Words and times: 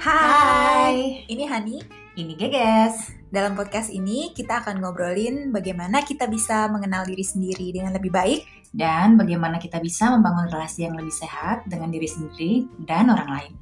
Hai, 0.00 1.28
ini 1.28 1.44
Hani. 1.44 1.76
Ini 2.16 2.32
Geges. 2.32 3.12
Dalam 3.28 3.52
podcast 3.52 3.92
ini 3.92 4.32
kita 4.32 4.64
akan 4.64 4.80
ngobrolin 4.80 5.52
bagaimana 5.52 6.00
kita 6.08 6.24
bisa 6.24 6.72
mengenal 6.72 7.04
diri 7.04 7.20
sendiri 7.20 7.68
dengan 7.68 7.92
lebih 7.92 8.08
baik 8.08 8.48
Dan 8.72 9.20
bagaimana 9.20 9.60
kita 9.60 9.76
bisa 9.76 10.08
membangun 10.08 10.48
relasi 10.48 10.88
yang 10.88 10.96
lebih 10.96 11.12
sehat 11.12 11.68
dengan 11.68 11.92
diri 11.92 12.08
sendiri 12.08 12.64
dan 12.88 13.12
orang 13.12 13.28
lain. 13.28 13.52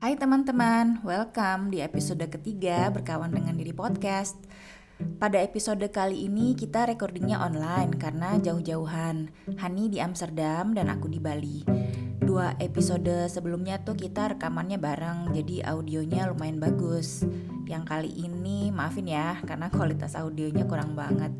Hai 0.00 0.16
teman-teman, 0.16 1.04
welcome 1.04 1.68
di 1.68 1.84
episode 1.84 2.24
ketiga 2.32 2.88
Berkawan 2.88 3.28
dengan 3.28 3.52
Diri 3.52 3.76
Podcast. 3.76 4.40
Pada 4.98 5.38
episode 5.38 5.86
kali 5.94 6.26
ini 6.26 6.58
kita 6.58 6.90
recordingnya 6.90 7.38
online 7.38 7.94
karena 7.94 8.34
jauh-jauhan. 8.42 9.30
Hani 9.54 9.86
di 9.86 10.02
Amsterdam 10.02 10.74
dan 10.74 10.90
aku 10.90 11.06
di 11.06 11.22
Bali. 11.22 11.62
Dua 12.18 12.58
episode 12.58 13.30
sebelumnya 13.30 13.78
tuh 13.86 13.94
kita 13.94 14.34
rekamannya 14.34 14.74
bareng, 14.82 15.30
jadi 15.38 15.70
audionya 15.70 16.26
lumayan 16.26 16.58
bagus. 16.58 17.22
Yang 17.70 17.84
kali 17.86 18.10
ini 18.10 18.74
maafin 18.74 19.06
ya, 19.06 19.38
karena 19.46 19.70
kualitas 19.70 20.18
audionya 20.18 20.66
kurang 20.66 20.98
banget. 20.98 21.30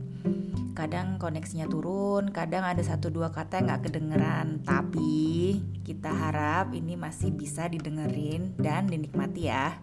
Kadang 0.79 1.19
koneksinya 1.19 1.67
turun, 1.67 2.31
kadang 2.31 2.63
ada 2.63 2.87
satu 2.87 3.11
dua 3.11 3.35
kata 3.35 3.59
yang 3.59 3.75
nggak 3.75 3.91
kedengeran. 3.91 4.63
Tapi 4.63 5.59
kita 5.83 6.15
harap 6.15 6.71
ini 6.79 6.95
masih 6.95 7.35
bisa 7.35 7.67
didengerin 7.67 8.55
dan 8.55 8.87
dinikmati 8.87 9.51
ya. 9.51 9.75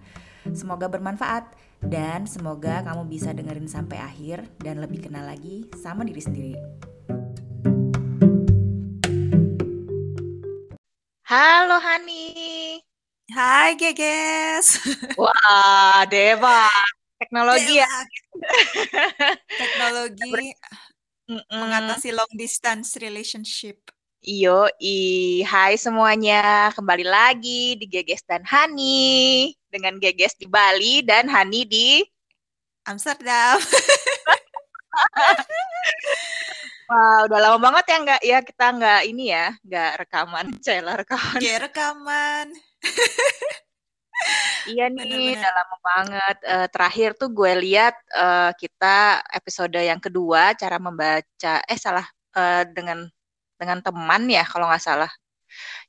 Semoga 0.54 0.86
bermanfaat 0.86 1.58
dan 1.82 2.30
semoga 2.30 2.86
kamu 2.86 3.10
bisa 3.10 3.34
dengerin 3.34 3.66
sampai 3.66 3.98
akhir 3.98 4.46
dan 4.62 4.78
lebih 4.78 5.10
kenal 5.10 5.26
lagi 5.26 5.66
sama 5.74 6.06
diri 6.06 6.22
sendiri. 6.22 6.54
Halo 11.26 11.82
Hani. 11.82 12.78
Hai 13.34 13.74
Geges. 13.74 14.78
Wah, 15.18 16.06
Dewa. 16.06 16.70
Teknologi 17.18 17.82
ya. 17.82 17.90
Teknologi 19.66 20.54
Mm-mm. 21.26 21.42
mengatasi 21.50 22.14
long 22.14 22.30
distance 22.38 23.02
relationship. 23.02 23.90
Iyo, 24.22 24.70
i. 24.78 25.42
Hai 25.42 25.78
semuanya. 25.82 26.70
Kembali 26.78 27.06
lagi 27.06 27.78
di 27.82 27.90
Geges 27.90 28.22
dan 28.30 28.46
Hani. 28.46 29.50
Dengan 29.76 30.00
Geges 30.00 30.40
di 30.40 30.48
Bali 30.48 31.04
dan 31.04 31.28
Hani 31.28 31.68
di... 31.68 32.00
Amsterdam. 32.86 33.58
Wah, 36.86 37.26
udah 37.26 37.40
lama 37.42 37.58
banget 37.58 37.86
ya 37.90 37.98
nggak 37.98 38.22
ya 38.22 38.38
kita 38.46 38.66
nggak 38.78 39.02
ini 39.10 39.34
ya, 39.34 39.58
nggak 39.66 40.06
rekaman, 40.06 40.46
Cela 40.62 40.94
rekaman. 41.02 41.42
Ya 41.42 41.58
rekaman. 41.58 42.54
Iya 44.70 44.86
nih, 44.94 45.02
Bener-bener. 45.02 45.42
udah 45.42 45.52
lama 45.58 45.78
banget. 45.82 46.38
Eh, 46.46 46.68
terakhir 46.70 47.10
tuh 47.18 47.34
gue 47.34 47.52
lihat 47.58 47.98
eh, 48.14 48.52
kita 48.54 49.26
episode 49.34 49.82
yang 49.82 49.98
kedua 49.98 50.54
cara 50.54 50.78
membaca, 50.78 51.54
eh 51.66 51.80
salah 51.82 52.06
eh, 52.38 52.70
dengan 52.70 53.10
dengan 53.58 53.82
teman 53.82 54.30
ya 54.30 54.46
kalau 54.46 54.70
nggak 54.70 54.86
salah. 54.86 55.10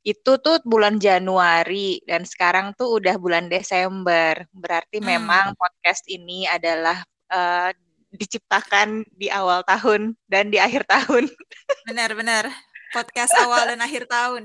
Itu 0.05 0.39
tuh 0.41 0.61
bulan 0.65 0.99
Januari 1.03 2.01
dan 2.07 2.25
sekarang 2.25 2.73
tuh 2.79 2.99
udah 3.01 3.17
bulan 3.21 3.49
Desember. 3.51 4.47
Berarti 4.55 5.01
Hmm. 5.01 5.05
memang 5.05 5.55
podcast 5.59 6.07
ini 6.11 6.47
adalah 6.49 7.03
eh, 7.33 7.71
diciptakan 8.15 9.05
di 9.13 9.29
awal 9.29 9.63
tahun 9.67 10.15
dan 10.31 10.49
di 10.53 10.59
akhir 10.63 10.87
tahun. 10.89 11.29
Benar-benar. 11.87 12.45
Podcast 12.95 13.35
awal 13.37 13.63
dan 13.71 13.81
akhir 13.87 14.05
tahun. 14.09 14.45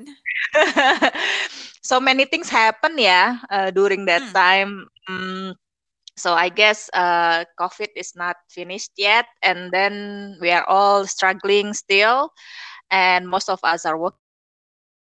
so 1.82 2.00
many 2.00 2.26
things 2.26 2.50
happen 2.50 2.98
ya 2.98 3.40
uh, 3.50 3.70
during 3.72 4.06
that 4.06 4.24
Hmm. 4.24 4.34
time. 4.34 4.72
Mm, 5.10 5.56
so 6.18 6.34
I 6.34 6.50
guess 6.50 6.90
uh, 6.94 7.46
COVID 7.60 7.92
is 7.96 8.14
not 8.16 8.38
finished 8.50 8.94
yet, 8.98 9.26
and 9.44 9.72
then 9.74 10.36
we 10.42 10.52
are 10.52 10.66
all 10.68 11.06
struggling 11.08 11.74
still, 11.74 12.30
and 12.92 13.28
most 13.28 13.50
of 13.50 13.60
us 13.64 13.86
are 13.86 13.98
work 13.98 14.18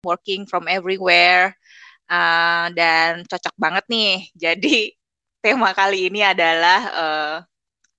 working 0.04 0.44
from 0.44 0.68
everywhere. 0.68 1.56
Uh, 2.04 2.68
dan 2.76 3.24
cocok 3.24 3.54
banget 3.56 3.84
nih. 3.88 4.28
Jadi 4.36 4.92
tema 5.40 5.72
kali 5.72 6.12
ini 6.12 6.20
adalah 6.20 6.80
uh, 6.92 7.36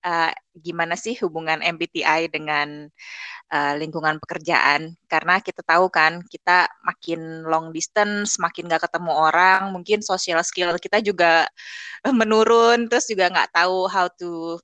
uh, 0.06 0.32
gimana 0.54 0.94
sih 0.94 1.18
hubungan 1.22 1.62
MBTI 1.66 2.30
dengan 2.30 2.86
uh, 3.54 3.74
lingkungan 3.78 4.22
pekerjaan 4.22 4.94
karena 5.10 5.42
kita 5.42 5.62
tahu 5.66 5.90
kan 5.90 6.22
kita 6.26 6.70
makin 6.86 7.46
long 7.46 7.70
distance 7.74 8.38
makin 8.42 8.70
gak 8.70 8.86
ketemu 8.86 9.12
orang 9.14 9.74
mungkin 9.74 10.02
social 10.06 10.42
skill 10.46 10.74
kita 10.78 11.02
juga 11.02 11.50
menurun 12.06 12.86
terus 12.90 13.10
juga 13.10 13.30
nggak 13.34 13.52
tahu 13.54 13.90
how 13.90 14.06
to 14.10 14.62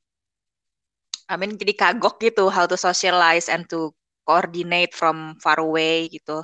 I 1.31 1.39
mean 1.39 1.55
jadi 1.55 1.73
kagok 1.73 2.21
gitu 2.21 2.51
how 2.51 2.67
to 2.69 2.77
socialize 2.77 3.47
and 3.49 3.65
to 3.71 3.95
coordinate 4.31 4.95
from 4.95 5.35
far 5.43 5.59
away 5.59 6.07
gitu 6.07 6.43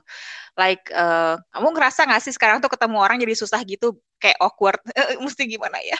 like 0.59 0.84
uh, 0.94 1.40
kamu 1.56 1.68
ngerasa 1.78 2.08
nggak 2.09 2.24
sih 2.25 2.34
sekarang 2.36 2.59
tuh 2.64 2.72
ketemu 2.74 2.98
orang 3.00 3.18
jadi 3.24 3.36
susah 3.38 3.62
gitu 3.68 3.98
kayak 4.20 4.38
awkward 4.44 4.80
Eh, 5.00 5.18
mesti 5.22 5.44
gimana 5.48 5.80
ya 5.84 5.98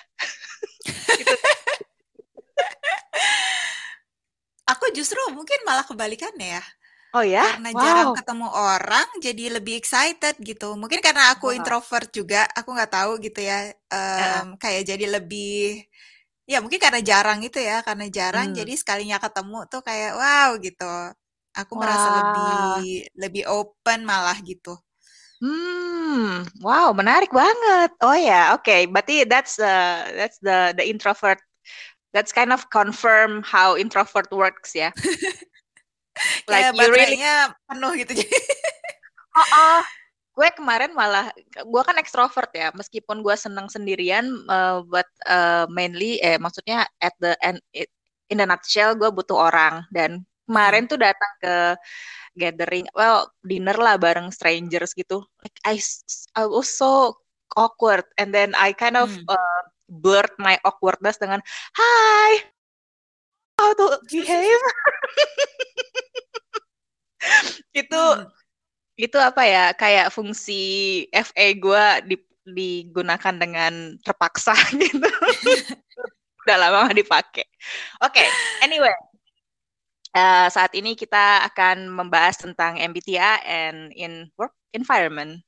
gitu. 1.18 1.36
Aku 4.68 4.86
justru 4.92 5.20
mungkin 5.31 5.59
malah 5.68 5.86
kebalikannya 5.88 6.59
ya. 6.59 6.64
oh 7.14 7.24
ya 7.24 7.44
Karena 7.44 7.70
jarang 7.78 8.09
wow 8.09 8.18
ketemu 8.18 8.48
orang, 8.50 9.08
jadi 9.24 9.44
lebih 9.59 9.75
excited 9.81 10.36
gitu. 10.42 10.75
Mungkin 10.80 11.00
karena 11.06 11.34
aku 11.36 11.54
Wow. 11.54 11.54
introvert 11.58 12.09
juga, 12.14 12.48
aku 12.58 12.69
nggak 12.75 12.92
tahu 12.94 13.12
gitu 13.24 13.40
ya. 13.44 13.72
Heeh. 14.18 14.44
em, 14.44 14.58
kayak 14.62 14.84
jadi 14.90 15.06
lebih, 15.22 15.86
ya 16.50 16.59
mungkin 16.64 16.80
karena 16.81 17.02
jarang 17.04 17.40
itu 17.46 17.59
ya, 17.62 17.81
karena 17.88 18.06
jarang, 18.12 18.48
Hmm. 18.48 18.56
jadi 18.56 18.74
sekalinya 18.80 19.18
ketemu 19.24 19.59
tuh 19.72 19.81
kayak 19.88 20.12
wow 20.19 20.50
gitu. 20.62 20.86
Aku 21.57 21.73
merasa 21.73 22.07
Wah. 22.09 22.16
lebih 22.22 23.09
lebih 23.18 23.44
open 23.50 24.06
malah 24.06 24.38
gitu. 24.45 24.78
Hmm, 25.38 26.41
wow, 26.66 26.90
menarik 26.97 27.29
banget. 27.29 27.94
Oh 28.01 28.18
ya, 28.18 28.57
oke. 28.57 28.90
Berarti 28.90 29.25
that's 29.29 29.57
the 29.57 29.75
that's 30.18 30.38
the 30.41 30.73
the 30.78 30.85
introvert. 30.85 31.38
That's 32.09 32.34
kind 32.34 32.50
of 32.50 32.66
confirm 32.73 33.45
how 33.45 33.78
introvert 33.78 34.29
works 34.34 34.73
ya. 34.73 34.90
Like 36.50 36.73
Kayak 36.73 36.81
you 36.81 36.90
really, 36.90 37.18
penuh 37.69 37.91
gitu. 38.01 38.12
oh, 39.38 39.47
oh. 39.53 39.81
Gue 40.38 40.50
kemarin 40.53 40.94
malah, 40.94 41.34
gue 41.50 41.81
kan 41.81 41.97
ekstrovert 41.97 42.53
ya. 42.53 42.69
Meskipun 42.74 43.25
gue 43.25 43.34
seneng 43.34 43.69
sendirian, 43.69 44.25
uh, 44.45 44.85
but 44.85 45.09
uh, 45.25 45.66
mainly, 45.69 46.22
eh 46.22 46.38
maksudnya 46.38 46.85
at 47.01 47.13
the 47.18 47.34
end, 47.41 47.57
it- 47.74 47.89
in 48.29 48.38
the 48.38 48.45
nutshell, 48.45 48.94
gue 48.94 49.09
butuh 49.09 49.50
orang. 49.50 49.85
Dan. 49.89 50.25
Kemarin 50.47 50.88
tuh 50.88 50.97
datang 50.97 51.34
ke 51.44 51.56
gathering, 52.40 52.88
well, 52.96 53.28
dinner 53.44 53.75
lah 53.75 54.00
bareng 54.00 54.31
strangers 54.31 54.96
gitu. 54.96 55.19
Like 55.44 55.58
I, 55.68 55.75
I 56.38 56.47
was 56.47 56.72
so 56.72 57.19
awkward, 57.59 58.08
and 58.16 58.31
then 58.31 58.56
I 58.56 58.72
kind 58.72 58.96
of 58.96 59.12
Hmm. 59.12 59.36
uh, 59.36 59.62
blurt 59.88 60.31
my 60.40 60.56
awkwardness 60.63 61.19
dengan 61.19 61.44
Hi, 61.75 62.47
how 63.59 63.75
to 63.75 64.00
behave? 64.07 64.62
itu 67.81 67.97
Hmm. 67.97 68.30
itu 68.97 69.18
apa 69.18 69.44
ya? 69.46 69.66
Kayak 69.78 70.09
fungsi 70.09 70.62
FA 71.13 71.53
gue 71.53 71.86
di, 72.09 72.16
digunakan 72.47 73.36
dengan 73.38 74.00
terpaksa 74.01 74.57
gitu. 74.81 75.06
Udah 76.48 76.57
lama 76.57 76.89
dipakai. 76.95 77.45
Oke, 78.01 78.24
anyway. 78.63 78.94
Uh, 80.18 80.50
saat 80.50 80.74
ini 80.74 80.98
kita 80.98 81.46
akan 81.46 81.94
membahas 81.94 82.42
tentang 82.42 82.81
MBTI 82.81 83.46
and 83.46 83.94
in 83.94 84.34
work 84.34 84.50
environment. 84.74 85.46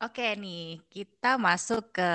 Oke 0.00 0.32
nih, 0.32 0.80
kita 0.88 1.36
masuk 1.36 1.92
ke 1.92 2.10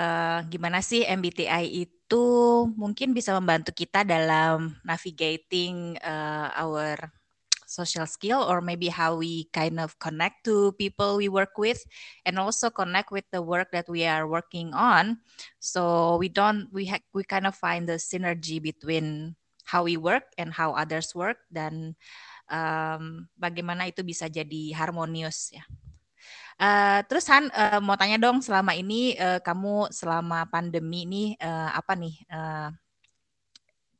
gimana 0.49 0.81
sih 0.81 1.05
MBTI 1.05 1.85
itu 1.85 2.25
mungkin 2.73 3.13
bisa 3.13 3.37
membantu 3.37 3.77
kita 3.77 4.01
dalam 4.01 4.73
navigating 4.81 6.01
uh, 6.01 6.49
our 6.57 6.97
social 7.67 8.07
skill 8.07 8.39
or 8.47 8.63
maybe 8.63 8.87
how 8.87 9.19
we 9.19 9.51
kind 9.51 9.75
of 9.77 9.99
connect 9.99 10.47
to 10.47 10.71
people 10.79 11.19
we 11.19 11.27
work 11.27 11.59
with 11.59 11.83
and 12.23 12.39
also 12.39 12.71
connect 12.71 13.11
with 13.11 13.27
the 13.35 13.43
work 13.43 13.67
that 13.75 13.85
we 13.91 14.07
are 14.07 14.23
working 14.23 14.71
on. 14.71 15.19
So 15.59 16.15
we 16.15 16.31
don't 16.31 16.71
we 16.71 16.87
ha- 16.87 17.03
we 17.11 17.27
kind 17.27 17.45
of 17.45 17.59
find 17.59 17.83
the 17.83 17.99
synergy 17.99 18.63
between 18.63 19.35
how 19.67 19.83
we 19.83 19.99
work 19.99 20.31
and 20.39 20.55
how 20.55 20.71
others 20.71 21.11
work 21.11 21.43
dan 21.51 21.91
um, 22.47 23.27
bagaimana 23.35 23.91
itu 23.91 23.99
bisa 24.01 24.31
jadi 24.31 24.71
harmonius 24.71 25.51
ya. 25.51 25.67
Uh, 26.57 27.05
terus 27.05 27.29
Han 27.29 27.53
uh, 27.53 27.77
mau 27.83 27.93
tanya 27.93 28.17
dong 28.17 28.41
selama 28.41 28.73
ini 28.73 29.13
uh, 29.19 29.37
kamu 29.43 29.93
selama 29.93 30.49
pandemi 30.49 31.05
ini 31.05 31.23
uh, 31.37 31.69
apa 31.75 31.93
nih 31.93 32.15
uh, 32.33 32.73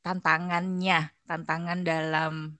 tantangannya, 0.02 1.12
tantangan 1.28 1.84
dalam 1.84 2.58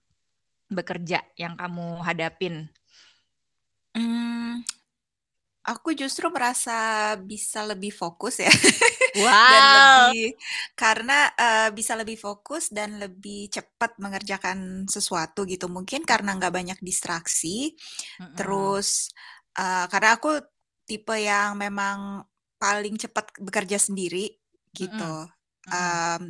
bekerja 0.69 1.25
yang 1.35 1.57
kamu 1.57 2.05
hadapin? 2.05 2.69
Hmm, 3.97 4.61
aku 5.65 5.97
justru 5.97 6.29
merasa 6.29 7.13
bisa 7.19 7.65
lebih 7.65 7.91
fokus 7.91 8.41
ya. 8.41 8.49
Wow. 9.09 9.33
dan 9.33 9.65
lebih 10.13 10.37
karena 10.77 11.33
uh, 11.33 11.69
bisa 11.73 11.97
lebih 11.97 12.13
fokus 12.13 12.69
dan 12.69 13.01
lebih 13.01 13.49
cepat 13.49 13.97
mengerjakan 13.97 14.85
sesuatu 14.85 15.49
gitu. 15.49 15.65
Mungkin 15.65 16.05
karena 16.05 16.37
nggak 16.37 16.53
banyak 16.53 16.79
distraksi. 16.85 17.73
Mm 17.73 18.21
-hmm. 18.21 18.35
Terus 18.37 19.09
uh, 19.57 19.89
karena 19.89 20.13
aku 20.13 20.37
tipe 20.85 21.17
yang 21.17 21.57
memang 21.57 22.21
paling 22.61 23.01
cepat 23.01 23.33
bekerja 23.41 23.81
sendiri 23.81 24.29
gitu. 24.77 25.25
Mm 25.25 25.33
-hmm. 25.73 25.73
um, 25.73 26.23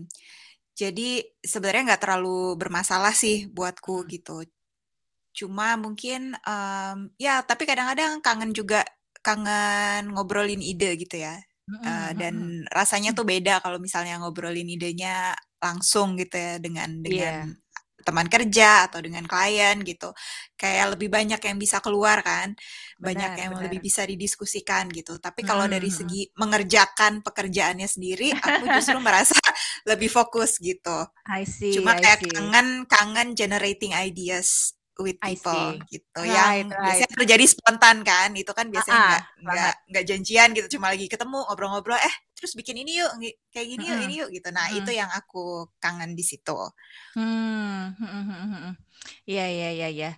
jadi 0.79 1.27
sebenarnya 1.43 1.91
nggak 1.91 2.03
terlalu 2.07 2.55
bermasalah 2.55 3.11
sih 3.11 3.51
buatku 3.51 4.07
gitu. 4.07 4.47
Cuma 5.35 5.75
mungkin 5.75 6.39
um, 6.47 7.11
ya 7.19 7.43
tapi 7.43 7.67
kadang-kadang 7.67 8.23
kangen 8.23 8.55
juga 8.55 8.87
kangen 9.19 10.15
ngobrolin 10.15 10.63
ide 10.63 10.95
gitu 10.95 11.19
ya. 11.19 11.35
Uh, 11.69 12.17
dan 12.17 12.65
rasanya 12.71 13.13
tuh 13.13 13.27
beda 13.31 13.59
kalau 13.59 13.77
misalnya 13.77 14.17
ngobrolin 14.23 14.71
idenya 14.71 15.35
langsung 15.59 16.15
gitu 16.15 16.39
ya 16.39 16.57
dengan 16.63 17.03
dengan 17.03 17.51
yeah 17.51 17.67
teman 18.03 18.27
kerja 18.31 18.89
atau 18.89 18.99
dengan 19.03 19.23
klien 19.27 19.79
gitu 19.83 20.11
kayak 20.55 20.97
lebih 20.97 21.11
banyak 21.11 21.39
yang 21.39 21.57
bisa 21.59 21.77
keluar 21.83 22.23
kan 22.23 22.55
banyak 22.99 23.31
benar, 23.35 23.41
yang 23.43 23.51
benar. 23.55 23.63
lebih 23.67 23.79
bisa 23.83 24.03
didiskusikan 24.03 24.91
gitu 24.91 25.19
tapi 25.19 25.43
kalau 25.43 25.67
hmm. 25.67 25.73
dari 25.77 25.91
segi 25.91 26.21
mengerjakan 26.35 27.23
pekerjaannya 27.23 27.87
sendiri 27.87 28.33
aku 28.35 28.65
justru 28.75 28.97
merasa 28.99 29.38
lebih 29.87 30.09
fokus 30.11 30.57
gitu. 30.59 31.07
I 31.27 31.43
see, 31.45 31.75
cuma 31.75 31.95
I 31.95 32.01
kayak 32.01 32.21
see. 32.25 32.31
kangen 32.31 32.67
kangen 32.89 33.27
generating 33.37 33.95
ideas 33.95 34.73
with 34.99 35.15
people 35.23 35.79
gitu. 35.87 36.19
Right, 36.19 36.67
yang 36.67 36.75
right. 36.75 36.83
biasanya 36.91 37.15
terjadi 37.23 37.45
spontan 37.47 38.03
kan 38.03 38.29
itu 38.35 38.51
kan 38.51 38.67
biasanya 38.67 38.99
nggak 38.99 39.23
uh 39.23 39.23
-uh, 39.23 39.43
nggak 39.47 39.73
nggak 39.95 40.03
janjian 40.05 40.49
gitu. 40.51 40.67
Cuma 40.75 40.91
lagi 40.91 41.07
ketemu 41.07 41.39
ngobrol-ngobrol 41.47 41.99
eh 41.99 42.15
terus 42.35 42.55
bikin 42.55 42.79
ini 42.83 43.03
yuk 43.03 43.11
kayak 43.51 43.67
gini 43.67 43.83
yuk 43.87 43.99
ini 44.03 44.13
yuk 44.19 44.29
gitu. 44.35 44.51
Nah 44.51 44.67
hmm. 44.71 44.79
itu 44.83 44.91
yang 44.91 45.07
aku 45.11 45.71
kangen 45.79 46.15
di 46.15 46.23
situ. 46.23 46.59
Hmm 47.15 47.95
iya 49.23 49.45
iya 49.47 49.69
iya 49.71 49.89
ya 49.89 50.11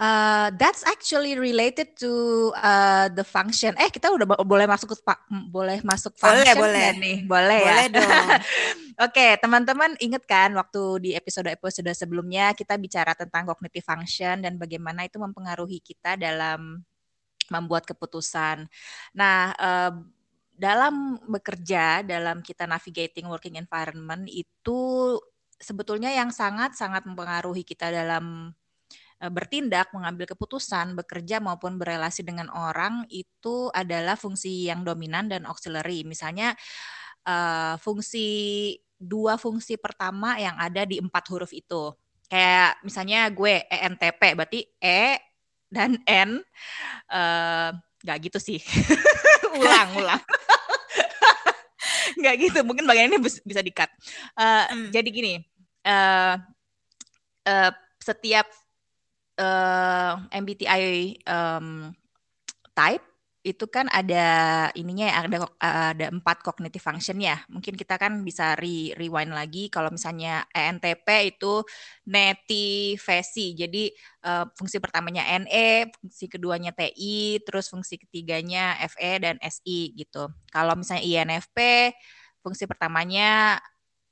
Uh, 0.00 0.48
that's 0.56 0.80
actually 0.88 1.36
related 1.36 1.92
to 1.92 2.08
uh, 2.56 3.12
the 3.12 3.20
function. 3.20 3.76
Eh, 3.76 3.92
kita 3.92 4.08
udah 4.08 4.24
boleh 4.40 4.64
masuk 4.64 4.96
ke 4.96 5.12
boleh 5.52 5.84
masuk 5.84 6.16
function 6.16 6.56
boleh, 6.56 6.56
boleh. 6.56 6.88
nih? 6.96 7.16
Boleh, 7.28 7.60
boleh 7.68 7.84
ya. 7.84 7.94
dong. 8.00 8.08
Oke, 8.08 9.12
okay, 9.12 9.30
teman-teman 9.36 9.92
inget 10.00 10.24
kan 10.24 10.56
waktu 10.56 11.04
di 11.04 11.10
episode-episode 11.12 11.92
sebelumnya 11.92 12.56
kita 12.56 12.80
bicara 12.80 13.12
tentang 13.12 13.44
cognitive 13.44 13.84
function 13.84 14.40
dan 14.40 14.56
bagaimana 14.56 15.04
itu 15.04 15.20
mempengaruhi 15.20 15.84
kita 15.84 16.16
dalam 16.16 16.80
membuat 17.52 17.84
keputusan. 17.84 18.72
Nah, 19.12 19.52
uh, 19.60 20.00
dalam 20.56 21.20
bekerja, 21.28 22.00
dalam 22.08 22.40
kita 22.40 22.64
navigating 22.64 23.28
working 23.28 23.60
environment 23.60 24.24
itu 24.32 25.16
sebetulnya 25.60 26.08
yang 26.08 26.32
sangat-sangat 26.32 27.04
mempengaruhi 27.04 27.68
kita 27.68 27.92
dalam 27.92 28.56
bertindak, 29.28 29.92
mengambil 29.92 30.24
keputusan, 30.32 30.96
bekerja 30.96 31.44
maupun 31.44 31.76
berelasi 31.76 32.24
dengan 32.24 32.48
orang 32.48 33.04
itu 33.12 33.68
adalah 33.76 34.16
fungsi 34.16 34.72
yang 34.72 34.80
dominan 34.80 35.28
dan 35.28 35.44
auxiliary. 35.44 36.08
Misalnya 36.08 36.56
uh, 37.28 37.76
fungsi 37.76 38.76
dua 38.96 39.36
fungsi 39.36 39.76
pertama 39.76 40.40
yang 40.40 40.56
ada 40.56 40.88
di 40.88 40.96
empat 40.96 41.24
huruf 41.28 41.52
itu. 41.52 41.92
Kayak 42.32 42.80
misalnya 42.80 43.28
gue 43.28 43.64
ENTP 43.68 44.20
berarti 44.38 44.60
E 44.80 45.20
dan 45.68 46.00
N 46.08 46.40
uh, 47.12 47.70
nggak 48.00 48.18
gitu 48.30 48.38
sih. 48.40 48.60
ulang, 49.60 49.88
ulang. 50.00 50.22
nggak 52.20 52.34
gitu, 52.40 52.58
mungkin 52.64 52.84
bagian 52.88 53.12
ini 53.12 53.20
bisa 53.20 53.60
dikat. 53.60 53.88
Uh, 54.36 54.64
hmm. 54.68 54.88
Jadi 54.92 55.08
gini, 55.12 55.34
uh, 55.84 56.36
uh, 57.48 57.70
setiap 58.00 58.48
uh, 59.40 60.12
eh, 60.28 60.36
MBTI 60.36 60.84
um, 61.24 61.90
type 62.76 63.04
itu 63.40 63.64
kan 63.72 63.88
ada 63.88 64.68
ininya 64.76 65.08
ya 65.08 65.16
ada 65.24 65.38
ada 65.56 66.06
empat 66.12 66.44
cognitive 66.44 66.84
function 66.84 67.16
ya. 67.24 67.40
Mungkin 67.48 67.72
kita 67.72 67.96
kan 67.96 68.20
bisa 68.20 68.52
re 68.60 68.92
rewind 69.00 69.32
lagi 69.32 69.72
kalau 69.72 69.88
misalnya 69.88 70.44
ENTP 70.52 71.08
itu 71.36 71.64
netivasi. 72.04 73.56
Jadi 73.56 73.88
uh, 74.28 74.44
fungsi 74.52 74.76
pertamanya 74.76 75.24
NE, 75.40 75.88
fungsi 75.88 76.28
keduanya 76.28 76.76
TI, 76.76 77.40
terus 77.40 77.72
fungsi 77.72 77.96
ketiganya 77.96 78.76
FE 78.92 79.24
dan 79.24 79.40
SI 79.40 79.96
gitu. 79.96 80.28
Kalau 80.52 80.76
misalnya 80.76 81.00
INFP 81.08 81.56
fungsi 82.44 82.68
pertamanya 82.68 83.56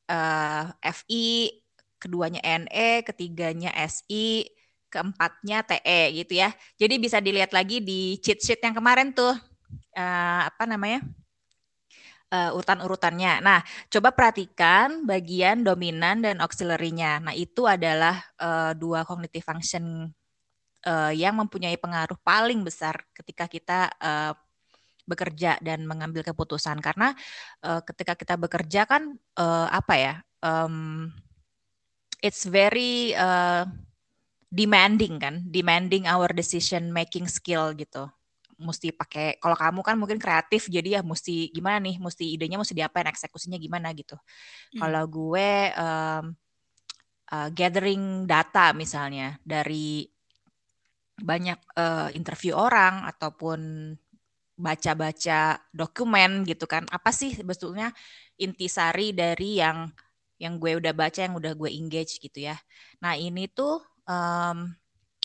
uh, 0.09 0.73
FI, 0.81 1.53
keduanya 2.01 2.41
NE, 2.65 3.05
ketiganya 3.05 3.77
SI, 3.85 4.58
keempatnya 4.89 5.65
TE 5.65 6.01
gitu 6.25 6.41
ya. 6.41 6.51
Jadi 6.81 6.95
bisa 7.01 7.21
dilihat 7.21 7.53
lagi 7.53 7.81
di 7.85 8.17
cheat 8.21 8.41
sheet 8.41 8.61
yang 8.65 8.75
kemarin 8.75 9.13
tuh 9.13 9.37
uh, 9.97 10.41
apa 10.49 10.65
namanya 10.65 11.05
uh, 12.33 12.57
urutan-urutannya. 12.57 13.41
Nah, 13.41 13.61
coba 13.89 14.13
perhatikan 14.13 15.05
bagian 15.05 15.65
dominan 15.65 16.25
dan 16.25 16.37
auxiliary-nya. 16.41 17.21
Nah, 17.25 17.35
itu 17.37 17.65
adalah 17.65 18.21
uh, 18.41 18.73
dua 18.77 19.05
cognitive 19.05 19.45
function 19.45 20.09
uh, 20.85 21.13
yang 21.13 21.37
mempunyai 21.37 21.77
pengaruh 21.81 22.17
paling 22.21 22.63
besar 22.65 23.01
ketika 23.17 23.49
kita 23.49 23.93
uh, 24.01 24.33
bekerja 25.09 25.57
dan 25.65 25.89
mengambil 25.89 26.21
keputusan. 26.21 26.79
Karena 26.85 27.17
uh, 27.65 27.81
ketika 27.85 28.13
kita 28.13 28.37
bekerja 28.37 28.85
kan 28.85 29.17
uh, 29.41 29.69
apa 29.73 29.95
ya? 29.97 30.15
Um, 30.39 31.11
it's 32.23 32.47
very 32.47 33.17
uh, 33.17 33.67
demanding 34.49 35.21
kan, 35.21 35.45
demanding 35.45 36.09
our 36.09 36.33
decision 36.33 36.89
making 36.89 37.29
skill 37.29 37.77
gitu. 37.77 38.09
Mesti 38.59 38.91
pakai 38.91 39.39
kalau 39.39 39.55
kamu 39.55 39.81
kan 39.87 39.95
mungkin 39.95 40.19
kreatif 40.19 40.67
jadi 40.67 40.99
ya 40.99 41.03
mesti 41.05 41.53
gimana 41.55 41.79
nih, 41.79 42.01
mesti 42.01 42.25
idenya 42.35 42.59
mesti 42.59 42.75
diapain, 42.75 43.07
eksekusinya 43.07 43.61
gimana 43.61 43.93
gitu. 43.95 44.17
Hmm. 44.17 44.81
Kalau 44.83 45.05
gue 45.07 45.51
um, 45.79 46.25
uh, 47.31 47.49
gathering 47.53 48.25
data 48.25 48.73
misalnya 48.73 49.37
dari 49.45 50.09
banyak 51.19 51.59
uh, 51.77 52.09
interview 52.15 52.55
orang 52.55 53.07
ataupun 53.07 53.93
baca-baca 54.59 55.63
dokumen 55.71 56.43
gitu 56.43 56.67
kan. 56.67 56.83
Apa 56.91 57.15
sih 57.15 57.31
sebetulnya 57.37 57.95
intisari 58.41 59.15
dari 59.15 59.63
yang 59.63 59.87
yang 60.39 60.59
gue 60.59 60.79
udah 60.79 60.95
baca, 60.95 61.19
yang 61.27 61.35
udah 61.39 61.55
gue 61.55 61.71
engage 61.71 62.19
gitu 62.23 62.47
ya. 62.47 62.59
Nah 63.03 63.19
ini 63.19 63.51
tuh 63.51 63.83
um, 64.09 64.73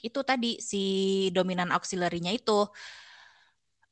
itu 0.04 0.20
tadi 0.28 0.60
si 0.60 0.86
dominan 1.32 1.72
auxiliary-nya 1.72 2.36
itu. 2.36 2.68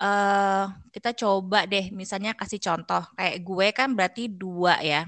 Uh, 0.01 0.65
kita 0.89 1.13
coba 1.13 1.63
deh 1.69 1.93
misalnya 1.95 2.35
kasih 2.35 2.59
contoh. 2.59 3.05
Kayak 3.15 3.37
gue 3.41 3.67
kan 3.71 3.89
berarti 3.95 4.27
dua 4.27 4.77
ya. 4.83 5.07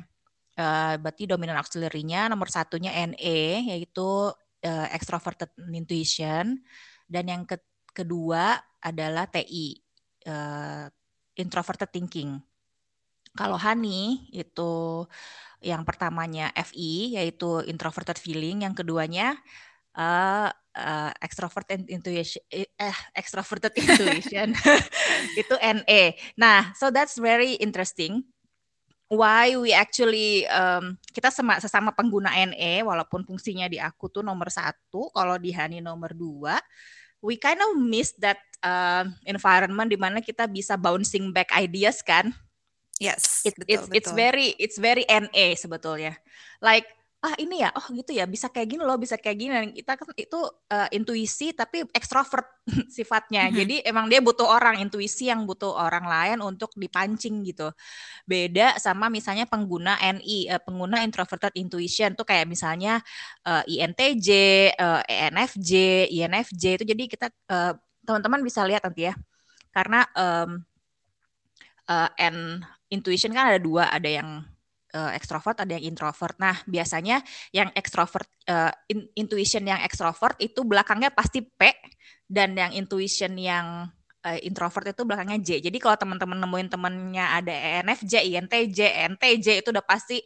Uh, 0.53 0.95
berarti 1.01 1.25
dominan 1.25 1.57
auxiliary-nya 1.59 2.29
nomor 2.29 2.45
satunya 2.47 2.93
NE 3.09 3.73
yaitu 3.73 4.31
uh, 4.63 4.87
extroverted 4.95 5.51
intuition. 5.75 6.61
Dan 7.09 7.23
yang 7.27 7.43
ke 7.43 7.59
kedua 7.91 8.57
adalah 8.79 9.27
TI 9.27 9.81
uh, 10.29 10.87
introverted 11.35 11.89
thinking. 11.91 12.39
Kalau 13.33 13.57
Hani 13.57 14.29
itu 14.29 15.03
yang 15.57 15.81
pertamanya 15.81 16.53
FI 16.53 17.17
yaitu 17.17 17.65
introverted 17.65 18.21
feeling. 18.21 18.61
Yang 18.61 18.85
keduanya 18.85 19.41
uh, 19.97 20.49
uh, 20.73 21.11
extrovert 21.21 21.69
intuition 21.87 22.41
eh 22.51 22.97
extroverted 23.13 23.73
intuition 23.77 24.53
itu 25.41 25.55
NE. 25.61 26.03
Nah, 26.37 26.73
so 26.77 26.89
that's 26.89 27.17
very 27.17 27.57
interesting. 27.61 28.25
Why 29.13 29.53
we 29.53 29.77
actually 29.77 30.49
um, 30.49 30.97
kita 31.13 31.29
sama 31.29 31.61
sesama 31.61 31.93
pengguna 31.93 32.33
NE 32.49 32.81
walaupun 32.81 33.21
fungsinya 33.21 33.69
di 33.69 33.77
aku 33.77 34.09
tuh 34.09 34.25
nomor 34.25 34.49
satu, 34.49 35.13
kalau 35.13 35.37
di 35.37 35.53
Hani 35.53 35.85
nomor 35.85 36.17
dua, 36.17 36.57
we 37.21 37.37
kind 37.37 37.61
of 37.61 37.77
miss 37.77 38.17
that 38.17 38.41
uh, 38.65 39.05
environment 39.29 39.93
di 39.93 39.99
mana 40.01 40.17
kita 40.17 40.49
bisa 40.49 40.73
bouncing 40.73 41.29
back 41.29 41.53
ideas 41.53 42.01
kan. 42.01 42.33
Yes, 42.97 43.45
it, 43.45 43.53
betul, 43.53 43.69
it's 43.69 43.85
betul. 43.85 43.97
it's 43.97 44.11
very 44.13 44.47
it's 44.57 44.77
very 44.81 45.05
NE 45.05 45.45
sebetulnya. 45.61 46.17
Like 46.57 46.89
ah 47.23 47.35
ini 47.39 47.63
ya? 47.63 47.71
Oh 47.71 47.87
gitu 47.95 48.11
ya? 48.11 48.27
Bisa 48.27 48.51
kayak 48.51 48.75
gini 48.75 48.83
loh 48.83 48.99
bisa 48.99 49.15
kayak 49.15 49.37
gini. 49.39 49.51
Dan 49.55 49.71
kita 49.71 49.95
kan 49.95 50.11
itu 50.19 50.39
uh, 50.43 50.87
intuisi 50.91 51.55
tapi 51.55 51.87
ekstrovert 51.95 52.43
sifatnya. 52.95 53.47
Mm-hmm. 53.47 53.59
jadi 53.63 53.75
emang 53.87 54.11
dia 54.11 54.19
butuh 54.19 54.43
orang 54.43 54.83
intuisi 54.83 55.31
yang 55.31 55.47
butuh 55.47 55.71
orang 55.71 56.03
lain 56.03 56.37
untuk 56.43 56.75
dipancing 56.75 57.47
gitu. 57.47 57.71
Beda 58.27 58.75
sama 58.75 59.07
misalnya 59.07 59.47
pengguna 59.47 59.95
NI 60.03 60.51
uh, 60.51 60.59
pengguna 60.59 60.99
introverted 61.07 61.55
intuition. 61.55 62.11
Tuh 62.11 62.27
kayak 62.27 62.43
misalnya 62.43 62.99
uh, 63.47 63.63
INTJ 63.63 64.29
uh, 64.75 65.01
ENFJ 65.07 65.71
INFJ 66.11 66.63
itu 66.83 66.85
jadi 66.91 67.03
kita 67.07 67.27
uh, 67.47 67.73
teman-teman 68.03 68.43
bisa 68.43 68.67
lihat 68.67 68.83
nanti 68.83 69.07
ya. 69.07 69.15
Karena 69.71 70.03
um, 70.11 70.59
uh, 71.87 72.09
N 72.19 72.59
intuition 72.91 73.31
kan 73.31 73.55
ada 73.55 73.59
dua. 73.63 73.87
Ada 73.87 74.09
yang 74.21 74.29
uh, 74.93 75.11
ekstrovert, 75.17 75.57
ada 75.59 75.75
yang 75.75 75.93
introvert. 75.93 76.37
Nah, 76.39 76.55
biasanya 76.69 77.19
yang 77.51 77.73
ekstrovert 77.73 78.29
uh, 78.47 78.71
in, 78.87 79.09
intuition 79.17 79.65
yang 79.65 79.81
ekstrovert 79.81 80.37
itu 80.39 80.61
belakangnya 80.63 81.11
pasti 81.11 81.41
P 81.43 81.73
dan 82.29 82.55
yang 82.55 82.71
intuition 82.71 83.35
yang 83.35 83.89
uh, 84.23 84.39
introvert 84.41 84.93
itu 84.93 85.03
belakangnya 85.03 85.39
J. 85.41 85.49
Jadi 85.65 85.77
kalau 85.81 85.97
teman-teman 85.99 86.39
nemuin 86.39 86.69
temennya 86.71 87.25
ada 87.41 87.53
ENFJ, 87.83 88.23
INTJ, 88.33 88.79
NTJ 89.17 89.65
itu 89.65 89.69
udah 89.73 89.83
pasti 89.83 90.21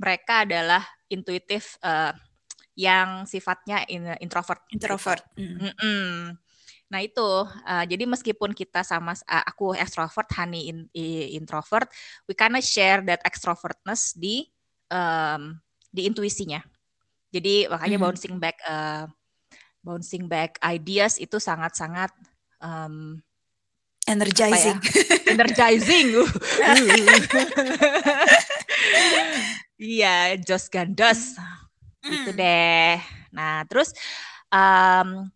mereka 0.00 0.48
adalah 0.48 0.82
intuitif 1.12 1.76
uh, 1.84 2.10
yang 2.72 3.28
sifatnya 3.28 3.84
in, 3.92 4.08
introvert. 4.24 4.64
Introvert. 4.72 5.22
Mm. 5.36 5.60
Mm 5.60 5.72
-mm. 5.76 6.16
Nah 6.92 7.00
itu, 7.00 7.24
uh, 7.48 7.84
jadi 7.88 8.04
meskipun 8.04 8.52
kita 8.52 8.84
sama 8.84 9.16
uh, 9.16 9.44
aku 9.48 9.72
extrovert, 9.72 10.28
Hani 10.36 10.68
in, 10.68 10.78
introvert, 11.32 11.88
we 12.28 12.36
kinda 12.36 12.60
share 12.60 13.00
that 13.08 13.24
extrovertness 13.24 14.12
di 14.12 14.44
um, 14.92 15.56
di 15.88 16.04
intuisinya. 16.04 16.60
Jadi 17.32 17.64
makanya 17.72 17.96
mm 17.96 18.04
-hmm. 18.04 18.12
bouncing 18.12 18.36
back 18.36 18.60
uh, 18.68 19.08
bouncing 19.80 20.24
back 20.28 20.60
ideas 20.60 21.16
itu 21.16 21.40
sangat-sangat 21.40 22.12
um, 22.60 23.16
energizing. 24.04 24.76
Ya? 24.76 25.32
energizing. 25.32 26.08
Iya, 29.82 30.38
Jos 30.38 30.70
Gandos. 30.70 31.34
Mm. 32.06 32.10
Gitu 32.10 32.30
deh. 32.38 33.02
Nah, 33.34 33.66
terus 33.66 33.90
um, 34.54 35.26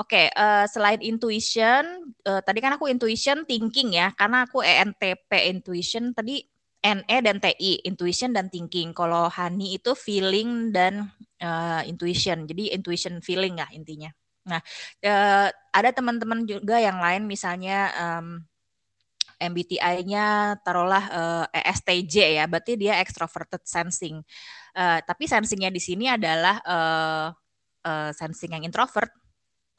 Oke, 0.00 0.16
okay, 0.16 0.26
uh, 0.32 0.64
eh, 0.64 0.66
selain 0.72 0.96
intuition, 1.04 1.84
uh, 2.24 2.40
tadi 2.40 2.64
kan 2.64 2.72
aku 2.72 2.88
intuition 2.88 3.44
thinking 3.44 3.92
ya, 3.92 4.08
karena 4.16 4.48
aku 4.48 4.64
ENTP 4.64 5.28
intuition 5.52 6.16
tadi 6.16 6.40
NE 6.80 7.16
dan 7.20 7.36
TI, 7.36 7.84
intuition 7.84 8.32
dan 8.32 8.48
thinking. 8.48 8.96
Kalau 8.96 9.28
Hani 9.28 9.76
itu 9.76 9.92
feeling 9.92 10.72
dan 10.72 11.12
uh, 11.44 11.84
intuition, 11.84 12.48
jadi 12.48 12.72
intuition 12.80 13.20
feeling 13.20 13.60
ya 13.60 13.68
intinya. 13.76 14.08
Nah, 14.48 14.64
uh, 15.04 15.52
ada 15.52 15.90
teman-teman 15.92 16.48
juga 16.48 16.80
yang 16.80 16.96
lain, 16.96 17.28
misalnya 17.28 17.92
um, 18.00 18.40
MBTI-nya 19.36 20.56
taruhlah 20.64 21.04
uh, 21.12 21.44
ESTJ 21.52 22.40
ya, 22.40 22.48
berarti 22.48 22.80
dia 22.80 22.96
extroverted 23.04 23.68
sensing. 23.68 24.24
Uh, 24.72 25.04
tapi 25.04 25.28
sensingnya 25.28 25.68
di 25.68 25.82
sini 25.84 26.08
adalah 26.08 26.56
uh, 26.64 27.28
uh, 27.84 28.10
sensing 28.16 28.56
yang 28.56 28.64
introvert 28.64 29.19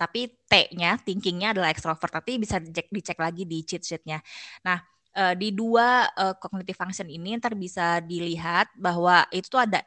tapi 0.01 0.34
T-nya, 0.50 0.98
thinkingnya 0.98 1.53
adalah 1.53 1.70
extrovert. 1.70 2.10
Tapi 2.10 2.41
bisa 2.41 2.58
dicek, 2.58 2.89
dicek 2.89 3.22
lagi 3.22 3.46
di 3.46 3.62
cheat 3.62 3.86
sheet-nya. 3.86 4.17
Nah, 4.65 4.81
uh, 5.13 5.34
di 5.38 5.53
dua 5.53 6.10
uh, 6.10 6.34
cognitive 6.41 6.74
function 6.74 7.05
ini 7.05 7.38
ntar 7.38 7.53
bisa 7.53 8.01
dilihat 8.01 8.74
bahwa 8.74 9.29
itu 9.29 9.46
tuh 9.46 9.62
ada 9.62 9.86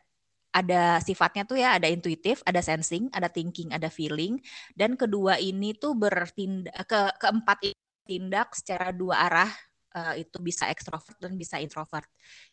ada 0.54 1.02
sifatnya 1.02 1.42
tuh 1.42 1.58
ya 1.58 1.74
ada 1.82 1.90
intuitif, 1.90 2.38
ada 2.46 2.62
sensing, 2.62 3.10
ada 3.10 3.26
thinking, 3.26 3.74
ada 3.74 3.90
feeling 3.90 4.38
dan 4.78 4.94
kedua 4.94 5.42
ini 5.42 5.74
tuh 5.74 5.98
bertindak 5.98 6.70
ke 6.86 7.00
keempat 7.18 7.74
tindak 8.06 8.54
secara 8.54 8.94
dua 8.94 9.26
arah 9.26 9.50
uh, 9.98 10.14
itu 10.14 10.38
bisa 10.38 10.70
ekstrovert 10.70 11.18
dan 11.18 11.34
bisa 11.34 11.58
introvert 11.58 12.06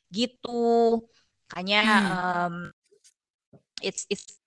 gitu. 0.10 0.98
Makanya 1.46 1.82
hmm. 1.86 2.10
um, 2.10 2.56
it's 3.86 4.10
it's 4.10 4.42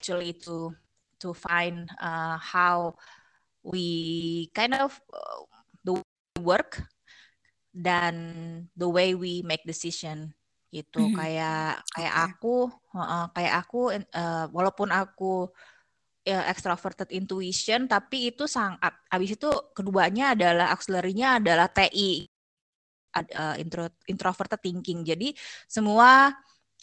actually 0.00 0.32
itu 0.32 0.72
to 1.20 1.32
find 1.32 1.88
uh, 2.00 2.36
how 2.38 2.94
we 3.66 4.48
kind 4.54 4.74
of 4.78 4.94
uh, 5.10 5.42
the 5.82 5.94
work 6.40 6.82
dan 7.76 8.14
the 8.78 8.88
way 8.88 9.12
we 9.12 9.44
make 9.44 9.66
decision 9.66 10.32
gitu 10.72 10.98
mm 11.00 11.08
-hmm. 11.12 11.18
kayak 11.18 11.70
kayak 11.94 12.14
okay. 12.14 12.26
aku 12.30 12.56
uh, 12.96 13.26
kayak 13.32 13.54
aku 13.64 13.80
uh, 13.96 14.46
walaupun 14.50 14.88
aku 14.90 15.48
uh, 16.26 16.44
extroverted 16.50 17.08
intuition 17.14 17.86
tapi 17.86 18.34
itu 18.34 18.44
sangat 18.50 18.92
abis 19.08 19.38
itu 19.38 19.48
keduanya 19.72 20.34
adalah 20.34 20.74
auxiliary-nya 20.74 21.38
adalah 21.38 21.70
TI 21.70 22.26
uh, 23.16 23.54
intro, 23.56 23.88
introverted 24.10 24.60
thinking 24.60 25.06
jadi 25.06 25.32
semua 25.70 26.34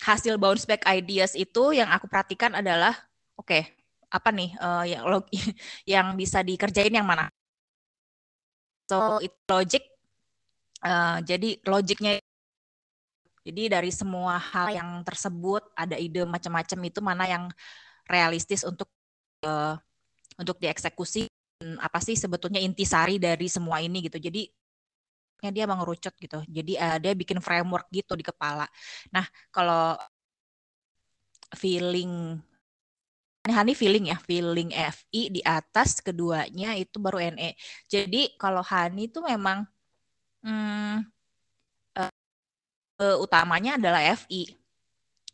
hasil 0.01 0.39
bounce 0.41 0.65
back 0.65 0.81
ideas 0.89 1.37
itu 1.37 1.75
yang 1.75 1.91
aku 1.91 2.09
perhatikan 2.09 2.55
adalah 2.57 2.95
oke 3.37 3.51
okay, 3.51 3.77
apa 4.13 4.29
nih 4.29 4.53
uh, 4.61 4.85
yang 4.85 5.03
log 5.09 5.25
yang 5.93 6.07
bisa 6.13 6.45
dikerjain 6.45 6.93
yang 6.93 7.07
mana? 7.07 7.33
So 8.85 9.17
itu 9.25 9.33
logic 9.49 9.83
uh, 10.85 11.17
jadi 11.25 11.57
logiknya 11.65 12.21
jadi 13.43 13.75
dari 13.79 13.91
semua 13.91 14.39
hal 14.39 14.71
yang 14.71 14.89
tersebut 15.03 15.67
ada 15.75 15.99
ide 15.99 16.23
macam-macam 16.23 16.79
itu 16.87 16.99
mana 17.03 17.23
yang 17.27 17.43
realistis 18.07 18.63
untuk 18.63 18.87
uh, 19.43 19.75
untuk 20.39 20.57
dieksekusi 20.63 21.27
apa 21.79 21.99
sih 22.03 22.15
sebetulnya 22.15 22.59
intisari 22.59 23.19
dari 23.19 23.47
semua 23.47 23.79
ini 23.83 24.07
gitu. 24.07 24.19
Jadi 24.19 24.47
dia 25.51 25.67
mengerucut 25.67 26.15
gitu. 26.15 26.39
Jadi 26.47 26.79
uh, 26.79 26.97
dia 27.03 27.11
bikin 27.11 27.43
framework 27.43 27.91
gitu 27.91 28.15
di 28.15 28.23
kepala. 28.23 28.63
Nah 29.11 29.27
kalau 29.51 29.99
feeling 31.51 32.39
Hani 33.43 33.75
feeling 33.75 34.07
ya, 34.07 34.15
feeling 34.23 34.71
FI 34.71 35.27
di 35.27 35.41
atas 35.43 35.99
keduanya 35.99 36.79
itu 36.79 36.95
baru 36.95 37.19
NE. 37.35 37.59
Jadi 37.91 38.39
kalau 38.39 38.63
Hani 38.63 39.11
itu 39.11 39.19
memang 39.19 39.67
hmm, 40.47 41.03
uh, 41.99 42.13
uh, 43.03 43.17
utamanya 43.19 43.75
adalah 43.75 43.99
FI. 44.15 44.47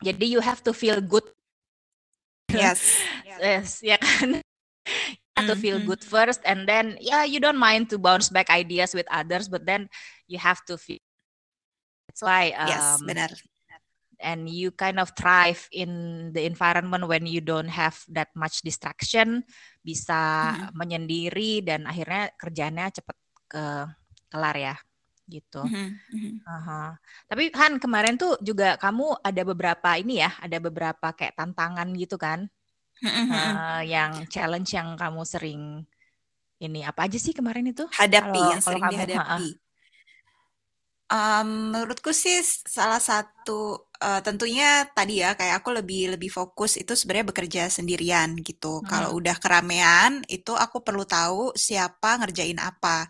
Jadi 0.01 0.25
you 0.25 0.41
have 0.41 0.65
to 0.65 0.73
feel 0.73 0.97
good. 1.05 1.21
Yes. 2.49 2.97
yes, 3.29 3.85
ya 3.85 4.01
kan. 4.01 4.41
You 4.41 5.35
have 5.37 5.49
to 5.53 5.57
feel 5.61 5.77
mm 5.77 5.85
-hmm. 5.85 5.89
good 5.93 6.01
first 6.01 6.41
and 6.49 6.65
then 6.65 6.97
yeah 6.99 7.23
you 7.23 7.37
don't 7.37 7.61
mind 7.61 7.93
to 7.93 8.01
bounce 8.01 8.33
back 8.33 8.49
ideas 8.49 8.91
with 8.91 9.05
others 9.13 9.45
but 9.45 9.69
then 9.69 9.85
you 10.25 10.41
have 10.41 10.65
to 10.65 10.81
feel. 10.81 10.99
That's 12.09 12.25
why 12.25 12.57
um, 12.57 12.73
yes, 12.73 12.85
benar 13.05 13.29
and 14.19 14.51
you 14.51 14.75
kind 14.75 14.99
of 14.99 15.15
thrive 15.15 15.63
in 15.71 15.89
the 16.35 16.43
environment 16.43 17.07
when 17.07 17.23
you 17.23 17.39
don't 17.39 17.71
have 17.71 17.95
that 18.11 18.27
much 18.35 18.59
distraction 18.61 19.41
bisa 19.79 20.53
mm-hmm. 20.53 20.75
menyendiri 20.75 21.63
dan 21.63 21.87
akhirnya 21.87 22.27
kerjanya 22.35 22.91
cepet 22.91 23.17
ke 23.47 23.65
kelar 24.27 24.55
ya 24.59 24.75
gitu. 25.29 25.63
Mm-hmm. 25.63 26.43
Uh-huh. 26.43 26.91
Tapi 27.31 27.53
Han 27.55 27.79
kemarin 27.79 28.19
tuh 28.19 28.35
juga 28.43 28.75
kamu 28.75 29.23
ada 29.23 29.41
beberapa 29.47 29.89
ini 29.95 30.19
ya, 30.19 30.35
ada 30.41 30.57
beberapa 30.59 31.15
kayak 31.15 31.37
tantangan 31.39 31.87
gitu 31.95 32.19
kan, 32.19 32.49
mm-hmm. 32.99 33.29
uh, 33.31 33.81
yang 33.85 34.11
challenge 34.27 34.73
yang 34.75 34.99
kamu 34.99 35.21
sering 35.23 35.87
ini 36.59 36.83
apa 36.83 37.07
aja 37.07 37.15
sih 37.15 37.31
kemarin 37.31 37.71
itu? 37.71 37.87
Hadapi 37.93 38.35
kalau, 38.35 38.51
yang 38.51 38.61
sering 38.61 38.83
kamu, 38.83 38.93
dihadapi. 38.93 39.47
Uh, 39.55 39.67
Um, 41.09 41.73
menurutku 41.73 42.13
sih 42.13 42.37
salah 42.69 43.01
satu 43.01 43.88
uh, 43.99 44.21
tentunya 44.23 44.87
tadi 44.95 45.21
ya 45.21 45.35
kayak 45.35 45.63
aku 45.63 45.75
lebih 45.75 46.15
lebih 46.17 46.31
fokus 46.31 46.79
itu 46.79 46.95
sebenarnya 46.95 47.27
bekerja 47.31 47.63
sendirian 47.67 48.39
gitu. 48.41 48.81
Hmm. 48.81 48.87
Kalau 48.87 49.09
udah 49.19 49.35
keramaian 49.37 50.23
itu 50.31 50.55
aku 50.55 50.81
perlu 50.81 51.03
tahu 51.03 51.53
siapa 51.55 52.19
ngerjain 52.23 52.59
apa. 52.59 53.07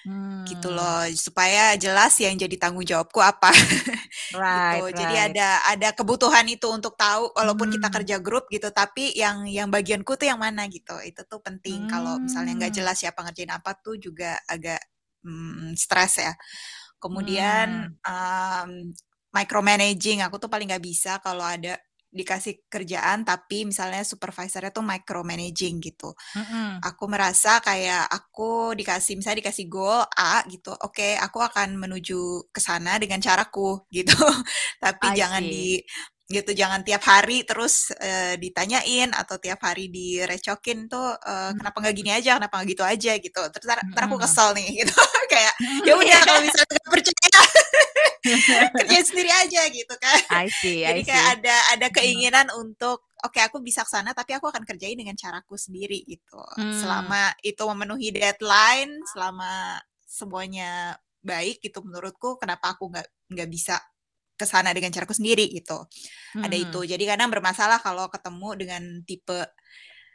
Hmm. 0.00 0.48
gitu 0.48 0.72
loh 0.72 1.04
supaya 1.12 1.76
jelas 1.76 2.16
yang 2.24 2.32
jadi 2.32 2.56
tanggung 2.56 2.88
jawabku 2.88 3.20
apa 3.20 3.52
right, 4.32 4.80
gitu 4.88 4.88
right. 4.88 4.96
jadi 4.96 5.16
ada 5.28 5.48
ada 5.68 5.88
kebutuhan 5.92 6.48
itu 6.48 6.72
untuk 6.72 6.96
tahu 6.96 7.28
walaupun 7.36 7.68
hmm. 7.68 7.74
kita 7.76 7.88
kerja 7.92 8.16
grup 8.16 8.48
gitu 8.48 8.72
tapi 8.72 9.12
yang 9.12 9.44
yang 9.44 9.68
bagianku 9.68 10.16
tuh 10.16 10.24
yang 10.24 10.40
mana 10.40 10.64
gitu 10.72 10.96
itu 11.04 11.20
tuh 11.28 11.44
penting 11.44 11.84
hmm. 11.84 11.92
kalau 11.92 12.16
misalnya 12.16 12.56
nggak 12.56 12.72
hmm. 12.72 12.80
jelas 12.80 12.96
siapa 12.96 13.20
ngerjain 13.20 13.52
apa 13.52 13.76
tuh 13.76 14.00
juga 14.00 14.40
agak 14.48 14.80
hmm, 15.20 15.76
stres 15.76 16.16
ya 16.16 16.32
Kemudian 17.00 17.96
hmm. 17.96 18.04
um, 18.04 18.70
micromanaging 19.30 20.22
aku 20.26 20.42
tuh 20.42 20.50
paling 20.50 20.70
nggak 20.70 20.84
bisa 20.84 21.22
kalau 21.22 21.46
ada 21.46 21.78
dikasih 22.10 22.66
kerjaan 22.66 23.22
tapi 23.22 23.62
misalnya 23.62 24.02
supervisornya 24.02 24.74
tuh 24.74 24.82
micromanaging 24.82 25.78
gitu. 25.78 26.10
Mm-hmm. 26.34 26.82
Aku 26.82 27.06
merasa 27.06 27.62
kayak 27.62 28.10
aku 28.10 28.74
dikasih 28.74 29.14
misalnya 29.14 29.46
dikasih 29.46 29.70
goal 29.70 30.02
A 30.18 30.42
gitu. 30.50 30.74
Oke, 30.74 31.06
okay, 31.06 31.12
aku 31.22 31.38
akan 31.38 31.78
menuju 31.78 32.50
ke 32.50 32.58
sana 32.58 32.98
dengan 32.98 33.22
caraku 33.22 33.86
gitu. 33.94 34.18
tapi 34.82 35.06
I 35.06 35.16
jangan 35.22 35.42
see. 35.46 35.50
di 35.54 35.66
gitu 36.30 36.54
jangan 36.54 36.86
tiap 36.86 37.02
hari 37.02 37.42
terus 37.42 37.90
uh, 37.98 38.38
ditanyain 38.38 39.10
atau 39.10 39.34
tiap 39.42 39.58
hari 39.66 39.90
direcokin 39.90 40.86
tuh 40.86 41.10
uh, 41.18 41.50
kenapa 41.58 41.82
nggak 41.82 41.96
gini 41.98 42.10
aja 42.14 42.38
kenapa 42.38 42.62
nggak 42.62 42.70
gitu 42.70 42.84
aja 42.86 43.12
gitu. 43.18 43.42
Terus 43.50 43.66
ntar, 43.66 43.82
ntar 43.90 44.02
aku 44.06 44.16
kesel 44.22 44.54
nih 44.54 44.68
gitu. 44.86 44.94
Kayak 45.26 45.54
ya 45.90 45.92
udah 45.98 46.18
kalau 46.22 46.40
bisa 46.46 46.60
nggak 46.62 46.86
percaya 46.86 47.42
kerjain 48.78 49.04
sendiri 49.04 49.30
aja 49.34 49.60
gitu 49.74 49.94
kan. 49.98 50.20
I 50.30 50.46
see, 50.62 50.86
jadi 50.86 51.02
I 51.02 51.04
kayak 51.04 51.26
see. 51.26 51.34
ada 51.42 51.56
ada 51.74 51.86
keinginan 51.90 52.46
hmm. 52.46 52.62
untuk 52.62 53.10
oke 53.26 53.34
okay, 53.34 53.42
aku 53.50 53.58
bisa 53.58 53.82
ke 53.82 53.90
sana 53.90 54.14
tapi 54.14 54.38
aku 54.38 54.46
akan 54.46 54.62
kerjain 54.62 54.94
dengan 54.94 55.18
caraku 55.18 55.58
sendiri 55.58 56.06
gitu. 56.06 56.38
Hmm. 56.54 56.78
selama 56.78 57.34
itu 57.42 57.58
memenuhi 57.66 58.14
deadline 58.14 59.02
selama 59.10 59.82
semuanya 60.06 60.94
baik 61.20 61.60
gitu 61.60 61.84
menurutku 61.84 62.40
kenapa 62.40 62.78
aku 62.78 62.88
nggak 62.88 63.08
nggak 63.34 63.48
bisa 63.50 63.76
ke 64.40 64.48
sana 64.48 64.72
dengan 64.72 64.88
caraku 64.88 65.12
sendiri 65.12 65.44
gitu. 65.52 65.84
Hmm. 66.32 66.48
Ada 66.48 66.56
itu. 66.56 66.80
Jadi 66.88 67.04
kadang 67.04 67.28
bermasalah 67.28 67.84
kalau 67.84 68.08
ketemu 68.08 68.48
dengan 68.56 68.82
tipe 69.04 69.44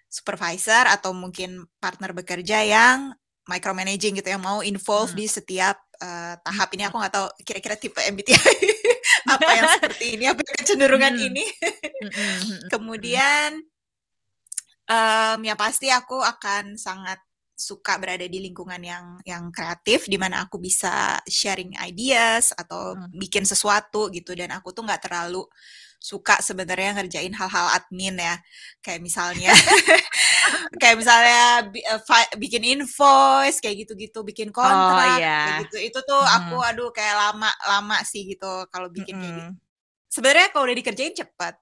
supervisor 0.10 0.90
atau 0.90 1.14
mungkin 1.14 1.70
partner 1.78 2.18
bekerja 2.18 2.66
yang 2.66 3.14
micromanaging 3.46 4.18
gitu 4.18 4.30
yang 4.34 4.42
mau 4.42 4.66
involve 4.66 5.14
hmm. 5.14 5.20
di 5.22 5.26
setiap 5.30 5.78
uh, 6.02 6.34
tahap 6.42 6.70
ini 6.74 6.90
aku 6.90 6.98
nggak 6.98 7.14
tahu 7.14 7.28
kira-kira 7.46 7.76
tipe 7.78 8.02
MBTI 8.02 8.34
apa 9.38 9.50
yang 9.54 9.70
seperti 9.78 10.06
ini 10.18 10.26
apa 10.26 10.42
kecenderungan 10.42 11.14
hmm. 11.14 11.28
ini 11.30 11.46
hmm, 11.46 12.10
hmm, 12.10 12.60
kemudian 12.74 13.62
um, 14.90 15.40
ya 15.46 15.54
pasti 15.54 15.94
aku 15.94 16.18
akan 16.18 16.74
sangat 16.74 17.22
suka 17.56 17.96
berada 17.96 18.28
di 18.28 18.44
lingkungan 18.44 18.84
yang 18.84 19.06
yang 19.24 19.48
kreatif 19.48 20.12
di 20.12 20.20
mana 20.20 20.44
aku 20.44 20.60
bisa 20.60 21.24
sharing 21.24 21.72
ideas 21.80 22.52
atau 22.52 23.00
hmm. 23.00 23.16
bikin 23.16 23.48
sesuatu 23.48 24.12
gitu 24.12 24.36
dan 24.36 24.52
aku 24.52 24.76
tuh 24.76 24.84
nggak 24.84 25.08
terlalu 25.08 25.48
suka 25.96 26.38
sebenarnya 26.44 27.00
ngerjain 27.00 27.34
hal-hal 27.34 27.68
admin 27.74 28.20
ya 28.20 28.36
kayak 28.84 29.02
misalnya 29.02 29.56
kayak 30.84 31.02
misalnya 31.02 31.66
uh, 31.96 32.28
bikin 32.38 32.62
invoice 32.62 33.64
kayak 33.64 33.88
gitu-gitu 33.88 34.22
bikin 34.22 34.52
oh, 34.52 34.60
kontrak 34.60 35.18
oh, 35.18 35.24
yeah. 35.24 35.44
kayak 35.48 35.60
gitu 35.66 35.78
itu 35.90 36.00
tuh 36.04 36.22
hmm. 36.22 36.38
aku 36.38 36.58
aduh 36.62 36.92
kayak 36.92 37.16
lama 37.16 37.50
lama 37.66 37.98
sih 38.06 38.28
gitu 38.28 38.68
kalau 38.70 38.92
bikin 38.92 39.16
hmm. 39.18 39.22
kayak 39.24 39.36
gitu 39.40 39.52
sebenarnya 40.12 40.48
kalau 40.54 40.64
udah 40.68 40.78
dikerjain 40.78 41.16
cepet 41.16 41.56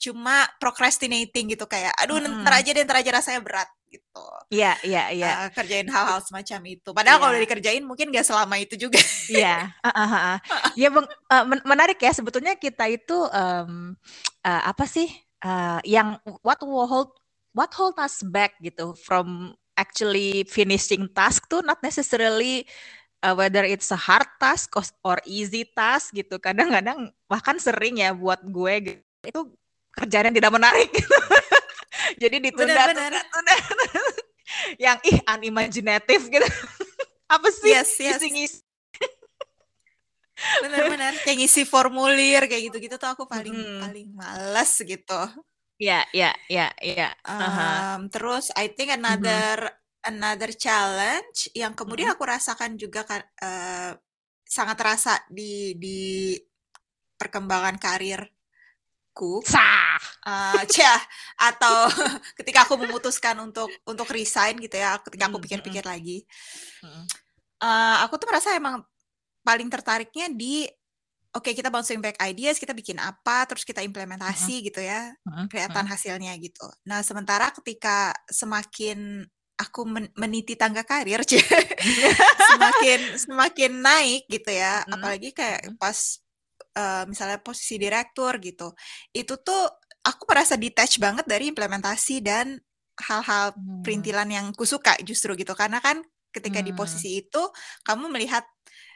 cuma 0.00 0.44
procrastinating 0.58 1.54
gitu 1.54 1.64
kayak 1.70 1.94
aduh 2.00 2.18
hmm. 2.18 2.42
ntar 2.42 2.64
aja 2.64 2.70
deh 2.74 2.82
ntar 2.82 2.98
aja 2.98 3.10
rasanya 3.14 3.40
berat 3.44 3.68
gitu. 3.94 4.26
Iya, 4.50 4.74
iya, 4.82 5.02
iya. 5.14 5.30
Uh, 5.46 5.50
kerjain 5.54 5.86
hal-hal 5.86 6.18
semacam 6.22 6.60
itu. 6.74 6.90
Padahal 6.90 7.16
yeah. 7.16 7.22
kalau 7.22 7.32
udah 7.32 7.42
dikerjain 7.46 7.84
mungkin 7.86 8.10
gak 8.10 8.26
selama 8.26 8.58
itu 8.58 8.74
juga. 8.74 8.98
Iya. 9.30 9.72
uh, 9.80 9.88
uh, 9.88 10.12
uh. 10.12 10.36
Ya, 10.74 10.90
bang, 10.90 11.06
uh, 11.06 11.44
menarik 11.64 11.98
ya. 12.02 12.12
Sebetulnya 12.12 12.58
kita 12.58 12.90
itu 12.90 13.14
um, 13.30 13.94
uh, 14.42 14.62
apa 14.68 14.84
sih 14.84 15.08
uh, 15.46 15.78
yang 15.86 16.18
what 16.42 16.58
will 16.60 16.88
hold 16.90 17.14
what 17.54 17.70
hold 17.72 17.96
us 18.02 18.20
back 18.26 18.58
gitu 18.60 18.92
from 18.98 19.54
actually 19.78 20.42
finishing 20.50 21.06
task 21.10 21.46
tuh 21.46 21.62
not 21.62 21.78
necessarily 21.82 22.66
uh, 23.24 23.34
whether 23.34 23.64
it's 23.64 23.88
a 23.90 23.98
hard 23.98 24.28
task 24.36 24.76
or 25.00 25.16
easy 25.24 25.64
task 25.64 26.12
gitu. 26.12 26.36
Kadang-kadang 26.36 27.08
bahkan 27.24 27.56
sering 27.56 28.02
ya 28.04 28.12
buat 28.12 28.44
gue 28.44 28.74
gitu, 28.84 29.00
itu 29.24 29.40
kerjaan 29.96 30.28
yang 30.30 30.36
tidak 30.36 30.52
menarik. 30.52 30.90
Jadi 32.22 32.36
ditunda, 32.50 32.74
bener, 32.88 32.88
bener. 32.94 33.12
tunda, 33.30 33.54
tunda. 33.64 34.00
yang 34.78 34.98
ih 35.04 35.18
unimaginative 35.24 36.22
gitu. 36.28 36.48
Apa 37.34 37.48
sih? 37.50 37.72
Yes, 37.72 37.96
yes. 37.98 38.20
Ngisi, 38.20 38.64
Bener-bener 40.34 41.14
kayak 41.22 41.38
ngisi 41.40 41.62
formulir 41.64 42.42
kayak 42.50 42.70
gitu-gitu 42.70 42.98
tuh 42.98 43.10
aku 43.14 43.24
paling 43.24 43.54
hmm. 43.54 43.80
paling 43.80 44.08
males 44.12 44.72
gitu. 44.82 45.20
Iya, 45.78 46.06
iya, 46.14 46.30
iya, 46.50 46.68
iya. 46.82 47.08
Terus 48.10 48.50
I 48.54 48.70
think 48.74 48.94
another 48.94 49.70
hmm. 49.70 50.10
another 50.10 50.50
challenge 50.54 51.50
yang 51.54 51.72
kemudian 51.74 52.10
hmm. 52.12 52.14
aku 52.18 52.24
rasakan 52.26 52.74
juga 52.74 53.06
uh, 53.42 53.94
sangat 54.42 54.76
terasa 54.78 55.22
di 55.30 55.78
di 55.78 56.34
perkembangan 57.14 57.78
karir 57.78 58.26
aku 59.14 59.38
sah. 59.46 59.94
uh, 60.26 60.58
cah 60.74 61.02
atau 61.38 61.86
ketika 62.42 62.66
aku 62.66 62.74
memutuskan 62.82 63.38
untuk 63.38 63.70
untuk 63.86 64.10
resign 64.10 64.58
gitu 64.58 64.74
ya 64.74 64.98
ketika 64.98 65.30
aku 65.30 65.38
pikir-pikir 65.38 65.86
lagi 65.86 66.26
uh, 67.62 68.02
aku 68.02 68.18
tuh 68.18 68.26
merasa 68.26 68.58
emang 68.58 68.82
paling 69.46 69.70
tertariknya 69.70 70.26
di 70.34 70.66
oke 71.30 71.46
okay, 71.46 71.54
kita 71.54 71.70
bouncing 71.70 72.02
back 72.02 72.18
ideas 72.26 72.58
kita 72.58 72.74
bikin 72.74 72.98
apa 72.98 73.46
terus 73.46 73.62
kita 73.62 73.86
implementasi 73.86 74.58
uh-huh. 74.58 74.66
gitu 74.66 74.80
ya 74.82 75.14
kelihatan 75.46 75.86
hasilnya 75.86 76.34
gitu. 76.42 76.66
Nah 76.86 77.06
sementara 77.06 77.54
ketika 77.54 78.10
semakin 78.26 79.22
aku 79.54 79.86
men 79.86 80.10
meniti 80.18 80.58
tangga 80.58 80.82
karir 80.82 81.22
semakin 82.50 83.00
semakin 83.14 83.72
naik 83.78 84.26
gitu 84.26 84.50
ya 84.50 84.82
apalagi 84.90 85.30
kayak 85.30 85.78
pas 85.78 86.23
uh, 86.76 87.04
misalnya 87.08 87.40
posisi 87.40 87.78
direktur 87.80 88.36
gitu, 88.42 88.74
itu 89.14 89.34
tuh 89.40 89.62
aku 90.04 90.22
merasa 90.28 90.54
detach 90.58 91.00
banget 91.00 91.24
dari 91.24 91.48
implementasi 91.50 92.20
dan 92.20 92.60
hal-hal 92.94 93.54
hmm. 93.56 93.82
perintilan 93.82 94.28
yang 94.30 94.46
kusuka 94.54 94.94
justru 95.02 95.34
gitu 95.34 95.56
karena 95.58 95.82
kan 95.82 96.04
ketika 96.30 96.62
hmm. 96.62 96.66
di 96.70 96.72
posisi 96.74 97.10
itu 97.24 97.42
kamu 97.82 98.10
melihat 98.10 98.46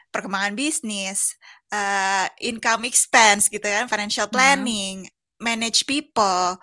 perkembangan 0.08 0.56
bisnis, 0.56 1.36
uh, 1.70 2.26
income 2.40 2.88
expense 2.88 3.52
gitu 3.52 3.64
ya, 3.64 3.84
financial 3.86 4.26
hmm. 4.28 4.34
planning, 4.34 4.96
hmm. 5.04 5.42
manage 5.42 5.84
people 5.84 6.56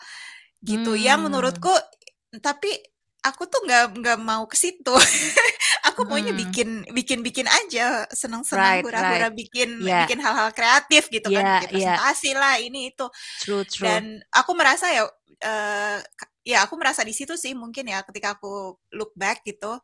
gitu 0.66 0.98
hmm. 0.98 1.02
yang 1.02 1.20
menurutku 1.22 1.72
tapi 2.42 2.74
aku 3.28 3.50
tuh 3.50 3.62
nggak 3.66 3.98
nggak 3.98 4.20
mau 4.22 4.46
ke 4.46 4.58
situ. 4.58 4.94
aku 5.96 6.02
maunya 6.12 6.34
hmm. 6.36 6.42
bikin 6.44 6.70
bikin 6.92 7.20
bikin 7.24 7.48
aja 7.48 8.04
senang-senang 8.12 8.82
right, 8.82 8.84
hura-hura 8.84 9.30
right. 9.30 9.36
bikin 9.38 9.80
yeah. 9.80 10.04
bikin 10.04 10.20
hal-hal 10.20 10.52
kreatif 10.52 11.08
gitu 11.08 11.32
yeah, 11.32 11.40
kan 11.40 11.46
bikin 11.64 11.70
presentasi 11.80 12.30
yeah. 12.34 12.42
lah 12.42 12.54
ini 12.60 12.92
itu 12.92 13.06
true, 13.40 13.64
true. 13.64 13.86
dan 13.88 14.20
aku 14.34 14.52
merasa 14.58 14.92
ya 14.92 15.08
uh, 15.08 15.98
ya 16.44 16.68
aku 16.68 16.76
merasa 16.76 17.06
di 17.08 17.16
situ 17.16 17.40
sih 17.40 17.56
mungkin 17.56 17.88
ya 17.88 18.04
ketika 18.04 18.36
aku 18.36 18.76
look 18.92 19.16
back 19.16 19.46
gitu 19.48 19.80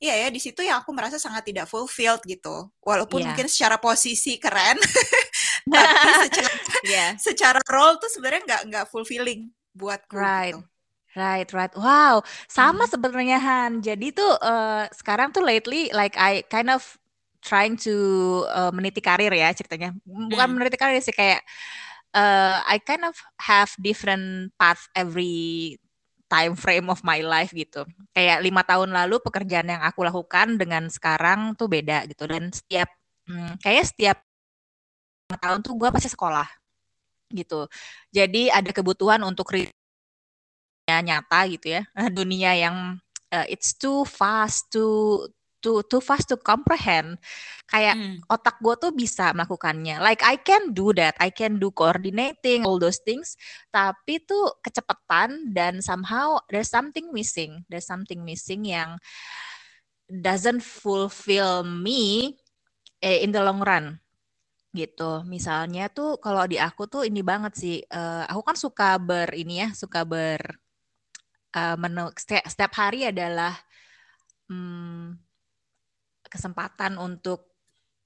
Iya 0.00 0.16
ya 0.16 0.28
di 0.32 0.40
situ 0.40 0.64
yang 0.64 0.80
aku 0.80 0.96
merasa 0.96 1.20
sangat 1.20 1.52
tidak 1.52 1.68
fulfilled 1.68 2.24
gitu 2.24 2.72
walaupun 2.80 3.20
yeah. 3.20 3.36
mungkin 3.36 3.52
secara 3.52 3.76
posisi 3.76 4.40
keren 4.40 4.80
tapi 5.76 6.08
secara 6.24 6.52
yeah. 6.88 7.10
secara 7.20 7.60
role 7.68 8.00
tuh 8.00 8.08
sebenarnya 8.08 8.48
nggak 8.48 8.62
nggak 8.72 8.86
fulfilling 8.88 9.52
buatku 9.76 10.16
right. 10.16 10.56
gitu. 10.56 10.64
Right, 11.18 11.48
right. 11.50 11.74
Wow, 11.74 12.22
sama 12.46 12.86
hmm. 12.86 12.92
sebenarnya 12.94 13.38
Han. 13.42 13.82
Jadi 13.82 14.14
tuh 14.14 14.30
uh, 14.38 14.86
sekarang 14.94 15.34
tuh 15.34 15.42
lately 15.42 15.90
like 15.90 16.14
I 16.14 16.46
kind 16.46 16.70
of 16.70 16.86
trying 17.42 17.74
to 17.82 17.94
uh, 18.46 18.70
meniti 18.70 19.02
karir 19.02 19.34
ya 19.34 19.50
ceritanya. 19.50 19.90
Bukan 20.06 20.46
hmm. 20.46 20.56
meniti 20.60 20.78
karir 20.78 21.02
sih 21.02 21.10
kayak 21.10 21.42
uh, 22.14 22.62
I 22.62 22.78
kind 22.78 23.02
of 23.02 23.18
have 23.42 23.74
different 23.82 24.54
path 24.54 24.86
every 24.94 25.74
time 26.30 26.54
frame 26.54 26.86
of 26.86 27.02
my 27.02 27.18
life 27.26 27.50
gitu. 27.50 27.82
Kayak 28.14 28.46
lima 28.46 28.62
tahun 28.62 28.94
lalu 28.94 29.18
pekerjaan 29.18 29.66
yang 29.66 29.82
aku 29.82 30.06
lakukan 30.06 30.54
dengan 30.54 30.86
sekarang 30.86 31.58
tuh 31.58 31.66
beda 31.66 32.06
gitu. 32.06 32.30
Dan 32.30 32.54
setiap 32.54 32.86
hmm, 33.26 33.58
kayak 33.58 33.90
setiap 33.90 34.18
tahun 35.42 35.58
tuh 35.66 35.74
gue 35.74 35.90
pasti 35.90 36.06
sekolah 36.06 36.46
gitu. 37.34 37.66
Jadi 38.14 38.46
ada 38.46 38.70
kebutuhan 38.70 39.22
untuk 39.26 39.50
nyata 40.98 41.46
gitu 41.46 41.78
ya. 41.78 41.82
Dunia 42.18 42.58
yang 42.58 42.98
uh, 43.30 43.46
it's 43.46 43.78
too 43.78 44.02
fast 44.02 44.74
to 44.74 45.30
too 45.60 45.84
too 45.86 46.02
fast 46.02 46.26
to 46.32 46.36
comprehend. 46.40 47.20
Kayak 47.68 47.94
hmm. 47.94 48.16
otak 48.26 48.58
gue 48.58 48.74
tuh 48.80 48.92
bisa 48.96 49.30
melakukannya. 49.36 50.02
Like 50.02 50.24
I 50.26 50.40
can 50.40 50.74
do 50.74 50.90
that. 50.96 51.14
I 51.22 51.30
can 51.30 51.62
do 51.62 51.70
coordinating 51.70 52.66
all 52.66 52.80
those 52.80 52.98
things. 53.04 53.38
Tapi 53.70 54.24
tuh 54.26 54.58
kecepatan 54.64 55.54
dan 55.54 55.78
somehow 55.84 56.42
there's 56.50 56.72
something 56.72 57.14
missing. 57.14 57.62
There's 57.70 57.86
something 57.86 58.26
missing 58.26 58.66
yang 58.66 58.98
doesn't 60.10 60.66
fulfill 60.66 61.62
me 61.62 62.34
eh, 62.98 63.22
in 63.22 63.30
the 63.30 63.38
long 63.44 63.62
run. 63.62 64.02
Gitu. 64.74 65.22
Misalnya 65.28 65.86
tuh 65.92 66.18
kalau 66.18 66.48
di 66.50 66.58
aku 66.58 66.90
tuh 66.90 67.06
ini 67.06 67.22
banget 67.22 67.52
sih 67.54 67.76
uh, 67.94 68.26
aku 68.26 68.42
kan 68.42 68.56
suka 68.58 68.98
ber 68.98 69.30
ini 69.36 69.62
ya 69.66 69.68
suka 69.76 70.02
ber 70.02 70.40
uh, 71.54 71.76
menu 71.78 72.10
setiap, 72.16 72.44
setiap 72.46 72.72
hari 72.76 73.08
adalah 73.08 73.54
hmm, 74.50 75.18
kesempatan 76.26 76.98
untuk 76.98 77.50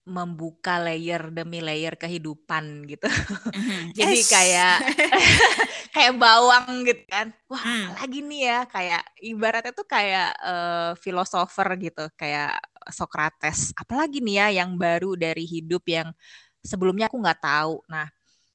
membuka 0.05 0.77
layer 0.85 1.33
demi 1.33 1.65
layer 1.65 1.97
kehidupan 1.97 2.85
gitu. 2.85 3.09
Mm-hmm. 3.09 3.83
Jadi 3.99 4.19
yes. 4.21 4.29
kayak 4.29 4.77
kayak 5.97 6.15
bawang 6.21 6.85
gitu 6.85 7.05
kan. 7.09 7.33
Wah, 7.49 7.65
mm. 7.65 7.87
lagi 7.97 8.19
nih 8.21 8.41
ya 8.45 8.59
kayak 8.69 9.03
ibaratnya 9.25 9.73
tuh 9.73 9.89
kayak 9.89 10.31
uh, 10.45 10.93
filosofer 11.01 11.69
gitu, 11.81 12.05
kayak 12.21 12.61
Socrates. 12.93 13.73
Apalagi 13.81 14.21
nih 14.21 14.45
ya 14.45 14.65
yang 14.65 14.77
baru 14.77 15.17
dari 15.17 15.49
hidup 15.49 15.89
yang 15.89 16.13
sebelumnya 16.61 17.09
aku 17.09 17.25
nggak 17.25 17.41
tahu. 17.41 17.81
Nah, 17.89 18.05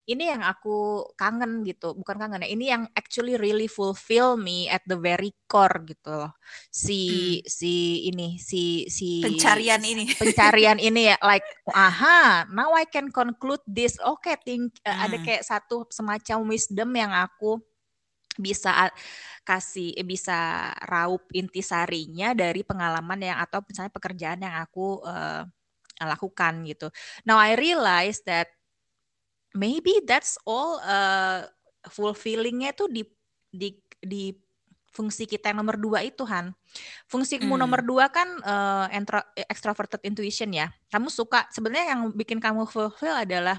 ini 0.10 0.34
yang 0.34 0.42
aku 0.42 1.06
kangen 1.14 1.62
gitu 1.62 1.94
bukan 1.94 2.18
kangen 2.18 2.42
ya 2.42 2.50
ini 2.50 2.66
yang 2.74 2.84
actually 2.98 3.38
really 3.38 3.70
fulfill 3.70 4.34
me 4.34 4.66
at 4.66 4.82
the 4.90 4.98
very 4.98 5.30
core 5.46 5.86
gitu 5.86 6.10
loh 6.10 6.34
si 6.74 7.00
hmm. 7.38 7.46
si 7.46 7.74
ini 8.10 8.42
si 8.42 8.90
si 8.90 9.22
pencarian 9.22 9.82
ini 9.86 10.10
pencarian 10.22 10.82
ini 10.82 11.14
ya 11.14 11.18
like 11.22 11.46
aha 11.70 12.50
now 12.50 12.74
I 12.74 12.90
can 12.90 13.14
conclude 13.14 13.62
this 13.70 14.02
oke 14.02 14.26
okay, 14.26 14.42
think 14.42 14.74
hmm. 14.82 14.90
ada 14.90 15.18
kayak 15.22 15.46
satu 15.46 15.86
semacam 15.94 16.50
wisdom 16.50 16.90
yang 16.98 17.14
aku 17.14 17.62
bisa 18.40 18.90
kasih 19.44 19.94
eh, 19.94 20.08
bisa 20.08 20.72
raup 20.88 21.28
intisarinya 21.36 22.34
dari 22.34 22.64
pengalaman 22.64 23.20
yang 23.20 23.38
atau 23.38 23.60
misalnya 23.62 23.92
pekerjaan 23.92 24.40
yang 24.40 24.56
aku 24.64 25.04
uh, 25.04 25.44
lakukan 26.00 26.64
gitu. 26.64 26.88
Now 27.28 27.36
I 27.36 27.60
realize 27.60 28.24
that 28.24 28.48
maybe 29.56 30.04
that's 30.06 30.38
all 30.46 30.78
uh, 30.82 31.46
fulfillingnya 31.90 32.76
tuh 32.76 32.90
di 32.92 33.04
di 33.50 33.74
di 34.00 34.34
fungsi 34.90 35.30
kita 35.30 35.54
yang 35.54 35.62
nomor 35.62 35.78
dua 35.78 36.02
itu 36.02 36.26
Han. 36.26 36.52
Fungsimu 37.06 37.56
hmm. 37.56 37.62
nomor 37.62 37.82
dua 37.86 38.10
kan 38.10 38.28
uh, 38.42 38.86
extroverted 39.48 40.02
intuition 40.04 40.50
ya. 40.50 40.74
Kamu 40.90 41.14
suka 41.14 41.46
sebenarnya 41.54 41.96
yang 41.96 42.10
bikin 42.14 42.42
kamu 42.42 42.66
fulfill 42.66 43.16
adalah 43.16 43.58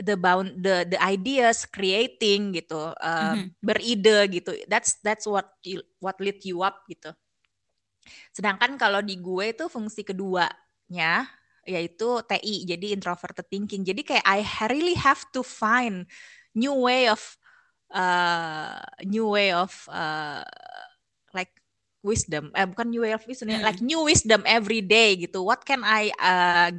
the 0.00 0.18
bound 0.18 0.58
the 0.58 0.82
the 0.90 0.98
ideas 0.98 1.66
creating 1.70 2.50
gitu 2.50 2.90
uh, 2.98 3.34
mm-hmm. 3.38 3.54
beride 3.62 4.18
gitu 4.34 4.50
that's 4.66 4.98
that's 5.06 5.22
what 5.22 5.46
you, 5.62 5.78
what 6.02 6.18
lead 6.18 6.42
you 6.42 6.66
up 6.66 6.82
gitu 6.90 7.14
sedangkan 8.34 8.74
kalau 8.74 8.98
di 8.98 9.14
gue 9.22 9.54
itu 9.54 9.70
fungsi 9.70 10.02
keduanya 10.02 11.30
yaitu 11.64 12.20
TI 12.28 12.64
jadi 12.68 12.96
introverted 12.96 13.46
thinking 13.48 13.82
jadi 13.82 14.00
kayak 14.04 14.24
I 14.24 14.40
really 14.70 14.96
have 14.96 15.24
to 15.32 15.42
find 15.42 16.08
new 16.54 16.74
way 16.76 17.10
of 17.10 17.20
uh, 17.90 18.80
new 19.04 19.32
way 19.32 19.50
of 19.52 19.72
uh, 19.90 20.44
like 21.34 21.50
wisdom 22.04 22.52
eh 22.52 22.68
bukan 22.68 22.92
new 22.92 23.02
way 23.02 23.16
of 23.16 23.24
wisdom 23.24 23.50
mm. 23.50 23.64
like 23.64 23.80
new 23.80 24.04
wisdom 24.04 24.44
every 24.44 24.84
day 24.84 25.16
gitu 25.16 25.40
what 25.40 25.64
can 25.64 25.80
I 25.82 26.12
uh, 26.20 26.70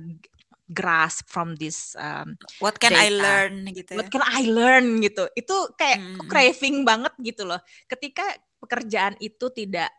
grasp 0.70 1.30
from 1.30 1.58
this 1.58 1.94
um, 1.98 2.38
what 2.62 2.78
can 2.82 2.94
data. 2.94 3.06
I 3.06 3.10
learn 3.14 3.54
gitu 3.74 3.92
ya? 3.94 3.98
what 4.02 4.10
can 4.10 4.26
I 4.26 4.46
learn 4.50 5.02
gitu 5.02 5.30
itu 5.34 5.56
kayak 5.78 5.98
mm. 6.02 6.20
craving 6.30 6.86
banget 6.86 7.14
gitu 7.22 7.46
loh 7.46 7.62
ketika 7.90 8.26
pekerjaan 8.62 9.18
itu 9.22 9.50
tidak 9.54 9.90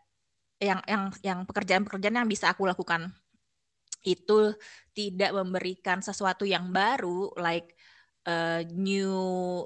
yang 0.57 0.81
yang 0.89 1.03
yang 1.21 1.39
pekerjaan-pekerjaan 1.45 2.17
yang 2.17 2.29
bisa 2.29 2.49
aku 2.49 2.65
lakukan 2.65 3.13
itu 4.07 4.55
tidak 4.95 5.35
memberikan 5.35 5.99
sesuatu 5.99 6.47
yang 6.47 6.71
baru 6.71 7.35
like 7.35 7.75
uh, 8.27 8.63
new 8.71 9.13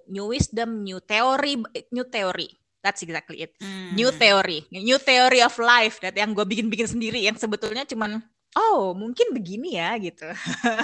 new 0.10 0.26
wisdom, 0.30 0.82
new 0.82 0.98
theory, 1.02 1.62
new 1.94 2.06
theory. 2.10 2.58
That's 2.82 3.06
exactly 3.06 3.46
it. 3.46 3.54
Hmm. 3.62 3.94
New 3.94 4.10
theory, 4.10 4.66
new 4.74 4.98
theory 4.98 5.46
of 5.46 5.54
life 5.62 6.02
that 6.02 6.18
yang 6.18 6.34
gue 6.34 6.42
bikin-bikin 6.42 6.90
sendiri 6.90 7.22
yang 7.22 7.38
sebetulnya 7.38 7.86
cuman 7.86 8.26
oh 8.58 8.98
mungkin 8.98 9.32
begini 9.32 9.78
ya 9.78 9.94
gitu. 10.02 10.26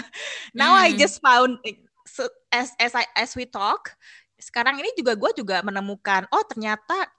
Now 0.57 0.77
hmm. 0.77 0.83
I 0.85 0.87
just 0.93 1.17
found 1.19 1.57
so, 2.05 2.29
as 2.53 2.71
as 2.77 2.93
I 2.93 3.09
as 3.17 3.33
we 3.33 3.49
talk 3.49 3.97
sekarang 4.37 4.77
ini 4.77 4.93
juga 4.93 5.17
gue 5.17 5.41
juga 5.41 5.65
menemukan 5.65 6.29
oh 6.29 6.45
ternyata 6.45 7.09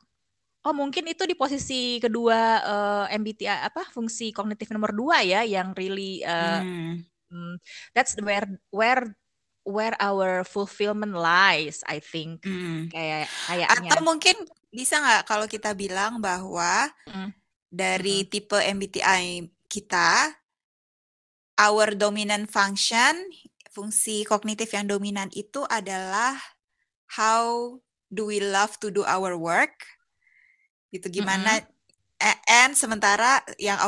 Oh 0.68 0.76
mungkin 0.76 1.08
itu 1.08 1.24
di 1.24 1.32
posisi 1.32 1.96
kedua 1.96 2.60
uh, 2.60 3.04
eh, 3.08 3.16
MBTI 3.16 3.72
apa 3.72 3.88
fungsi 3.88 4.36
kognitif 4.36 4.68
nomor 4.68 4.92
dua 4.92 5.24
ya 5.24 5.40
yang 5.40 5.72
really 5.72 6.20
uh, 6.28 6.60
hmm. 6.60 7.56
that's 7.96 8.12
where 8.20 8.44
where 8.68 9.16
where 9.64 9.96
our 9.96 10.44
fulfillment 10.44 11.16
lies 11.16 11.80
I 11.88 12.04
think 12.04 12.44
hmm. 12.44 12.92
kayak 12.92 13.32
kayaknya 13.48 13.96
atau 13.96 14.04
mungkin 14.04 14.36
bisa 14.68 15.00
nggak 15.00 15.24
kalau 15.24 15.48
kita 15.48 15.72
bilang 15.72 16.20
bahwa 16.20 16.92
hmm. 17.08 17.32
dari 17.72 18.24
hmm. 18.24 18.28
tipe 18.28 18.60
MBTI 18.60 19.48
kita 19.72 20.36
our 21.64 21.96
dominant 21.96 22.44
function 22.52 23.16
fungsi 23.72 24.28
kognitif 24.28 24.68
yang 24.76 24.84
dominan 24.84 25.32
itu 25.32 25.64
adalah 25.72 26.36
how 27.16 27.72
do 28.12 28.28
we 28.28 28.36
love 28.36 28.76
to 28.76 28.92
do 28.92 29.00
our 29.08 29.32
work 29.32 29.97
gitu 30.88 31.08
gimana 31.20 31.60
mm-hmm. 31.60 32.48
and 32.48 32.72
sementara 32.74 33.44
yang 33.60 33.78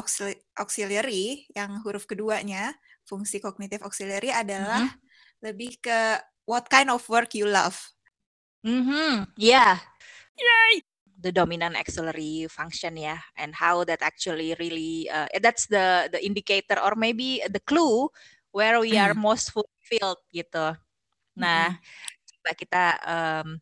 auxiliary 0.54 1.48
yang 1.56 1.80
huruf 1.82 2.06
keduanya 2.06 2.76
fungsi 3.10 3.42
kognitif 3.42 3.82
auxiliary 3.82 4.30
adalah 4.30 4.86
mm-hmm. 4.86 5.42
lebih 5.42 5.80
ke 5.82 6.20
what 6.46 6.70
kind 6.70 6.90
of 6.90 7.02
work 7.10 7.34
you 7.34 7.46
love. 7.46 7.78
Mm-hmm. 8.66 9.34
Yeah. 9.38 9.82
Yay. 10.38 10.82
The 11.20 11.32
dominant 11.36 11.76
auxiliary 11.76 12.48
function 12.48 12.96
ya, 12.96 13.12
yeah, 13.12 13.20
and 13.36 13.52
how 13.52 13.84
that 13.84 14.00
actually 14.00 14.56
really 14.56 15.04
uh, 15.12 15.28
that's 15.44 15.68
the 15.68 16.08
the 16.08 16.16
indicator 16.24 16.80
or 16.80 16.96
maybe 16.96 17.44
the 17.44 17.60
clue 17.60 18.08
where 18.56 18.80
we 18.80 18.96
mm. 18.96 19.04
are 19.04 19.12
most 19.12 19.52
fulfilled 19.52 20.16
gitu. 20.32 20.72
Nah, 21.36 21.76
mm. 21.76 21.80
coba 22.24 22.50
kita 22.56 22.84
um, 23.04 23.60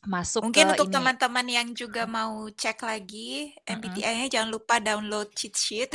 masuk 0.00 0.48
Mungkin 0.48 0.72
untuk 0.72 0.88
teman-teman 0.88 1.44
yang 1.44 1.68
juga 1.76 2.08
mau 2.08 2.48
cek 2.48 2.80
lagi 2.88 3.52
MBTI-nya 3.68 4.32
jangan 4.32 4.48
lupa 4.48 4.80
download 4.80 5.28
cheat 5.36 5.52
sheet 5.52 5.90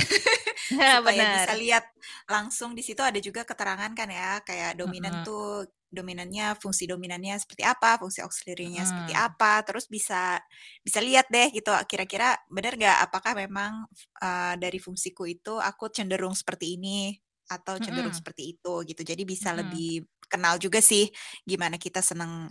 ya, 0.70 1.02
supaya 1.02 1.26
benar. 1.26 1.34
bisa 1.42 1.54
lihat 1.58 1.86
langsung. 2.30 2.78
Di 2.78 2.86
situ 2.86 3.02
ada 3.02 3.18
juga 3.18 3.42
keterangan 3.42 3.90
kan 3.98 4.10
ya 4.10 4.38
kayak 4.46 4.78
dominan 4.78 5.22
-huh. 5.22 5.26
tuh 5.26 5.50
dominannya 5.90 6.54
fungsi 6.62 6.86
dominannya 6.86 7.34
seperti 7.42 7.66
apa, 7.66 7.98
fungsi 7.98 8.22
auxiliary-nya 8.22 8.84
uh 8.86 8.88
seperti 8.94 9.14
apa, 9.18 9.66
terus 9.66 9.90
bisa 9.90 10.38
bisa 10.86 11.00
lihat 11.02 11.26
deh 11.34 11.50
gitu 11.50 11.74
kira-kira 11.90 12.38
benar 12.52 12.78
nggak 12.78 12.98
apakah 13.10 13.34
memang 13.34 13.90
uh, 14.22 14.54
dari 14.60 14.78
fungsiku 14.78 15.26
itu 15.26 15.58
aku 15.58 15.90
cenderung 15.90 16.36
seperti 16.38 16.78
ini 16.78 17.16
atau 17.50 17.82
cenderung 17.82 18.14
uh 18.14 18.20
seperti 18.20 18.54
itu 18.54 18.86
gitu. 18.86 19.02
Jadi 19.02 19.24
bisa 19.26 19.50
uh 19.50 19.66
lebih 19.66 20.06
kenal 20.30 20.62
juga 20.62 20.78
sih 20.82 21.10
gimana 21.46 21.78
kita 21.82 22.02
senang 22.06 22.50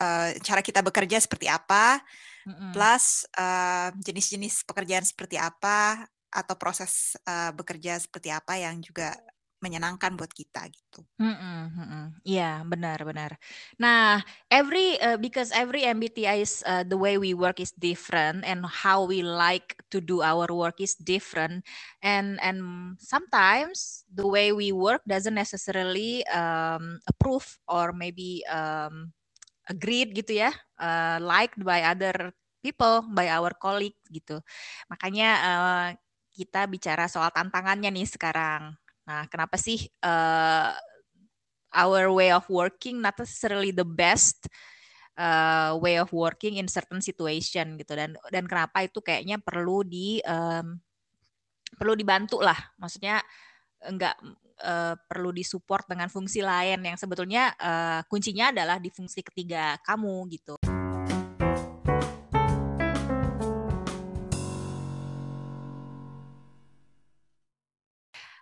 uh, 0.00 0.30
cara 0.40 0.60
kita 0.62 0.80
bekerja 0.80 1.18
seperti 1.20 1.50
apa, 1.50 2.00
mm-hmm. 2.46 2.70
plus 2.72 3.26
uh, 3.36 3.92
jenis-jenis 4.00 4.64
pekerjaan 4.64 5.04
seperti 5.04 5.36
apa 5.38 6.06
atau 6.28 6.54
proses 6.60 7.16
uh, 7.24 7.50
bekerja 7.56 7.96
seperti 7.98 8.28
apa 8.32 8.60
yang 8.60 8.80
juga 8.84 9.16
menyenangkan 9.58 10.14
buat 10.14 10.30
kita 10.30 10.70
gitu. 10.70 11.02
Iya, 12.22 12.38
yeah, 12.38 12.56
benar-benar. 12.62 13.34
Nah, 13.74 14.22
every 14.46 14.94
uh, 15.02 15.18
because 15.18 15.50
every 15.50 15.82
MBTI 15.82 16.38
is 16.38 16.62
uh, 16.62 16.86
the 16.86 16.94
way 16.94 17.18
we 17.18 17.34
work 17.34 17.58
is 17.58 17.74
different 17.74 18.46
and 18.46 18.62
how 18.62 19.02
we 19.02 19.26
like 19.26 19.74
to 19.90 19.98
do 19.98 20.22
our 20.22 20.46
work 20.54 20.78
is 20.78 20.94
different 20.94 21.66
and 22.06 22.38
and 22.38 22.62
sometimes 23.02 24.06
the 24.14 24.26
way 24.26 24.54
we 24.54 24.70
work 24.70 25.02
doesn't 25.10 25.34
necessarily 25.34 26.22
um, 26.30 27.02
approve 27.10 27.58
or 27.66 27.90
maybe 27.90 28.46
um, 28.46 29.10
agreed 29.68 30.16
gitu 30.16 30.40
ya, 30.40 30.50
uh, 30.80 31.20
liked 31.20 31.60
by 31.60 31.84
other 31.84 32.32
people, 32.64 33.04
by 33.12 33.28
our 33.28 33.52
colleague 33.54 33.96
gitu. 34.08 34.40
Makanya 34.88 35.30
uh, 35.44 35.88
kita 36.32 36.66
bicara 36.66 37.06
soal 37.06 37.28
tantangannya 37.30 37.92
nih 37.92 38.08
sekarang. 38.08 38.74
Nah, 39.04 39.24
kenapa 39.28 39.60
sih 39.60 39.88
uh, 40.04 40.72
our 41.72 42.08
way 42.08 42.32
of 42.32 42.48
working 42.48 43.00
not 43.04 43.16
necessarily 43.20 43.72
the 43.72 43.84
best 43.84 44.48
uh, 45.18 45.76
way 45.82 46.00
of 46.00 46.08
working 46.14 46.56
in 46.56 46.70
certain 46.70 47.02
situation 47.02 47.76
gitu 47.76 47.92
dan 47.92 48.16
dan 48.32 48.44
kenapa 48.48 48.86
itu 48.86 49.02
kayaknya 49.04 49.36
perlu 49.42 49.84
di 49.84 50.22
um, 50.24 50.78
perlu 51.76 51.92
dibantu 51.98 52.40
lah. 52.40 52.56
Maksudnya 52.80 53.20
enggak 53.84 54.16
uh, 54.62 54.94
perlu 55.06 55.30
disupport 55.30 55.84
dengan 55.86 56.10
fungsi 56.10 56.42
lain 56.42 56.82
yang 56.82 56.96
sebetulnya 56.98 57.54
uh, 57.58 58.00
kuncinya 58.06 58.50
adalah 58.50 58.82
di 58.82 58.90
fungsi 58.90 59.22
ketiga 59.22 59.78
kamu 59.86 60.26
gitu. 60.34 60.58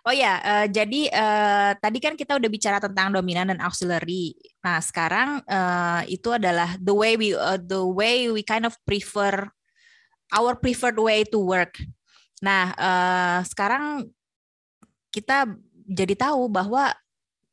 Oh 0.07 0.15
ya, 0.15 0.39
uh, 0.39 0.67
jadi 0.71 1.11
uh, 1.11 1.75
tadi 1.83 1.99
kan 1.99 2.15
kita 2.15 2.39
udah 2.39 2.47
bicara 2.47 2.79
tentang 2.79 3.11
dominan 3.11 3.51
dan 3.51 3.59
auxiliary. 3.59 4.39
Nah, 4.63 4.79
sekarang 4.79 5.43
uh, 5.43 6.07
itu 6.07 6.31
adalah 6.31 6.79
the 6.79 6.95
way 6.95 7.19
we 7.19 7.35
uh, 7.35 7.59
the 7.59 7.83
way 7.83 8.31
we 8.31 8.39
kind 8.39 8.63
of 8.63 8.71
prefer 8.87 9.51
our 10.31 10.55
preferred 10.55 10.95
way 10.95 11.27
to 11.27 11.43
work. 11.43 11.75
Nah, 12.39 12.71
uh, 12.79 13.39
sekarang 13.43 14.07
kita 15.11 15.51
jadi 15.87 16.13
tahu 16.19 16.51
bahwa 16.51 16.91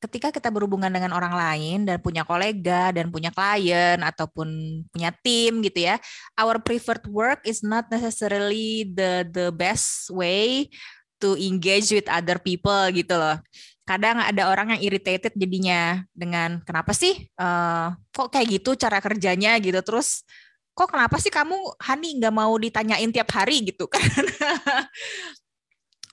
ketika 0.05 0.29
kita 0.29 0.53
berhubungan 0.53 0.93
dengan 0.93 1.17
orang 1.17 1.33
lain 1.33 1.89
dan 1.89 1.97
punya 1.97 2.29
kolega 2.29 2.93
dan 2.93 3.09
punya 3.09 3.33
klien 3.33 3.97
ataupun 4.05 4.49
punya 4.93 5.09
tim 5.25 5.65
gitu 5.65 5.89
ya, 5.89 5.97
our 6.37 6.61
preferred 6.61 7.09
work 7.09 7.41
is 7.49 7.65
not 7.65 7.89
necessarily 7.89 8.85
the 8.93 9.25
the 9.33 9.49
best 9.49 10.13
way 10.13 10.69
to 11.17 11.33
engage 11.41 11.89
with 11.89 12.05
other 12.13 12.37
people 12.37 12.85
gitu 12.93 13.17
loh. 13.17 13.41
kadang 13.85 14.17
ada 14.17 14.49
orang 14.49 14.73
yang 14.73 14.81
irritated 14.81 15.37
jadinya 15.37 16.01
dengan 16.17 16.65
kenapa 16.65 16.97
sih 16.97 17.29
uh, 17.37 17.93
kok 18.17 18.33
kayak 18.33 18.61
gitu 18.61 18.81
cara 18.81 18.97
kerjanya? 18.97 19.61
gitu. 19.61 19.77
Terus 19.85 20.25
kok 20.73 20.89
kenapa 20.89 21.21
sih 21.21 21.29
kamu 21.29 21.53
Hani 21.85 22.17
nggak 22.17 22.33
mau 22.33 22.57
ditanyain 22.57 23.13
tiap 23.13 23.29
hari? 23.37 23.61
gitu 23.61 23.85
kan 23.93 24.25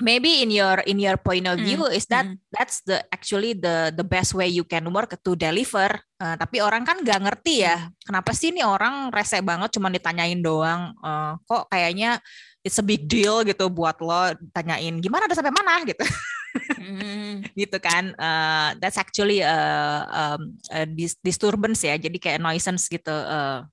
maybe 0.01 0.41
in 0.41 0.49
your 0.49 0.81
in 0.89 0.97
your 0.97 1.15
point 1.15 1.45
of 1.47 1.61
view 1.61 1.85
mm. 1.85 1.93
is 1.95 2.09
that 2.09 2.25
mm. 2.25 2.35
that's 2.51 2.81
the 2.83 2.99
actually 3.13 3.53
the 3.53 3.93
the 3.95 4.03
best 4.03 4.33
way 4.33 4.49
you 4.49 4.65
can 4.65 4.89
work 4.89 5.13
to 5.21 5.37
deliver 5.37 5.93
uh, 6.19 6.35
tapi 6.35 6.59
orang 6.59 6.83
kan 6.83 6.99
nggak 6.99 7.21
ngerti 7.21 7.63
ya 7.63 7.77
hmm. 7.77 7.93
kenapa 8.03 8.31
sih 8.33 8.49
nih 8.51 8.65
orang 8.65 9.13
rese 9.13 9.39
banget 9.39 9.69
cuma 9.77 9.93
ditanyain 9.93 10.41
doang 10.41 10.91
uh, 10.99 11.37
kok 11.45 11.69
kayaknya 11.69 12.17
it's 12.65 12.81
a 12.81 12.85
big 12.85 13.05
deal 13.05 13.45
gitu 13.45 13.69
buat 13.69 14.01
lo 14.01 14.33
tanyain 14.53 14.97
gimana 15.01 15.29
ada 15.29 15.37
sampai 15.37 15.53
mana 15.53 15.81
gitu 15.85 16.03
mm. 16.77 17.47
gitu 17.61 17.77
kan 17.81 18.13
uh, 18.17 18.75
that's 18.81 18.97
actually 18.97 19.41
a, 19.41 19.57
um, 20.09 20.57
a 20.73 20.85
disturbance 21.21 21.85
ya 21.85 21.95
jadi 21.97 22.17
kayak 22.17 22.41
nuisance 22.41 22.89
gitu 22.89 23.13
uh, 23.13 23.65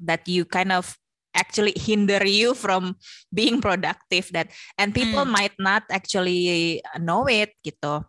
that 0.00 0.24
you 0.24 0.48
kind 0.48 0.72
of 0.72 0.96
actually 1.34 1.74
hinder 1.78 2.22
you 2.26 2.54
from 2.54 2.98
being 3.30 3.62
productive 3.62 4.30
that 4.34 4.50
and 4.78 4.94
people 4.94 5.22
hmm. 5.22 5.34
might 5.34 5.54
not 5.58 5.86
actually 5.90 6.78
know 6.98 7.26
it 7.30 7.54
gitu. 7.62 8.02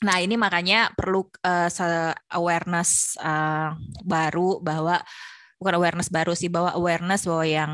Nah, 0.00 0.16
ini 0.16 0.40
makanya 0.40 0.88
perlu 0.96 1.28
uh, 1.44 1.68
awareness 2.32 3.20
uh, 3.20 3.76
baru 4.00 4.56
bahwa 4.64 5.04
bukan 5.60 5.74
awareness 5.76 6.08
baru 6.08 6.32
sih 6.32 6.48
bahwa 6.48 6.72
awareness 6.72 7.28
bahwa 7.28 7.44
yang 7.44 7.72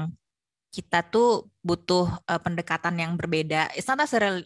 kita 0.75 1.07
tuh 1.07 1.47
butuh 1.63 2.11
uh, 2.27 2.41
pendekatan 2.43 2.99
yang 2.99 3.15
berbeda. 3.15 3.71
It's 3.79 3.87
not 3.87 4.03
necessarily 4.03 4.45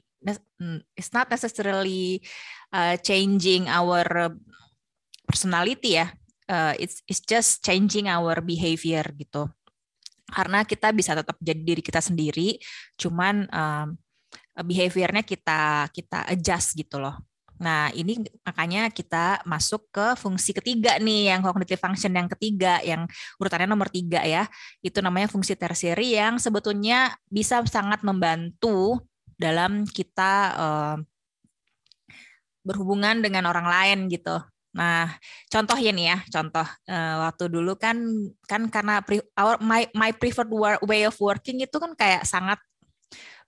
it's 0.92 1.12
not 1.16 1.32
necessarily 1.32 2.20
uh, 2.76 3.00
changing 3.00 3.64
our 3.72 4.36
personality 5.24 5.96
ya. 5.96 6.12
Uh, 6.44 6.76
it's 6.76 7.00
it's 7.08 7.24
just 7.24 7.64
changing 7.64 8.12
our 8.12 8.44
behavior 8.44 9.06
gitu 9.16 9.48
karena 10.32 10.64
kita 10.64 10.94
bisa 10.94 11.12
tetap 11.18 11.36
jadi 11.42 11.60
diri 11.60 11.82
kita 11.82 12.00
sendiri 12.00 12.56
cuman 12.96 13.46
um, 13.50 13.86
behaviornya 14.64 15.26
kita 15.26 15.90
kita 15.92 16.26
adjust 16.30 16.78
gitu 16.78 17.02
loh 17.02 17.18
Nah, 17.60 17.92
ini 17.92 18.16
makanya 18.40 18.88
kita 18.88 19.44
masuk 19.44 19.92
ke 19.92 20.16
fungsi 20.16 20.56
ketiga 20.56 20.96
nih, 20.96 21.28
yang 21.28 21.44
cognitive 21.44 21.76
function 21.76 22.08
yang 22.16 22.24
ketiga, 22.32 22.80
yang 22.80 23.04
urutannya 23.36 23.68
nomor 23.68 23.92
tiga 23.92 24.24
ya. 24.24 24.48
Itu 24.80 25.04
namanya 25.04 25.28
fungsi 25.28 25.52
tersieri 25.60 26.16
yang 26.16 26.40
sebetulnya 26.40 27.12
bisa 27.28 27.60
sangat 27.68 28.00
membantu 28.00 29.04
dalam 29.36 29.84
kita 29.84 30.32
uh, 30.56 30.96
berhubungan 32.64 33.20
dengan 33.20 33.44
orang 33.44 33.68
lain 33.68 33.98
gitu. 34.08 34.40
Nah, 34.70 35.18
contoh 35.50 35.74
ya 35.74 35.90
nih 35.90 36.06
ya, 36.14 36.18
contoh 36.30 36.66
uh, 36.66 37.14
waktu 37.26 37.44
dulu 37.50 37.74
kan 37.74 37.98
kan 38.46 38.70
karena 38.70 39.02
pre, 39.02 39.18
our 39.34 39.58
my 39.58 39.90
my 39.98 40.14
preferred 40.14 40.50
way 40.86 41.02
of 41.10 41.16
working 41.18 41.58
itu 41.58 41.74
kan 41.74 41.92
kayak 41.98 42.22
sangat 42.22 42.62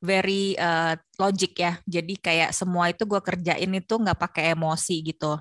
very 0.03 0.59
uh, 0.59 0.99
logic 1.23 1.55
ya. 1.55 1.79
Jadi 1.87 2.19
kayak 2.19 2.51
semua 2.51 2.91
itu 2.91 3.07
gue 3.07 3.23
kerjain 3.23 3.71
itu 3.71 3.95
nggak 3.95 4.19
pakai 4.19 4.59
emosi 4.59 4.97
gitu. 5.15 5.39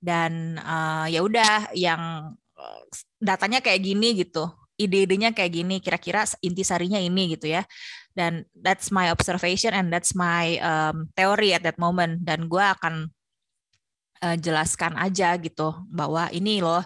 Dan 0.00 0.56
uh, 0.64 1.04
ya 1.12 1.20
udah 1.20 1.76
yang 1.76 2.32
datanya 3.20 3.60
kayak 3.60 3.84
gini 3.84 4.16
gitu, 4.16 4.48
ide-idenya 4.80 5.32
kayak 5.36 5.52
gini, 5.52 5.76
kira-kira 5.80 6.24
intisarinya 6.40 6.96
ini 7.00 7.36
gitu 7.36 7.52
ya. 7.52 7.68
Dan 8.16 8.48
that's 8.56 8.88
my 8.88 9.12
observation 9.12 9.76
and 9.76 9.92
that's 9.92 10.16
my 10.16 10.56
um, 10.64 11.12
theory 11.12 11.52
at 11.52 11.60
that 11.64 11.76
moment. 11.76 12.24
Dan 12.24 12.48
gue 12.48 12.64
akan 12.64 13.12
uh, 14.22 14.36
jelaskan 14.36 14.96
aja 14.96 15.34
gitu 15.40 15.74
bahwa 15.88 16.28
ini 16.32 16.60
loh 16.60 16.84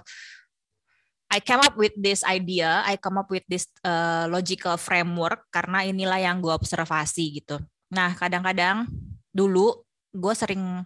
I 1.31 1.39
come 1.39 1.63
up 1.63 1.79
with 1.79 1.95
this 1.95 2.27
idea, 2.27 2.83
I 2.83 2.99
come 2.99 3.23
up 3.23 3.31
with 3.31 3.47
this 3.47 3.71
uh, 3.87 4.27
logical 4.27 4.75
framework 4.75 5.47
karena 5.55 5.87
inilah 5.87 6.19
yang 6.19 6.43
gue 6.43 6.51
observasi 6.51 7.39
gitu. 7.39 7.63
Nah 7.95 8.19
kadang-kadang 8.19 8.91
dulu 9.31 9.87
gue 10.11 10.35
sering 10.35 10.83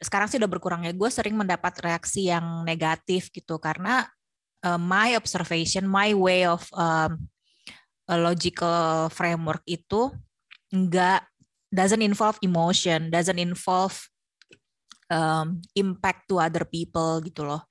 sekarang 0.00 0.24
sih 0.32 0.40
udah 0.40 0.48
berkurang 0.48 0.88
ya, 0.88 0.96
gue 0.96 1.10
sering 1.12 1.36
mendapat 1.36 1.84
reaksi 1.84 2.32
yang 2.32 2.64
negatif 2.64 3.28
gitu 3.28 3.60
karena 3.60 4.08
uh, 4.64 4.80
my 4.80 5.12
observation, 5.20 5.84
my 5.84 6.16
way 6.16 6.48
of 6.48 6.64
um, 6.72 7.28
a 8.08 8.16
logical 8.16 9.12
framework 9.12 9.60
itu 9.68 10.08
enggak 10.72 11.28
doesn't 11.68 12.00
involve 12.00 12.40
emotion, 12.40 13.12
doesn't 13.12 13.36
involve 13.36 14.08
um, 15.12 15.60
impact 15.74 16.28
to 16.28 16.40
other 16.40 16.64
people 16.68 17.20
gitu 17.24 17.44
loh. 17.44 17.64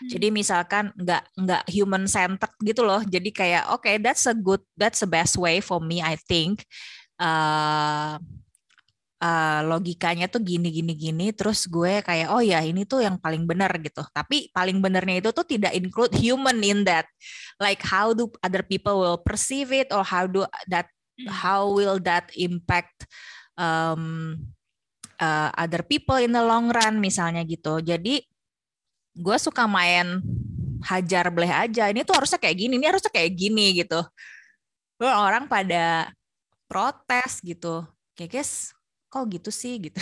Hmm. 0.00 0.08
Jadi 0.08 0.28
misalkan 0.32 0.92
nggak 0.96 1.22
nggak 1.36 1.64
human 1.68 2.04
centered 2.08 2.54
gitu 2.62 2.84
loh. 2.84 3.00
Jadi 3.04 3.32
kayak 3.32 3.72
oke 3.72 3.84
okay, 3.84 3.96
that's 3.98 4.24
a 4.28 4.36
good 4.36 4.62
that's 4.76 5.00
the 5.02 5.10
best 5.10 5.36
way 5.36 5.58
for 5.58 5.80
me 5.80 6.00
I 6.00 6.16
think. 6.16 6.64
Uh, 7.20 8.16
uh, 9.22 9.60
logikanya 9.62 10.26
tuh 10.26 10.42
gini 10.42 10.74
gini 10.74 10.92
gini 10.98 11.30
terus 11.30 11.70
gue 11.70 12.02
kayak 12.02 12.34
oh 12.34 12.42
ya 12.42 12.58
ini 12.66 12.82
tuh 12.82 13.06
yang 13.06 13.16
paling 13.22 13.46
benar 13.46 13.70
gitu 13.78 14.02
tapi 14.10 14.50
paling 14.50 14.82
benernya 14.82 15.22
itu 15.22 15.30
tuh 15.30 15.46
tidak 15.46 15.72
include 15.78 16.10
human 16.18 16.58
in 16.66 16.82
that 16.82 17.06
like 17.62 17.78
how 17.86 18.10
do 18.10 18.26
other 18.42 18.66
people 18.66 18.98
will 18.98 19.20
perceive 19.22 19.70
it 19.70 19.94
or 19.94 20.02
how 20.02 20.26
do 20.26 20.42
that 20.66 20.90
hmm. 21.14 21.30
how 21.30 21.70
will 21.70 22.02
that 22.02 22.26
impact 22.34 23.06
um, 23.54 24.34
uh, 25.22 25.48
other 25.54 25.86
people 25.86 26.18
in 26.18 26.34
the 26.34 26.42
long 26.42 26.74
run 26.74 26.98
misalnya 26.98 27.46
gitu. 27.46 27.78
Jadi 27.78 28.18
gue 29.14 29.36
suka 29.38 29.70
main 29.70 30.18
hajar 30.82 31.30
bleh 31.30 31.50
aja. 31.50 31.86
Ini 31.86 32.02
tuh 32.02 32.18
harusnya 32.18 32.42
kayak 32.42 32.58
gini, 32.58 32.74
ini 32.74 32.86
harusnya 32.90 33.12
kayak 33.14 33.32
gini 33.38 33.78
gitu. 33.78 34.02
Orang 34.98 35.46
pada 35.46 36.10
protes 36.66 37.38
gitu. 37.42 37.86
Kayak 38.18 38.42
guys, 38.42 38.74
kok 39.06 39.24
gitu 39.30 39.50
sih 39.54 39.78
gitu. 39.78 39.98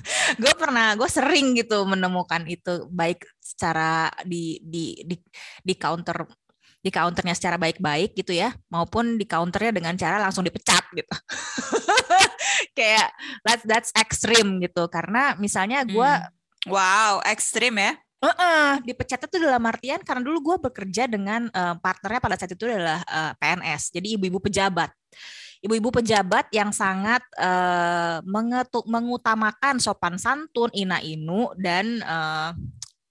gue 0.42 0.52
pernah, 0.58 0.98
gue 0.98 1.06
sering 1.06 1.54
gitu 1.54 1.86
menemukan 1.86 2.42
itu 2.50 2.90
baik 2.90 3.22
secara 3.38 4.10
di 4.26 4.58
di 4.64 4.98
di 5.06 5.16
di 5.62 5.74
counter 5.78 6.26
di 6.84 6.92
counternya 6.92 7.32
secara 7.32 7.56
baik-baik 7.56 8.12
gitu 8.12 8.36
ya, 8.36 8.52
maupun 8.68 9.16
di 9.16 9.24
counternya 9.24 9.72
dengan 9.72 9.96
cara 9.96 10.20
langsung 10.20 10.44
dipecat 10.44 10.84
gitu. 10.92 11.08
kayak 12.76 13.08
that's 13.46 13.64
that's 13.64 13.90
extreme 13.96 14.60
gitu 14.60 14.84
karena 14.90 15.38
misalnya 15.38 15.86
gue 15.86 16.10
hmm. 16.10 16.68
wow 16.68 17.24
ekstrim 17.24 17.80
ya 17.80 17.96
Uh, 18.24 18.32
uh, 18.40 18.72
dipecatnya 18.80 19.28
tuh 19.28 19.36
dalam 19.36 19.60
artian 19.68 20.00
karena 20.00 20.24
dulu 20.24 20.38
gue 20.40 20.56
bekerja 20.64 21.04
dengan 21.04 21.44
uh, 21.52 21.76
partnernya 21.76 22.24
pada 22.24 22.40
saat 22.40 22.56
itu 22.56 22.64
adalah 22.64 23.04
uh, 23.04 23.36
PNS, 23.36 23.92
jadi 23.92 24.16
ibu-ibu 24.16 24.40
pejabat. 24.40 24.88
Ibu-ibu 25.60 25.92
pejabat 25.92 26.48
yang 26.48 26.72
sangat 26.72 27.20
uh, 27.36 28.24
mengetuk, 28.24 28.88
mengutamakan 28.88 29.76
sopan 29.76 30.16
santun, 30.16 30.72
ina 30.72 31.04
inu 31.04 31.52
dan 31.60 32.00
uh, 32.00 32.56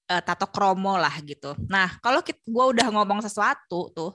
uh, 0.10 0.22
tato 0.24 0.48
kromo 0.50 0.96
lah 1.00 1.14
gitu. 1.24 1.56
Nah 1.70 2.00
kalau 2.04 2.24
gue 2.24 2.66
udah 2.74 2.88
ngomong 2.92 3.24
sesuatu 3.24 3.92
tuh 3.94 4.12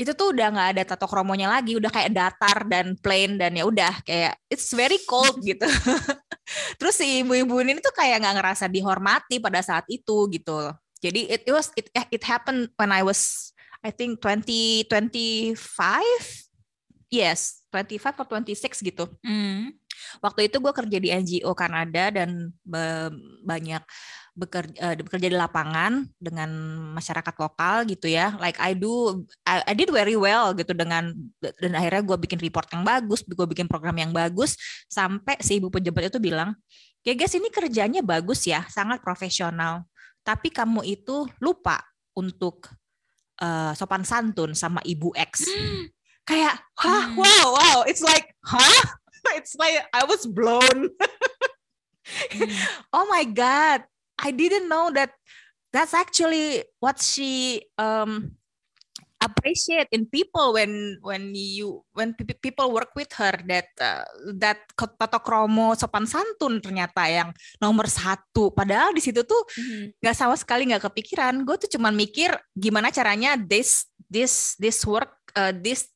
itu 0.00 0.16
tuh 0.16 0.34
udah 0.34 0.48
nggak 0.50 0.68
ada 0.74 0.82
tato 0.82 1.06
kromonya 1.06 1.46
lagi, 1.46 1.78
udah 1.78 1.92
kayak 1.92 2.10
datar 2.10 2.64
dan 2.66 2.98
plain 2.98 3.38
dan 3.38 3.54
ya 3.54 3.62
udah 3.68 4.02
kayak 4.02 4.34
it's 4.50 4.72
very 4.74 4.98
cold 5.06 5.38
gitu. 5.44 5.68
Terus 6.80 6.94
si 6.96 7.22
ibu-ibu 7.22 7.60
ini 7.62 7.78
tuh 7.78 7.94
kayak 7.94 8.24
nggak 8.24 8.36
ngerasa 8.40 8.66
dihormati 8.66 9.38
pada 9.38 9.62
saat 9.62 9.86
itu 9.86 10.26
gitu. 10.32 10.74
Jadi 11.02 11.30
it, 11.30 11.42
was 11.50 11.70
it 11.78 11.92
it 11.92 12.22
happened 12.24 12.72
when 12.80 12.90
I 12.90 13.06
was 13.06 13.52
I 13.84 13.94
think 13.94 14.18
20 14.22 14.90
25 14.90 15.58
yes 17.12 17.62
25 17.70 18.16
atau 18.16 18.24
26 18.26 18.82
gitu. 18.82 19.04
Mm. 19.22 19.76
Waktu 20.20 20.52
itu 20.52 20.60
gue 20.60 20.72
kerja 20.74 20.98
di 20.98 21.08
NGO 21.08 21.54
Kanada 21.56 22.12
dan 22.12 22.52
banyak 23.46 23.82
bekerja, 24.32 24.76
uh, 24.80 24.94
bekerja 24.96 25.28
di 25.28 25.36
lapangan 25.36 26.08
dengan 26.16 26.50
masyarakat 26.96 27.34
lokal 27.36 27.84
gitu 27.84 28.08
ya. 28.08 28.32
Like 28.40 28.56
I 28.56 28.72
do, 28.72 29.24
I, 29.44 29.60
I 29.68 29.72
did 29.76 29.92
very 29.92 30.16
well 30.16 30.56
gitu 30.56 30.72
dengan 30.72 31.12
dan 31.40 31.72
akhirnya 31.76 32.02
gue 32.04 32.16
bikin 32.28 32.40
report 32.40 32.68
yang 32.72 32.84
bagus, 32.84 33.20
gue 33.24 33.46
bikin 33.48 33.68
program 33.68 33.96
yang 34.00 34.12
bagus 34.12 34.56
sampai 34.88 35.36
si 35.44 35.60
ibu 35.60 35.68
pejabat 35.68 36.08
itu 36.08 36.18
bilang, 36.20 36.56
ya 37.04 37.12
guys 37.12 37.36
ini 37.36 37.52
kerjanya 37.52 38.00
bagus 38.00 38.48
ya, 38.48 38.64
sangat 38.72 39.04
profesional. 39.04 39.84
Tapi 40.24 40.48
kamu 40.48 40.86
itu 40.86 41.28
lupa 41.42 41.82
untuk 42.16 42.72
uh, 43.42 43.76
sopan 43.76 44.06
santun 44.06 44.56
sama 44.56 44.80
ibu 44.86 45.12
X. 45.12 45.44
Kayak, 46.22 46.62
hah, 46.78 47.10
hmm. 47.10 47.18
wow, 47.18 47.46
wow, 47.58 47.78
it's 47.90 48.00
like, 48.00 48.30
huh? 48.46 49.01
It's 49.38 49.54
like 49.56 49.82
I 49.94 50.04
was 50.04 50.26
blown. 50.26 50.90
Hmm. 52.02 52.50
oh 52.96 53.06
my 53.06 53.24
god 53.24 53.86
I 54.18 54.30
didn't 54.34 54.68
know 54.68 54.90
that 54.90 55.14
that's 55.72 55.94
actually 55.94 56.66
what 56.82 57.00
she 57.00 57.62
um 57.78 58.36
appreciate 59.22 59.86
in 59.94 60.10
people 60.10 60.58
when 60.58 60.98
when 61.00 61.30
you 61.30 61.86
when 61.94 62.10
people 62.42 62.74
work 62.74 62.90
with 62.98 63.08
her 63.14 63.30
that 63.46 63.70
uh, 63.78 64.02
that 64.34 64.66
Toto 64.74 65.22
Kromo 65.22 65.78
sopan 65.78 66.10
santun 66.10 66.58
ternyata 66.58 67.06
yang 67.06 67.30
nomor 67.62 67.86
satu 67.86 68.50
padahal 68.50 68.90
di 68.90 68.98
situ 68.98 69.22
tuh 69.22 69.42
mm-hmm. 69.46 70.02
nggak 70.02 70.14
mm-hmm. 70.14 70.26
sama 70.26 70.34
sekali 70.34 70.66
nggak 70.66 70.90
kepikiran 70.90 71.46
gue 71.46 71.56
tuh 71.62 71.70
cuma 71.78 71.94
mikir 71.94 72.34
gimana 72.58 72.90
caranya 72.90 73.38
this 73.38 73.86
this 74.10 74.58
this 74.58 74.82
work 74.82 75.14
uh, 75.38 75.54
this 75.54 75.86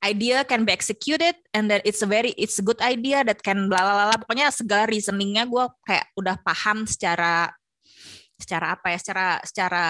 idea 0.00 0.44
can 0.48 0.64
be 0.64 0.72
executed 0.72 1.36
and 1.52 1.68
that 1.68 1.84
it's 1.84 2.00
a 2.00 2.08
very 2.08 2.32
it's 2.40 2.56
a 2.56 2.64
good 2.64 2.80
idea 2.80 3.20
that 3.20 3.40
can 3.44 3.68
bla 3.68 4.12
pokoknya 4.16 4.48
segala 4.48 4.88
reasoningnya 4.88 5.44
gue 5.44 5.64
kayak 5.84 6.08
udah 6.16 6.40
paham 6.40 6.88
secara 6.88 7.52
secara 8.40 8.72
apa 8.72 8.96
ya 8.96 8.98
secara 8.98 9.26
secara 9.44 9.84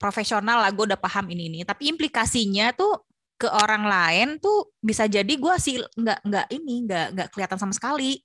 profesional 0.00 0.64
lah 0.64 0.72
gue 0.72 0.88
udah 0.88 0.96
paham 0.96 1.28
ini 1.28 1.52
ini. 1.52 1.58
Tapi 1.68 1.92
implikasinya 1.92 2.72
tuh 2.72 3.04
ke 3.36 3.44
orang 3.48 3.84
lain 3.84 4.28
tuh 4.40 4.72
bisa 4.80 5.04
jadi 5.04 5.28
gue 5.28 5.54
sih 5.60 5.76
nggak 5.76 6.20
nggak 6.24 6.46
ini 6.56 6.74
nggak 6.88 7.06
nggak 7.12 7.28
kelihatan 7.36 7.60
sama 7.60 7.76
sekali. 7.76 8.16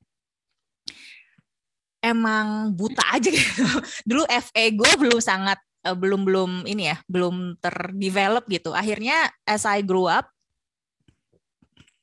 Emang 2.00 2.72
buta 2.72 3.04
aja 3.12 3.28
gitu. 3.28 3.68
Dulu 4.10 4.24
FE 4.24 4.66
gue 4.72 4.92
belum 4.96 5.20
sangat 5.20 5.60
uh, 5.84 5.98
belum 5.98 6.24
belum 6.24 6.52
ini 6.64 6.96
ya 6.96 6.98
belum 7.12 7.60
terdevelop 7.60 8.48
gitu. 8.48 8.72
Akhirnya 8.72 9.28
as 9.44 9.68
I 9.68 9.84
grew 9.84 10.08
up 10.08 10.32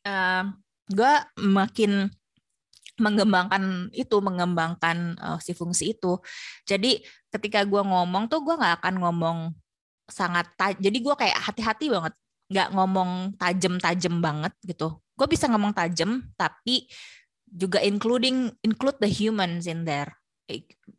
uh, 0.07 0.45
gue 0.91 1.15
makin 1.41 2.11
mengembangkan 3.01 3.89
itu 3.97 4.17
mengembangkan 4.21 5.17
uh, 5.19 5.39
si 5.41 5.57
fungsi 5.57 5.97
itu. 5.97 6.21
Jadi 6.69 7.01
ketika 7.33 7.65
gue 7.65 7.83
ngomong 7.83 8.29
tuh 8.29 8.45
gue 8.45 8.55
nggak 8.55 8.85
akan 8.85 8.95
ngomong 9.01 9.39
sangat 10.07 10.53
jadi 10.77 10.99
gue 11.01 11.15
kayak 11.17 11.39
hati-hati 11.41 11.89
banget. 11.89 12.15
Nggak 12.53 12.69
ngomong 12.77 13.11
tajem-tajem 13.41 14.15
banget 14.21 14.53
gitu. 14.63 15.01
Gue 15.17 15.27
bisa 15.27 15.49
ngomong 15.49 15.73
tajem 15.73 16.29
tapi 16.37 16.87
juga 17.49 17.81
including 17.81 18.53
include 18.61 18.97
the 19.01 19.09
humans 19.09 19.65
in 19.65 19.89
there. 19.89 20.13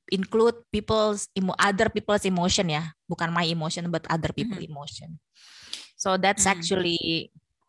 Include 0.10 0.66
people's 0.74 1.30
other 1.62 1.94
people's 1.94 2.26
emotion 2.26 2.74
ya. 2.74 2.90
Bukan 3.06 3.30
my 3.30 3.46
emotion 3.46 3.88
but 3.94 4.02
other 4.10 4.34
people 4.34 4.58
mm 4.58 4.66
-hmm. 4.66 4.72
emotion. 4.74 5.10
So 5.94 6.18
that's 6.18 6.50
mm. 6.50 6.52
actually 6.58 7.00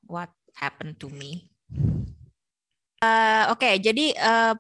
what 0.09 0.33
happened 0.59 0.97
to 0.99 1.11
me. 1.11 1.51
Uh, 3.05 3.53
oke 3.53 3.61
okay, 3.61 3.77
jadi 3.83 4.17
uh, 4.17 4.55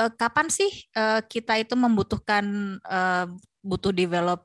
uh, 0.00 0.10
kapan 0.18 0.50
sih 0.50 0.70
uh, 0.98 1.22
kita 1.24 1.62
itu 1.62 1.74
membutuhkan 1.78 2.76
uh, 2.82 3.30
butuh 3.62 3.94
develop 3.94 4.42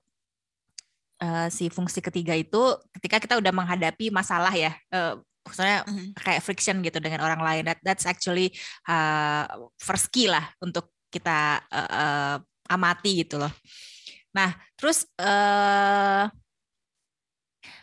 uh, 1.22 1.48
si 1.52 1.68
fungsi 1.68 2.00
ketiga 2.00 2.34
itu 2.34 2.78
ketika 2.98 3.18
kita 3.20 3.36
udah 3.38 3.54
menghadapi 3.54 4.10
masalah 4.10 4.52
ya? 4.56 4.74
Uh, 4.90 5.20
maksudnya 5.44 5.82
mm-hmm. 5.88 6.08
kayak 6.20 6.44
friction 6.46 6.78
gitu 6.86 6.98
dengan 7.02 7.26
orang 7.26 7.42
lain. 7.42 7.64
That 7.68 7.80
that's 7.82 8.06
actually 8.06 8.54
uh, 8.86 9.50
first 9.82 10.14
key 10.14 10.30
lah 10.30 10.46
untuk 10.62 10.94
kita 11.10 11.64
uh, 11.74 11.90
uh, 11.90 12.36
amati 12.70 13.26
gitu 13.26 13.42
loh. 13.42 13.52
Nah 14.36 14.54
terus 14.78 15.10
uh, 15.18 16.30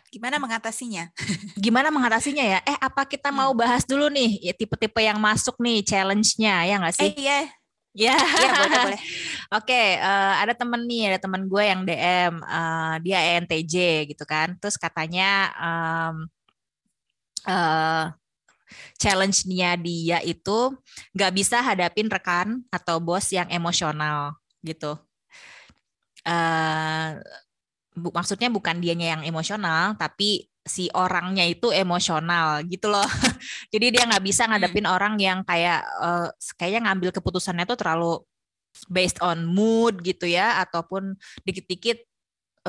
gimana 0.07 0.39
mengatasinya 0.39 1.11
gimana 1.65 1.91
mengatasinya 1.91 2.43
ya 2.43 2.59
eh 2.63 2.77
apa 2.79 3.03
kita 3.03 3.29
mau 3.29 3.51
hmm. 3.51 3.59
bahas 3.59 3.83
dulu 3.83 4.07
nih 4.07 4.51
ya 4.51 4.53
tipe-tipe 4.55 4.99
yang 5.03 5.19
masuk 5.19 5.59
nih 5.59 5.83
challenge-nya 5.83 6.63
ya 6.63 6.75
nggak 6.79 6.95
sih 6.95 7.11
eh, 7.11 7.15
iya 7.17 7.39
Ya, 7.97 8.13
yeah. 8.13 8.53
boleh 8.53 8.77
boleh. 8.93 9.01
Oke, 9.57 9.73
okay, 9.73 9.87
uh, 9.97 10.05
eh, 10.05 10.33
ada 10.45 10.53
temen 10.53 10.85
nih, 10.85 11.09
ada 11.09 11.17
temen 11.17 11.49
gue 11.49 11.63
yang 11.65 11.81
DM, 11.81 12.45
uh, 12.45 12.53
eh, 12.53 12.95
dia 13.01 13.19
ENTJ 13.25 14.05
gitu 14.13 14.21
kan. 14.21 14.53
Terus 14.61 14.77
katanya 14.77 15.49
um, 15.57 16.29
uh, 17.49 18.13
challenge-nya 19.01 19.81
dia 19.81 20.21
itu 20.21 20.77
nggak 21.17 21.33
bisa 21.33 21.57
hadapin 21.65 22.05
rekan 22.05 22.61
atau 22.69 23.01
bos 23.01 23.33
yang 23.33 23.49
emosional 23.49 24.37
gitu. 24.61 24.93
Uh, 26.21 27.17
bu, 27.97 28.13
maksudnya 28.13 28.53
bukan 28.53 28.77
dianya 28.77 29.17
yang 29.17 29.23
emosional, 29.25 29.97
tapi 29.97 30.45
si 30.67 30.91
orangnya 30.93 31.47
itu 31.47 31.73
emosional 31.73 32.61
gitu 32.67 32.91
loh. 32.91 33.07
Jadi 33.73 33.97
dia 33.97 34.03
nggak 34.05 34.21
bisa 34.21 34.45
hmm. 34.45 34.51
ngadepin 34.53 34.85
hmm. 34.85 34.95
orang 34.95 35.13
yang 35.17 35.39
kayak 35.41 35.81
uh, 36.03 36.29
kayaknya 36.59 36.91
ngambil 36.91 37.09
keputusannya 37.15 37.65
tuh 37.65 37.79
terlalu 37.79 38.21
based 38.91 39.17
on 39.25 39.49
mood 39.49 40.05
gitu 40.05 40.29
ya 40.29 40.61
ataupun 40.61 41.17
dikit-dikit 41.41 41.97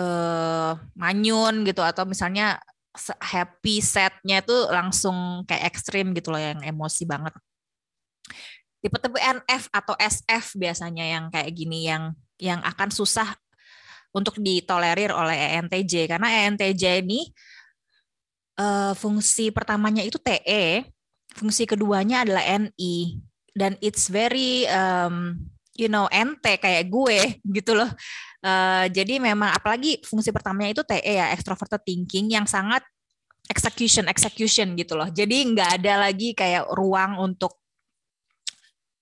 uh, 0.00 0.72
manyun 0.96 1.68
gitu 1.68 1.84
atau 1.84 2.08
misalnya 2.08 2.56
happy 3.20 3.84
setnya 3.84 4.40
tuh 4.40 4.72
langsung 4.72 5.44
kayak 5.44 5.68
ekstrim 5.68 6.16
gitu 6.16 6.32
loh 6.32 6.40
yang 6.40 6.64
emosi 6.64 7.04
banget. 7.04 7.36
Tipe-tipe 8.78 9.18
NF 9.18 9.68
atau 9.74 9.94
SF 9.98 10.54
biasanya 10.54 11.04
yang 11.04 11.24
kayak 11.34 11.50
gini 11.50 11.84
yang 11.90 12.14
yang 12.38 12.62
akan 12.62 12.94
susah 12.94 13.34
untuk 14.12 14.40
ditolerir 14.40 15.12
oleh 15.12 15.58
ENTJ 15.58 16.08
karena 16.08 16.48
ENTJ 16.48 17.04
ini 17.04 17.28
uh, 18.58 18.92
fungsi 18.98 19.54
pertamanya 19.54 20.02
itu 20.02 20.18
TE, 20.18 20.84
fungsi 21.32 21.64
keduanya 21.64 22.26
adalah 22.26 22.42
NI 22.44 23.22
dan 23.54 23.78
it's 23.82 24.10
very 24.10 24.66
um, 24.70 25.38
you 25.78 25.86
know 25.86 26.10
ente 26.10 26.58
kayak 26.58 26.90
gue 26.90 27.38
gitu 27.56 27.78
loh. 27.78 27.88
Uh, 28.38 28.86
jadi 28.94 29.18
memang 29.18 29.50
apalagi 29.50 29.98
fungsi 30.06 30.30
pertamanya 30.30 30.70
itu 30.78 30.82
TE 30.86 31.02
ya 31.02 31.34
extroverted 31.34 31.82
thinking 31.82 32.30
yang 32.30 32.46
sangat 32.46 32.86
execution 33.48 34.06
execution 34.06 34.76
gitu 34.78 34.94
loh. 34.94 35.08
Jadi 35.10 35.54
nggak 35.54 35.82
ada 35.82 36.06
lagi 36.06 36.36
kayak 36.36 36.70
ruang 36.74 37.18
untuk 37.18 37.58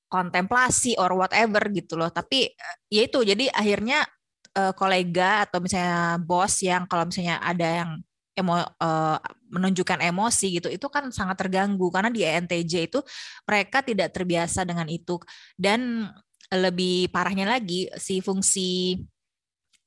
kontemplasi 0.07 0.95
or 0.97 1.13
whatever 1.19 1.61
gitu 1.75 1.99
loh. 1.99 2.09
Tapi 2.09 2.49
ya 2.89 3.03
itu 3.05 3.21
jadi 3.27 3.51
akhirnya 3.53 4.07
uh, 4.57 4.73
kolega 4.73 5.45
atau 5.45 5.61
misalnya 5.61 6.17
bos 6.19 6.59
yang 6.65 6.89
kalau 6.89 7.05
misalnya 7.07 7.37
ada 7.45 7.69
yang 7.85 7.91
emo 8.37 8.61
uh, 8.61 9.17
menunjukkan 9.49 10.05
emosi 10.13 10.61
gitu 10.61 10.69
itu 10.69 10.87
kan 10.89 11.09
sangat 11.13 11.37
terganggu. 11.41 11.89
Karena 11.93 12.09
di 12.13 12.25
ENTJ 12.25 12.75
itu 12.93 13.01
mereka 13.45 13.85
tidak 13.85 14.13
terbiasa 14.17 14.65
dengan 14.65 14.89
itu. 14.89 15.21
Dan 15.57 16.09
lebih 16.53 17.11
parahnya 17.11 17.59
lagi 17.59 17.91
si 17.99 18.23
fungsi 18.23 19.03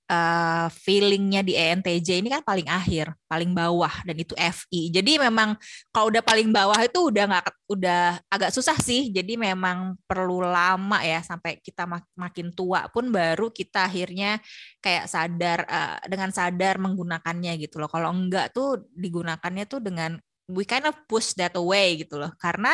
uh, 0.10 0.68
feelingnya 0.74 1.46
di 1.46 1.54
ENTJ 1.54 2.26
ini 2.26 2.30
kan 2.34 2.42
paling 2.42 2.66
akhir, 2.66 3.14
paling 3.30 3.54
bawah 3.54 3.94
dan 4.04 4.18
itu 4.18 4.34
FI. 4.34 4.90
Jadi 4.90 5.22
memang 5.22 5.54
kalau 5.94 6.10
udah 6.10 6.26
paling 6.26 6.50
bawah 6.50 6.76
itu 6.82 7.14
udah 7.14 7.24
nggak 7.30 7.46
udah 7.70 8.04
agak 8.28 8.52
susah 8.52 8.76
sih. 8.82 9.14
Jadi 9.14 9.38
memang 9.38 9.96
perlu 10.10 10.42
lama 10.42 11.00
ya 11.06 11.22
sampai 11.22 11.62
kita 11.62 11.86
mak 11.86 12.10
makin 12.18 12.50
tua 12.52 12.90
pun 12.90 13.14
baru 13.14 13.54
kita 13.54 13.86
akhirnya 13.86 14.42
kayak 14.82 15.06
sadar 15.06 15.60
uh, 15.70 16.02
dengan 16.10 16.34
sadar 16.34 16.82
menggunakannya 16.82 17.56
gitu 17.62 17.78
loh. 17.78 17.88
Kalau 17.88 18.10
enggak 18.10 18.52
tuh 18.52 18.90
digunakannya 18.98 19.70
tuh 19.70 19.80
dengan 19.80 20.18
we 20.50 20.66
kind 20.66 20.90
of 20.90 20.98
push 21.06 21.38
that 21.38 21.54
away 21.54 22.02
gitu 22.02 22.18
loh. 22.18 22.34
Karena 22.42 22.74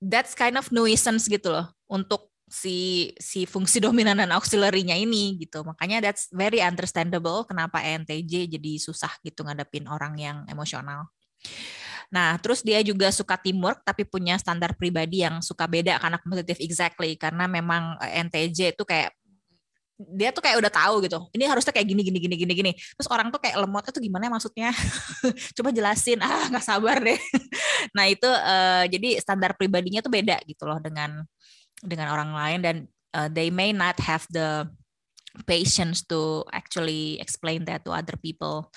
that's 0.00 0.32
kind 0.32 0.56
of 0.56 0.70
nuisance 0.72 1.28
gitu 1.28 1.52
loh 1.52 1.68
untuk 1.90 2.29
si 2.50 3.10
si 3.16 3.46
fungsi 3.46 3.78
dominan 3.86 4.18
dan 4.18 4.34
auxiliary-nya 4.34 4.98
ini 4.98 5.38
gitu. 5.38 5.62
Makanya 5.62 6.10
that's 6.10 6.26
very 6.34 6.58
understandable 6.58 7.46
kenapa 7.46 7.78
ENTJ 7.80 8.50
jadi 8.50 8.72
susah 8.82 9.14
gitu 9.22 9.46
ngadepin 9.46 9.86
orang 9.86 10.18
yang 10.18 10.36
emosional. 10.50 11.08
Nah, 12.10 12.34
terus 12.42 12.66
dia 12.66 12.82
juga 12.82 13.14
suka 13.14 13.38
teamwork 13.38 13.86
tapi 13.86 14.02
punya 14.02 14.34
standar 14.34 14.74
pribadi 14.74 15.22
yang 15.22 15.38
suka 15.38 15.70
beda 15.70 16.02
karena 16.02 16.18
kompetitif 16.18 16.58
exactly 16.58 17.14
karena 17.14 17.46
memang 17.46 17.94
ENTJ 18.02 18.74
itu 18.74 18.82
kayak 18.82 19.14
dia 20.00 20.32
tuh 20.32 20.40
kayak 20.40 20.56
udah 20.58 20.72
tahu 20.72 21.04
gitu. 21.04 21.28
Ini 21.36 21.44
harusnya 21.44 21.76
kayak 21.76 21.86
gini 21.86 22.00
gini 22.00 22.18
gini 22.18 22.36
gini 22.40 22.52
gini. 22.56 22.72
Terus 22.72 23.08
orang 23.12 23.28
tuh 23.28 23.38
kayak 23.38 23.60
lemot 23.60 23.84
itu 23.84 24.00
gimana 24.00 24.26
ya 24.26 24.32
maksudnya? 24.32 24.70
Coba 25.56 25.70
jelasin. 25.70 26.18
Ah, 26.30 26.46
nggak 26.48 26.64
sabar 26.64 26.96
deh. 27.02 27.20
nah, 27.92 28.06
itu 28.08 28.24
uh, 28.28 28.84
jadi 28.88 29.18
standar 29.20 29.52
pribadinya 29.58 30.00
tuh 30.00 30.08
beda 30.08 30.40
gitu 30.46 30.62
loh 30.64 30.78
dengan 30.80 31.26
dengan 31.80 32.12
orang 32.12 32.30
lain 32.36 32.60
dan 32.60 32.76
uh, 33.16 33.28
they 33.28 33.48
may 33.48 33.72
not 33.72 33.96
have 34.00 34.24
the 34.30 34.68
patience 35.46 36.02
to 36.04 36.42
actually 36.50 37.16
explain 37.22 37.64
that 37.64 37.86
to 37.86 37.94
other 37.94 38.18
people 38.18 38.68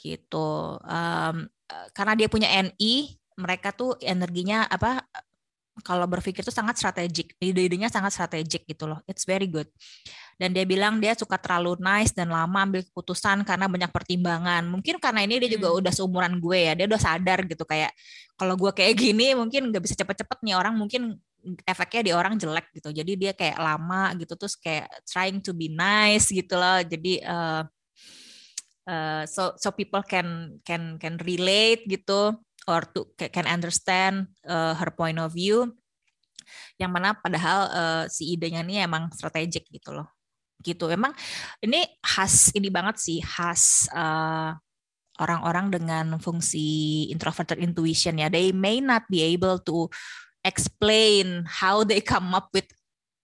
gitu. 0.00 0.80
Um, 0.86 1.50
karena 1.92 2.12
dia 2.16 2.28
punya 2.30 2.48
NI 2.50 3.20
mereka 3.38 3.70
tuh 3.72 3.96
energinya 4.02 4.66
apa 4.66 5.04
kalau 5.80 6.04
berpikir 6.04 6.44
tuh 6.44 6.52
sangat 6.52 6.76
strategik 6.76 7.32
ide-idenya 7.40 7.88
sangat 7.88 8.12
strategik 8.12 8.68
gitu 8.68 8.84
loh. 8.84 9.00
It's 9.08 9.24
very 9.24 9.48
good. 9.48 9.68
Dan 10.36 10.52
dia 10.56 10.64
bilang 10.64 11.00
dia 11.00 11.16
suka 11.16 11.36
terlalu 11.36 11.80
nice 11.80 12.12
dan 12.12 12.32
lama 12.32 12.64
ambil 12.64 12.84
keputusan 12.84 13.44
karena 13.44 13.68
banyak 13.68 13.88
pertimbangan. 13.92 14.64
Mungkin 14.68 15.00
karena 15.00 15.24
ini 15.24 15.40
dia 15.40 15.50
juga 15.52 15.72
hmm. 15.72 15.80
udah 15.80 15.92
seumuran 15.92 16.34
gue 16.36 16.58
ya 16.68 16.72
dia 16.76 16.86
udah 16.88 17.00
sadar 17.00 17.44
gitu 17.48 17.64
kayak 17.64 17.92
kalau 18.36 18.56
gue 18.56 18.72
kayak 18.72 18.94
gini 18.96 19.32
mungkin 19.36 19.72
nggak 19.72 19.82
bisa 19.84 19.94
cepet-cepet 19.96 20.38
nih 20.44 20.56
orang 20.56 20.76
mungkin 20.76 21.16
efeknya 21.64 22.02
di 22.06 22.12
orang 22.12 22.34
jelek 22.36 22.70
gitu. 22.76 22.92
Jadi 22.92 23.12
dia 23.16 23.32
kayak 23.32 23.58
lama 23.58 24.12
gitu 24.16 24.34
terus 24.36 24.54
kayak 24.56 24.88
trying 25.08 25.40
to 25.40 25.56
be 25.56 25.72
nice 25.72 26.28
gitu 26.30 26.54
loh. 26.56 26.80
Jadi 26.84 27.20
uh, 27.24 27.62
uh, 28.88 29.22
so 29.24 29.56
so 29.56 29.72
people 29.72 30.04
can 30.04 30.60
can 30.62 30.96
can 31.00 31.16
relate 31.24 31.84
gitu 31.88 32.36
or 32.68 32.80
to 32.92 33.08
can 33.16 33.48
understand 33.48 34.28
uh, 34.44 34.76
her 34.76 34.92
point 34.92 35.18
of 35.18 35.32
view. 35.32 35.68
Yang 36.76 36.90
mana 36.90 37.08
padahal 37.16 37.60
uh, 37.70 38.04
si 38.08 38.34
idenya 38.36 38.64
ini 38.64 38.82
emang 38.82 39.08
strategik 39.12 39.68
gitu 39.68 39.96
loh. 39.96 40.08
Gitu. 40.60 40.88
Emang 40.92 41.16
ini 41.64 41.88
khas 42.04 42.52
ini 42.52 42.68
banget 42.68 43.00
sih 43.00 43.18
khas 43.24 43.88
uh, 43.96 44.52
orang-orang 45.20 45.68
dengan 45.68 46.16
fungsi 46.16 47.08
introverted 47.12 47.60
intuition 47.60 48.16
ya. 48.16 48.32
They 48.32 48.56
may 48.56 48.80
not 48.80 49.04
be 49.08 49.20
able 49.20 49.60
to 49.68 49.92
explain 50.44 51.44
how 51.46 51.84
they 51.84 52.00
come 52.00 52.32
up 52.32 52.48
with 52.52 52.68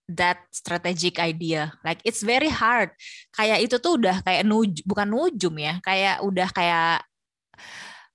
that 0.06 0.38
strategic 0.54 1.18
idea. 1.18 1.74
Like 1.82 2.00
it's 2.06 2.22
very 2.22 2.50
hard. 2.50 2.94
Kayak 3.34 3.66
itu 3.66 3.76
tuh 3.82 3.98
udah 3.98 4.22
kayak 4.22 4.46
nuj 4.46 4.86
bukan 4.86 5.08
nujum 5.10 5.54
ya, 5.58 5.82
kayak 5.82 6.22
udah 6.22 6.48
kayak 6.54 7.02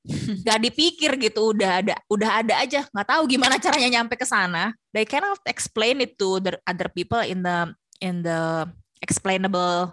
gak 0.48 0.60
dipikir 0.64 1.20
gitu. 1.20 1.52
Udah 1.52 1.84
ada 1.84 1.96
udah 2.08 2.30
ada 2.44 2.54
aja. 2.64 2.88
Nggak 2.90 3.08
tahu 3.08 3.24
gimana 3.28 3.56
caranya 3.60 3.90
nyampe 4.00 4.16
ke 4.16 4.26
sana. 4.26 4.72
They 4.96 5.04
cannot 5.04 5.44
explain 5.46 6.00
it 6.00 6.16
to 6.18 6.40
the 6.40 6.56
other 6.64 6.88
people 6.88 7.22
in 7.22 7.44
the 7.44 7.76
in 8.00 8.24
the 8.24 8.68
explainable 9.04 9.92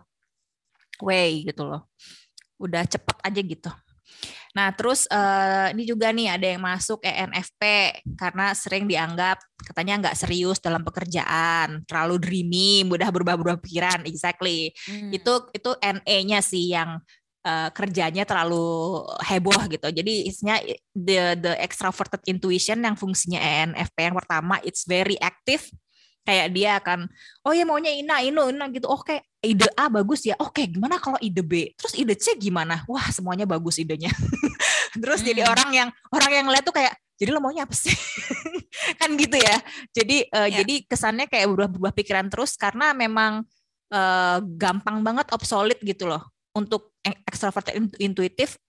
way 1.02 1.42
gitu 1.42 1.66
loh. 1.66 1.82
Udah 2.58 2.86
cepet 2.86 3.16
aja 3.22 3.40
gitu 3.42 3.70
Nah, 4.56 4.72
terus 4.72 5.04
uh, 5.12 5.68
ini 5.72 5.84
juga 5.84 6.08
nih 6.12 6.32
ada 6.32 6.46
yang 6.56 6.62
masuk 6.64 7.04
ENFP 7.04 7.62
karena 8.16 8.56
sering 8.56 8.88
dianggap 8.88 9.40
katanya 9.60 10.08
nggak 10.08 10.16
serius 10.16 10.62
dalam 10.62 10.80
pekerjaan, 10.86 11.84
terlalu 11.84 12.16
dreamy, 12.22 12.86
mudah 12.88 13.10
berubah-ubah 13.12 13.60
pikiran. 13.60 14.08
Exactly. 14.08 14.72
Hmm. 14.88 15.12
Itu 15.12 15.52
itu 15.52 15.70
NE-nya 15.80 16.40
sih 16.40 16.72
yang 16.72 17.02
uh, 17.44 17.68
kerjanya 17.72 18.24
terlalu 18.24 19.04
heboh 19.24 19.60
gitu. 19.68 19.88
Jadi 19.92 20.14
isinya 20.28 20.56
the 20.96 21.36
the 21.36 21.52
extroverted 21.60 22.22
intuition 22.28 22.80
yang 22.80 22.96
fungsinya 22.96 23.40
ENFP 23.40 23.96
yang 24.12 24.16
pertama 24.16 24.60
it's 24.64 24.88
very 24.88 25.20
active 25.20 25.68
kayak 26.28 26.52
dia 26.52 26.76
akan 26.76 27.08
oh 27.48 27.56
ya 27.56 27.64
maunya 27.64 27.88
ina 27.88 28.20
ino 28.20 28.52
ina 28.52 28.68
gitu. 28.68 28.84
Oke 28.84 29.16
okay, 29.16 29.18
ide 29.40 29.64
A 29.72 29.88
bagus 29.88 30.28
ya. 30.28 30.36
Oke 30.36 30.60
okay, 30.60 30.64
gimana 30.68 31.00
kalau 31.00 31.16
ide 31.24 31.40
B? 31.40 31.72
Terus 31.72 31.96
ide 31.96 32.12
C 32.20 32.36
gimana? 32.36 32.84
Wah 32.84 33.08
semuanya 33.08 33.48
bagus 33.48 33.80
idenya. 33.80 34.12
Terus 35.02 35.24
hmm. 35.24 35.28
jadi 35.32 35.42
orang 35.48 35.70
yang 35.72 35.88
orang 36.12 36.32
yang 36.44 36.46
lihat 36.52 36.68
tuh 36.68 36.76
kayak 36.76 36.92
jadi 37.16 37.32
lo 37.32 37.40
maunya 37.40 37.64
apa 37.64 37.72
sih? 37.72 37.96
Kan 39.00 39.16
gitu 39.16 39.40
ya. 39.40 39.56
Jadi 39.96 40.28
uh, 40.28 40.52
ya. 40.52 40.60
jadi 40.60 40.84
kesannya 40.84 41.32
kayak 41.32 41.48
berubah-berubah 41.48 41.92
pikiran 41.96 42.28
terus 42.28 42.60
karena 42.60 42.92
memang 42.92 43.48
uh, 43.88 44.38
gampang 44.44 45.00
banget 45.00 45.32
obsolete 45.32 45.80
gitu 45.80 46.04
loh. 46.04 46.28
Untuk 46.52 46.92
extrovert 47.24 47.72
intuitif 47.96 48.60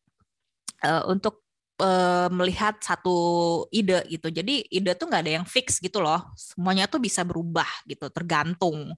uh, 0.87 1.03
untuk 1.11 1.43
uh, 1.79 2.27
melihat 2.29 2.77
satu 2.83 3.17
ide 3.71 4.03
gitu. 4.11 4.27
Jadi 4.29 4.67
ide 4.69 4.93
tuh 4.93 5.07
nggak 5.07 5.23
ada 5.23 5.33
yang 5.41 5.45
fix 5.47 5.79
gitu 5.79 6.03
loh. 6.03 6.21
Semuanya 6.35 6.85
tuh 6.85 6.99
bisa 7.01 7.23
berubah 7.23 7.67
gitu, 7.87 8.11
tergantung 8.11 8.93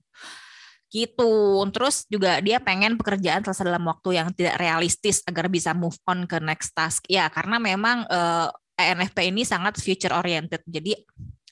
gitu. 0.91 1.63
Terus 1.71 2.03
juga 2.11 2.43
dia 2.43 2.59
pengen 2.59 2.99
pekerjaan 2.99 3.45
selesai 3.45 3.63
dalam 3.63 3.86
waktu 3.88 4.19
yang 4.19 4.27
tidak 4.36 4.59
realistis 4.59 5.23
agar 5.23 5.47
bisa 5.47 5.71
move 5.71 5.95
on 6.09 6.27
ke 6.27 6.41
next 6.43 6.75
task. 6.75 7.07
Ya, 7.07 7.32
karena 7.32 7.61
memang 7.61 8.03
uh, 8.11 8.51
eh, 8.75 8.91
ENFP 8.91 9.32
ini 9.32 9.47
sangat 9.47 9.79
future 9.79 10.11
oriented. 10.11 10.65
Jadi 10.67 10.97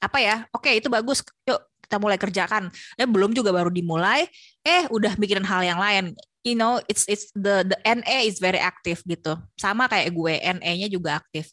apa 0.03 0.17
ya? 0.19 0.43
Oke, 0.51 0.75
itu 0.75 0.91
bagus. 0.91 1.23
Yuk 1.47 1.68
kita 1.89 1.97
mulai 1.97 2.21
kerjakan. 2.21 2.69
Eh 2.93 3.09
belum 3.09 3.33
juga 3.33 3.49
baru 3.49 3.73
dimulai, 3.73 4.29
eh 4.61 4.85
udah 4.93 5.17
mikirin 5.17 5.41
hal 5.41 5.65
yang 5.65 5.81
lain. 5.81 6.13
You 6.45 6.53
know 6.53 6.77
it's 6.85 7.09
it's 7.09 7.33
the 7.33 7.65
the 7.65 7.77
NA 7.81 8.29
is 8.29 8.37
very 8.37 8.61
active 8.61 9.01
gitu. 9.09 9.33
Sama 9.57 9.89
kayak 9.89 10.13
gue 10.13 10.33
NE-nya 10.37 10.85
juga 10.85 11.17
aktif. 11.17 11.49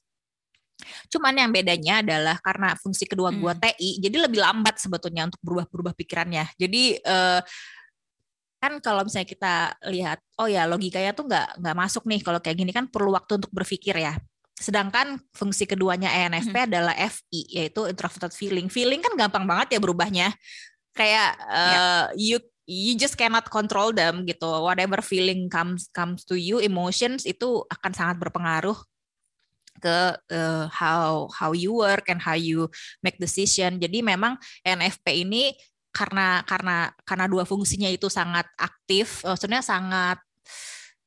Cuman 1.08 1.32
yang 1.32 1.48
bedanya 1.48 2.04
adalah 2.04 2.36
karena 2.44 2.76
fungsi 2.76 3.08
kedua 3.08 3.32
gue 3.32 3.48
hmm. 3.48 3.62
TI 3.64 3.90
jadi 4.04 4.16
lebih 4.28 4.44
lambat 4.44 4.76
sebetulnya 4.76 5.24
untuk 5.24 5.40
berubah-berubah 5.40 5.96
pikirannya. 5.96 6.52
Jadi 6.60 7.00
uh, 7.00 7.40
kan 8.60 8.76
kalau 8.84 9.08
misalnya 9.08 9.28
kita 9.28 9.54
lihat 9.88 10.20
oh 10.36 10.48
ya 10.52 10.68
logikanya 10.68 11.16
tuh 11.16 11.24
nggak 11.24 11.64
nggak 11.64 11.76
masuk 11.80 12.04
nih. 12.04 12.20
Kalau 12.20 12.44
kayak 12.44 12.60
gini 12.60 12.76
kan 12.76 12.84
perlu 12.92 13.16
waktu 13.16 13.40
untuk 13.40 13.48
berpikir 13.56 13.96
ya 13.96 14.20
sedangkan 14.56 15.20
fungsi 15.36 15.68
keduanya 15.68 16.08
ENFP 16.08 16.56
hmm. 16.56 16.68
adalah 16.72 16.94
FI 16.96 17.40
yaitu 17.60 17.84
introverted 17.92 18.32
feeling 18.32 18.72
feeling 18.72 19.04
kan 19.04 19.12
gampang 19.12 19.44
banget 19.44 19.76
ya 19.76 19.80
berubahnya 19.84 20.32
kayak 20.96 21.36
uh, 21.44 22.08
you 22.16 22.40
you 22.66 22.98
just 22.98 23.14
cannot 23.14 23.46
control 23.46 23.94
them 23.94 24.26
gitu. 24.26 24.48
Whatever 24.64 25.00
feeling 25.00 25.46
comes 25.46 25.86
comes 25.94 26.26
to 26.26 26.34
you, 26.34 26.58
emotions 26.58 27.24
itu 27.24 27.62
akan 27.70 27.92
sangat 27.94 28.16
berpengaruh 28.18 28.76
ke 29.78 29.98
uh, 30.34 30.66
how 30.72 31.30
how 31.30 31.54
you 31.54 31.78
work 31.78 32.10
and 32.10 32.18
how 32.18 32.34
you 32.34 32.66
make 33.00 33.16
decision. 33.22 33.78
Jadi 33.78 34.02
memang 34.02 34.34
NFP 34.66 35.28
ini 35.28 35.54
karena 35.94 36.44
karena 36.44 36.92
karena 37.06 37.24
dua 37.30 37.46
fungsinya 37.48 37.88
itu 37.88 38.10
sangat 38.12 38.44
aktif, 38.58 39.24
maksudnya 39.24 39.62
sangat 39.64 40.18
eh, 40.20 40.25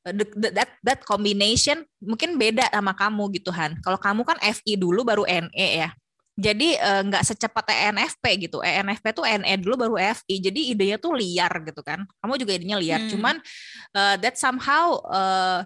that 0.02 0.70
that 0.80 1.00
combination 1.04 1.84
mungkin 2.00 2.40
beda 2.40 2.72
sama 2.72 2.96
kamu 2.96 3.36
gitu 3.36 3.52
Han. 3.52 3.76
Kalau 3.84 4.00
kamu 4.00 4.24
kan 4.24 4.38
FI 4.40 4.80
dulu 4.80 5.04
baru 5.04 5.28
NE 5.28 5.68
ya. 5.84 5.92
Jadi 6.40 6.72
eh, 6.72 7.02
nggak 7.04 7.20
secepat 7.20 7.68
ENFP 7.68 8.48
gitu. 8.48 8.64
ENFP 8.64 9.12
tuh 9.12 9.28
NE 9.28 9.52
dulu 9.60 9.76
baru 9.76 9.96
FI. 10.00 10.40
Jadi 10.40 10.60
idenya 10.72 10.96
tuh 10.96 11.12
liar 11.12 11.52
gitu 11.68 11.84
kan. 11.84 12.08
Kamu 12.24 12.40
juga 12.40 12.56
idenya 12.56 12.80
liar. 12.80 13.04
Hmm. 13.04 13.10
Cuman 13.12 13.36
uh, 13.92 14.16
that 14.16 14.40
somehow 14.40 15.04
uh, 15.04 15.60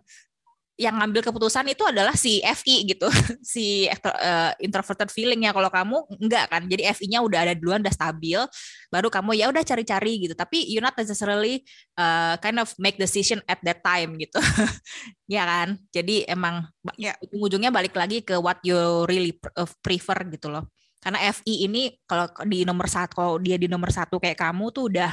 yang 0.74 0.98
ngambil 0.98 1.22
keputusan 1.30 1.70
itu 1.70 1.86
adalah 1.86 2.18
si 2.18 2.42
FI 2.42 2.76
gitu, 2.90 3.06
si 3.54 3.86
uh, 3.86 4.50
introverted 4.58 5.06
feelingnya. 5.06 5.54
Kalau 5.54 5.70
kamu 5.70 5.96
enggak 6.18 6.50
kan, 6.50 6.62
jadi 6.66 6.90
FI-nya 6.90 7.22
udah 7.22 7.46
ada 7.46 7.54
duluan, 7.54 7.78
udah 7.78 7.94
stabil, 7.94 8.42
baru 8.90 9.06
kamu 9.06 9.38
ya 9.38 9.46
udah 9.54 9.62
cari-cari 9.62 10.26
gitu. 10.26 10.34
Tapi 10.34 10.66
you 10.66 10.82
not 10.82 10.98
necessarily 10.98 11.62
uh, 11.94 12.34
kind 12.42 12.58
of 12.58 12.74
make 12.82 12.98
decision 12.98 13.38
at 13.46 13.62
that 13.62 13.86
time 13.86 14.18
gitu, 14.18 14.42
ya 15.34 15.46
kan. 15.46 15.78
Jadi 15.94 16.26
emang 16.26 16.66
ya. 16.98 17.14
ujung-ujungnya 17.22 17.70
balik 17.70 17.94
lagi 17.94 18.26
ke 18.26 18.34
what 18.34 18.58
you 18.66 19.06
really 19.06 19.38
uh, 19.54 19.70
prefer 19.78 20.26
gitu 20.26 20.50
loh. 20.50 20.66
Karena 20.98 21.22
FI 21.30 21.70
ini 21.70 21.94
kalau 22.02 22.26
di 22.48 22.66
nomor 22.66 22.90
satu, 22.90 23.12
kalau 23.14 23.34
dia 23.38 23.60
di 23.60 23.70
nomor 23.70 23.94
satu 23.94 24.18
kayak 24.18 24.40
kamu 24.40 24.74
tuh 24.74 24.90
udah 24.90 25.12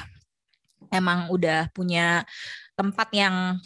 emang 0.89 1.29
udah 1.29 1.69
punya 1.69 2.25
tempat 2.73 3.13
yang 3.13 3.61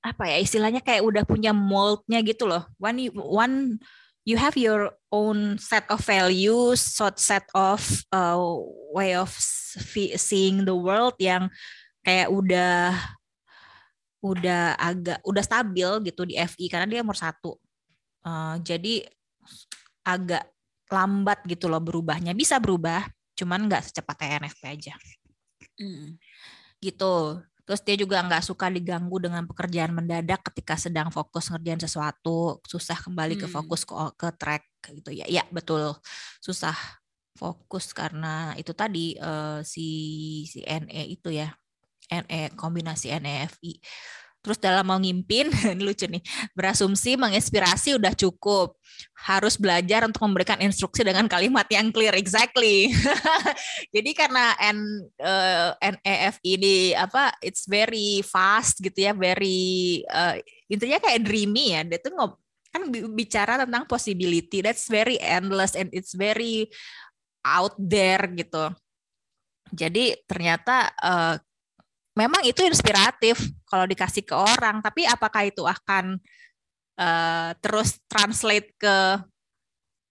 apa 0.00 0.24
ya 0.32 0.40
istilahnya 0.40 0.80
kayak 0.80 1.04
udah 1.04 1.24
punya 1.28 1.52
moldnya 1.52 2.24
gitu 2.24 2.48
loh. 2.48 2.64
One 2.80 2.96
you, 2.96 3.12
one 3.12 3.76
you 4.24 4.40
have 4.40 4.56
your 4.56 4.96
own 5.12 5.60
set 5.60 5.84
of 5.92 6.00
values, 6.00 6.80
sort 6.80 7.20
set 7.20 7.44
of 7.52 7.80
uh, 8.12 8.40
way 8.92 9.12
of 9.12 9.28
seeing 10.16 10.64
the 10.64 10.76
world 10.76 11.16
yang 11.20 11.52
kayak 12.00 12.32
udah 12.32 12.96
udah 14.20 14.76
agak 14.76 15.20
udah 15.24 15.44
stabil 15.44 15.88
gitu 16.04 16.28
di 16.28 16.36
FI 16.36 16.64
karena 16.68 16.86
dia 16.88 17.00
nomor 17.04 17.16
satu. 17.16 17.56
Uh, 18.20 18.60
jadi 18.60 19.08
agak 20.04 20.44
lambat 20.92 21.44
gitu 21.48 21.68
loh 21.68 21.80
berubahnya. 21.80 22.36
Bisa 22.36 22.60
berubah, 22.60 23.04
cuman 23.36 23.68
nggak 23.68 23.84
secepat 23.88 24.16
ENFP 24.20 24.62
aja. 24.64 24.94
Hmm. 25.80 26.20
Gitu. 26.80 27.40
Terus 27.70 27.86
dia 27.86 27.94
juga 27.94 28.18
nggak 28.18 28.42
suka 28.42 28.66
diganggu 28.66 29.22
dengan 29.22 29.46
pekerjaan 29.46 29.94
mendadak 29.94 30.42
ketika 30.50 30.74
sedang 30.74 31.06
fokus 31.14 31.54
ngerjain 31.54 31.78
sesuatu, 31.78 32.58
susah 32.66 32.98
kembali 32.98 33.38
hmm. 33.38 33.42
ke 33.42 33.46
fokus 33.46 33.86
ke, 33.86 33.94
ke 34.18 34.28
track 34.34 34.66
gitu 34.90 35.14
ya. 35.14 35.22
Ya 35.30 35.46
betul, 35.54 35.94
susah 36.42 36.74
fokus 37.38 37.94
karena 37.94 38.58
itu 38.58 38.74
tadi 38.74 39.14
uh, 39.22 39.62
si 39.62 39.86
si 40.50 40.66
NE 40.66 41.14
itu 41.14 41.30
ya, 41.30 41.54
NE 42.10 42.50
kombinasi 42.58 43.14
NEFI 43.22 43.78
Terus 44.40 44.56
dalam 44.56 44.88
mau 44.88 44.96
ngimpin, 44.96 45.52
ini 45.76 45.84
lucu 45.84 46.08
nih, 46.08 46.24
berasumsi 46.56 47.20
menginspirasi 47.20 48.00
udah 48.00 48.16
cukup. 48.16 48.72
Harus 49.28 49.60
belajar 49.60 50.08
untuk 50.08 50.24
memberikan 50.24 50.56
instruksi 50.64 51.04
dengan 51.04 51.28
kalimat 51.28 51.68
yang 51.68 51.92
clear, 51.92 52.16
exactly. 52.16 52.88
Jadi 53.94 54.10
karena 54.16 54.56
N 54.56 54.78
uh, 55.20 55.76
eh, 55.76 55.96
NEF 56.00 56.40
ini 56.40 56.96
apa, 56.96 57.36
it's 57.44 57.68
very 57.68 58.24
fast 58.24 58.80
gitu 58.80 58.96
ya, 58.96 59.12
very 59.12 60.00
uh, 60.08 60.40
intinya 60.72 60.96
kayak 61.04 61.20
dreamy 61.20 61.76
ya. 61.76 61.84
Dia 61.84 62.00
tuh 62.00 62.16
ngob 62.16 62.40
kan 62.70 62.86
bicara 63.12 63.66
tentang 63.66 63.84
possibility, 63.84 64.62
that's 64.62 64.86
very 64.86 65.18
endless 65.18 65.74
and 65.74 65.90
it's 65.92 66.14
very 66.16 66.70
out 67.44 67.74
there 67.76 68.24
gitu. 68.32 68.72
Jadi 69.70 70.18
ternyata 70.26 70.90
uh, 70.98 71.34
memang 72.14 72.42
itu 72.42 72.62
inspiratif 72.66 73.38
kalau 73.66 73.86
dikasih 73.86 74.26
ke 74.26 74.34
orang, 74.34 74.82
tapi 74.82 75.06
apakah 75.06 75.46
itu 75.46 75.62
akan 75.62 76.18
uh, 76.98 77.50
terus 77.62 77.98
translate 78.10 78.74
ke 78.76 78.96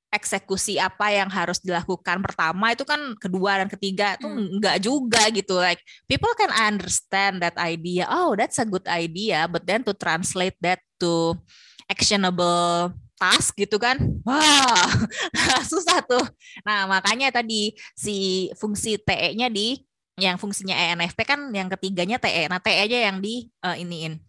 eksekusi 0.09 0.81
apa 0.81 1.13
yang 1.13 1.29
harus 1.29 1.61
dilakukan 1.61 2.17
pertama? 2.25 2.73
Itu 2.73 2.81
kan 2.81 3.13
kedua 3.21 3.61
dan 3.61 3.69
ketiga 3.69 4.17
itu 4.17 4.25
Hmm. 4.25 4.57
enggak 4.57 4.77
juga 4.81 5.29
gitu 5.29 5.61
like 5.61 5.81
people 6.09 6.33
can 6.33 6.49
understand 6.49 7.41
that 7.45 7.53
idea. 7.61 8.09
Oh 8.09 8.33
that's 8.33 8.57
a 8.57 8.65
good 8.65 8.85
idea 8.89 9.45
but 9.45 9.69
then 9.69 9.85
to 9.85 9.93
translate 9.93 10.57
that 10.65 10.81
to 10.97 11.37
actionable 11.85 12.89
task 13.21 13.53
gitu 13.53 13.77
kan? 13.77 14.01
Wah 14.25 14.89
susah 15.69 16.01
tuh. 16.01 16.25
Nah 16.65 16.89
makanya 16.89 17.29
tadi 17.29 17.77
si 17.93 18.49
fungsi 18.57 18.97
TE-nya 18.97 19.53
di 19.53 19.77
yang 20.19 20.37
fungsinya 20.37 20.75
ENFP 20.75 21.23
kan 21.25 21.49
yang 21.55 21.71
ketiganya 21.71 22.19
TE 22.19 22.51
nah 22.51 22.59
TE 22.59 22.85
aja 22.85 22.97
yang 23.11 23.17
di 23.23 23.47
eh, 23.63 23.77
iniin. 23.81 24.19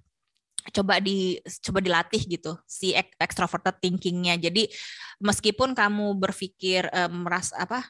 Coba 0.71 1.01
di 1.01 1.41
coba 1.65 1.81
dilatih 1.81 2.23
gitu 2.29 2.53
si 2.69 2.93
extroverted 2.95 3.81
thinkingnya. 3.81 4.37
Jadi 4.39 4.69
meskipun 5.21 5.75
kamu 5.75 6.17
berpikir 6.17 6.89
eh, 6.89 7.11
meras 7.11 7.51
apa 7.57 7.85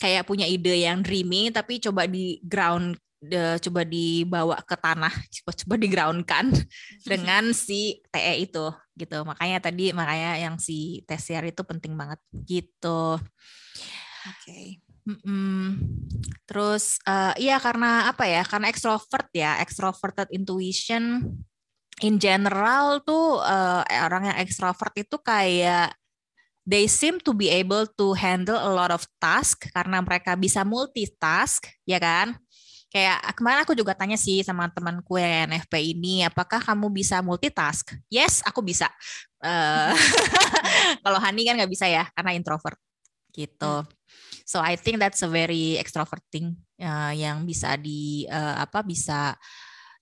kayak 0.00 0.26
punya 0.26 0.48
ide 0.48 0.82
yang 0.82 1.04
dreamy 1.04 1.52
tapi 1.54 1.78
coba 1.78 2.08
di 2.08 2.42
ground 2.42 2.98
de- 3.20 3.60
coba 3.60 3.84
dibawa 3.84 4.56
ke 4.64 4.76
tanah 4.80 5.12
coba 5.12 5.50
coba 5.52 5.74
di 5.76 5.88
groundkan 5.92 6.46
dengan 7.10 7.52
si 7.52 8.00
TE 8.08 8.34
itu 8.40 8.66
gitu. 8.96 9.18
Makanya 9.24 9.60
tadi 9.64 9.92
makanya 9.96 10.36
yang 10.40 10.56
si 10.60 11.00
TCR 11.08 11.48
itu 11.48 11.62
penting 11.64 11.96
banget 11.96 12.20
gitu. 12.44 13.20
Oke. 14.28 14.89
Mm-mm. 15.10 15.74
Terus 16.46 17.02
eh, 17.02 17.34
iya 17.50 17.58
karena 17.58 18.06
apa 18.06 18.30
ya? 18.30 18.46
Karena 18.46 18.70
extrovert 18.70 19.26
ya, 19.34 19.58
extroverted 19.58 20.30
intuition 20.30 21.26
in 22.00 22.14
general 22.16 23.02
tuh 23.02 23.42
eh, 23.42 23.82
orang 24.06 24.30
yang 24.30 24.38
extrovert 24.38 24.94
itu 25.02 25.18
kayak 25.18 25.90
they 26.62 26.86
seem 26.86 27.18
to 27.18 27.34
be 27.34 27.50
able 27.50 27.88
to 27.98 28.14
handle 28.14 28.54
a 28.54 28.70
lot 28.70 28.94
of 28.94 29.02
task 29.18 29.66
karena 29.74 29.98
mereka 29.98 30.38
bisa 30.38 30.62
multitask, 30.62 31.66
ya 31.82 31.98
kan? 31.98 32.38
Kayak 32.90 33.22
kemarin 33.38 33.62
aku 33.62 33.74
juga 33.74 33.94
tanya 33.94 34.18
sih 34.18 34.42
sama 34.42 34.66
temanku 34.70 35.14
yang 35.18 35.50
NFP 35.50 35.94
ini, 35.94 36.26
apakah 36.26 36.58
kamu 36.58 36.90
bisa 36.90 37.22
multitask? 37.22 37.94
Yes, 38.10 38.42
aku 38.42 38.62
bisa. 38.62 38.90
Eh, 39.42 39.94
kalau 41.06 41.18
Hani 41.18 41.46
kan 41.46 41.54
nggak 41.58 41.70
bisa 41.70 41.86
ya, 41.86 42.06
karena 42.14 42.34
introvert 42.34 42.78
gitu. 43.34 43.86
So 44.50 44.58
I 44.58 44.74
think 44.74 44.98
that's 44.98 45.22
a 45.22 45.30
very 45.30 45.78
extrovert 45.78 46.26
thing 46.34 46.58
uh, 46.82 47.14
yang 47.14 47.46
bisa 47.46 47.78
di 47.78 48.26
uh, 48.26 48.58
apa 48.58 48.82
bisa 48.82 49.38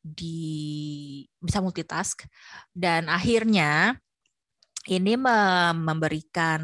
di 0.00 1.20
bisa 1.36 1.60
multitask 1.60 2.24
dan 2.72 3.12
akhirnya 3.12 4.00
ini 4.88 5.20
me- 5.20 5.76
memberikan 5.76 6.62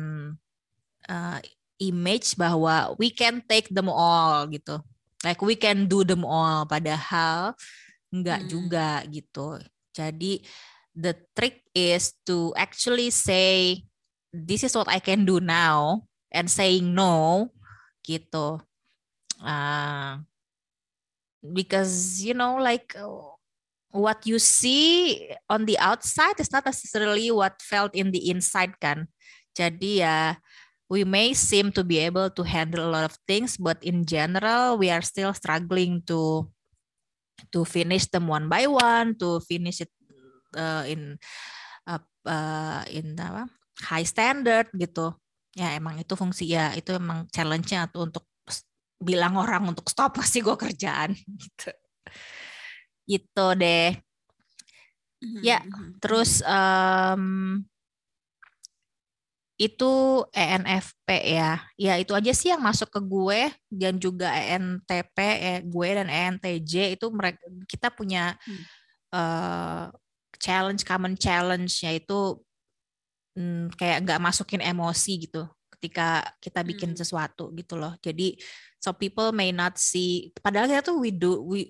uh, 1.12 1.38
image 1.76 2.40
bahwa 2.40 2.96
we 2.96 3.12
can 3.12 3.44
take 3.44 3.68
them 3.68 3.92
all 3.92 4.48
gitu. 4.48 4.80
Like 5.20 5.44
we 5.44 5.52
can 5.52 5.84
do 5.84 6.08
them 6.08 6.24
all 6.24 6.64
padahal 6.64 7.52
enggak 8.08 8.48
Hmm. 8.48 8.48
juga 8.48 9.04
gitu. 9.12 9.60
Jadi 9.92 10.40
the 10.96 11.12
trick 11.36 11.68
is 11.76 12.16
to 12.24 12.56
actually 12.56 13.12
say 13.12 13.84
this 14.32 14.64
is 14.64 14.72
what 14.72 14.88
I 14.88 15.04
can 15.04 15.28
do 15.28 15.36
now 15.36 16.08
and 16.32 16.48
saying 16.48 16.88
no 16.88 17.52
gitu. 18.04 18.60
Uh, 19.40 20.20
because 21.40 22.22
you 22.22 22.32
know 22.32 22.56
like 22.56 22.94
uh, 22.96 23.32
what 23.92 24.24
you 24.28 24.38
see 24.38 25.20
on 25.48 25.64
the 25.64 25.76
outside 25.80 26.38
is 26.38 26.52
not 26.52 26.64
necessarily 26.64 27.30
what 27.32 27.60
felt 27.60 27.92
in 27.96 28.12
the 28.12 28.30
inside 28.30 28.76
kan. 28.80 29.08
Jadi 29.54 30.04
ya 30.04 30.36
we 30.88 31.02
may 31.02 31.32
seem 31.32 31.72
to 31.72 31.82
be 31.82 31.98
able 31.98 32.28
to 32.28 32.44
handle 32.44 32.84
a 32.84 32.92
lot 32.92 33.04
of 33.08 33.16
things 33.24 33.56
but 33.56 33.80
in 33.80 34.04
general 34.04 34.76
we 34.76 34.92
are 34.92 35.02
still 35.02 35.32
struggling 35.32 36.04
to 36.04 36.44
to 37.50 37.64
finish 37.64 38.06
them 38.12 38.28
one 38.28 38.46
by 38.46 38.68
one 38.68 39.16
to 39.16 39.40
finish 39.42 39.80
it 39.80 39.90
uh, 40.56 40.84
in 40.86 41.16
uh, 41.88 42.02
uh, 42.28 42.84
in 42.92 43.16
apa 43.16 43.48
high 43.90 44.06
standard 44.06 44.68
gitu 44.76 45.12
ya 45.54 45.74
emang 45.78 45.94
itu 46.02 46.14
fungsi 46.18 46.50
ya 46.50 46.74
itu 46.74 46.90
emang 46.94 47.30
challenge-nya 47.30 47.86
tuh 47.94 48.10
untuk 48.10 48.24
bilang 48.98 49.34
orang 49.38 49.70
untuk 49.70 49.86
stop 49.90 50.14
pasti 50.20 50.42
gue 50.42 50.56
kerjaan 50.58 51.14
gitu 51.14 51.70
gitu 53.06 53.46
deh 53.54 53.94
Ya, 55.44 55.60
Mhm. 55.64 56.00
terus 56.04 56.44
em, 56.44 57.64
itu 59.54 59.92
ENFP 60.34 61.08
ya 61.38 61.62
ya 61.78 61.94
itu 61.96 62.10
aja 62.10 62.32
sih 62.34 62.50
yang 62.50 62.58
masuk 62.60 62.90
ke 62.90 63.00
gue 63.00 63.40
dan 63.70 63.96
juga 64.02 64.34
ENTP 64.34 65.16
eh, 65.22 65.60
gue 65.62 65.88
dan 65.94 66.08
ENTJ 66.10 66.98
itu 66.98 67.06
mereka 67.14 67.40
kita 67.70 67.88
punya 67.94 68.34
Hmm. 68.44 68.62
eh, 69.14 69.84
challenge 70.42 70.82
common 70.82 71.14
challenge 71.14 71.86
yaitu 71.86 72.36
mm, 73.34 73.74
kayak 73.78 74.06
nggak 74.06 74.22
masukin 74.22 74.62
emosi 74.62 75.28
gitu 75.28 75.46
ketika 75.74 76.24
kita 76.40 76.64
bikin 76.64 76.96
Hmm. 76.96 76.98
sesuatu 76.98 77.52
gitu 77.52 77.76
loh 77.76 77.92
jadi 78.00 78.38
so 78.80 78.96
people 78.96 79.34
may 79.36 79.52
not 79.52 79.76
see 79.76 80.32
padahal 80.40 80.70
kita 80.70 80.80
tuh 80.80 80.96
we 80.96 81.12
do 81.12 81.44
we 81.44 81.68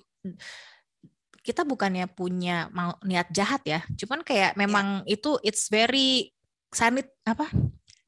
kita 1.44 1.66
bukannya 1.66 2.08
punya 2.08 2.72
mau 2.72 2.96
niat 3.04 3.28
jahat 3.34 3.60
ya 3.66 3.80
cuman 4.00 4.22
kayak 4.24 4.56
memang 4.56 5.02
itu 5.04 5.36
it's 5.44 5.68
very 5.68 6.32
sanit 6.72 7.10
apa 7.26 7.50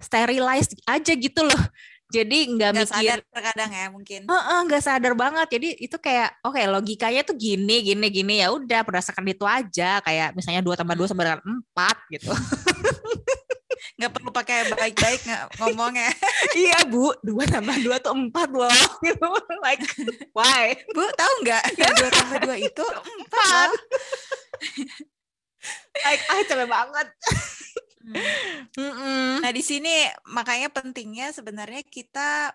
sterilized 0.01 0.79
aja 0.89 1.13
gitu 1.13 1.45
loh 1.45 1.63
jadi 2.15 2.39
nggak 2.55 2.73
mikir 2.73 2.87
sadar 2.87 3.21
terkadang 3.35 3.71
ya 3.75 3.87
mungkin. 3.91 4.21
Heeh, 4.31 4.59
nggak 4.71 4.83
sadar 4.83 5.15
banget. 5.19 5.59
Jadi 5.59 5.69
itu 5.91 5.97
kayak 5.99 6.39
oke 6.47 6.63
logikanya 6.71 7.27
tuh 7.27 7.35
gini 7.35 7.83
gini 7.83 8.07
gini 8.15 8.35
ya 8.39 8.55
udah 8.55 8.87
berdasarkan 8.87 9.27
itu 9.27 9.43
aja 9.43 9.99
kayak 10.07 10.31
misalnya 10.39 10.63
dua 10.63 10.79
tambah 10.79 10.95
dua 10.95 11.11
sama 11.11 11.27
dengan 11.27 11.43
empat 11.43 11.97
gitu. 12.15 12.31
Nggak 13.97 14.13
perlu 14.13 14.29
pakai 14.29 14.59
baik-baik 14.77 15.21
ngomongnya. 15.57 16.13
iya 16.61 16.85
bu, 16.85 17.17
dua 17.25 17.49
tambah 17.49 17.77
dua 17.81 17.97
tuh 17.97 18.13
empat 18.13 18.49
loh. 18.53 18.69
Gitu. 19.01 19.29
like 19.65 19.81
why? 20.37 20.77
Bu, 20.93 21.05
tahu 21.17 21.33
nggak? 21.45 21.65
Yang 21.81 21.95
dua 21.97 22.11
tambah 22.13 22.39
dua 22.45 22.57
itu 22.61 22.85
empat. 22.85 23.71
Like 25.97 26.23
ah 26.31 26.41
capek 26.47 26.69
banget. 26.71 27.09
Hmm. 28.07 28.15
Mm-mm. 28.79 29.43
Nah, 29.43 29.51
di 29.51 29.63
sini 29.65 30.07
makanya 30.31 30.71
pentingnya 30.71 31.35
sebenarnya 31.35 31.83
kita 31.83 32.55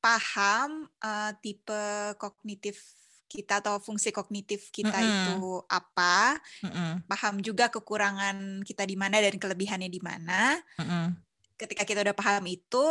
paham 0.00 0.88
eh, 1.02 1.32
tipe 1.44 2.14
kognitif 2.16 2.80
kita 3.26 3.60
atau 3.60 3.76
fungsi 3.82 4.14
kognitif 4.14 4.70
kita 4.70 4.96
Mm-mm. 4.96 5.10
itu 5.10 5.38
apa, 5.68 6.38
Mm-mm. 6.62 7.04
paham 7.10 7.42
juga 7.42 7.68
kekurangan 7.68 8.62
kita 8.62 8.86
di 8.86 8.96
mana 8.96 9.20
dan 9.20 9.36
kelebihannya 9.36 9.90
di 9.90 10.00
mana. 10.00 10.56
Mm-mm. 10.80 11.14
Ketika 11.58 11.82
kita 11.84 12.06
udah 12.06 12.16
paham 12.16 12.44
itu, 12.48 12.84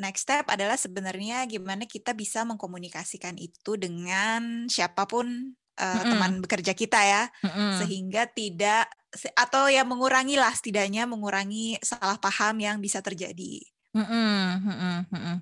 next 0.00 0.24
step 0.24 0.48
adalah 0.48 0.80
sebenarnya 0.80 1.44
gimana 1.44 1.84
kita 1.84 2.16
bisa 2.16 2.42
mengkomunikasikan 2.48 3.36
itu 3.36 3.76
dengan 3.76 4.66
siapa 4.66 5.04
pun 5.04 5.26
eh, 5.76 5.84
Mm-mm. 5.84 6.08
teman 6.08 6.32
bekerja 6.40 6.72
kita 6.72 7.00
ya 7.04 7.22
Mm-mm. 7.44 7.84
sehingga 7.84 8.24
tidak 8.30 8.88
atau 9.34 9.66
ya 9.66 9.82
mengurangi 9.82 10.38
lah 10.38 10.54
setidaknya 10.54 11.04
mengurangi 11.04 11.76
salah 11.82 12.16
paham 12.16 12.62
yang 12.62 12.76
bisa 12.78 13.02
terjadi. 13.02 13.60
Mm-mm. 13.90 14.40
Mm-mm. 14.64 14.96
Mm-mm. 15.10 15.36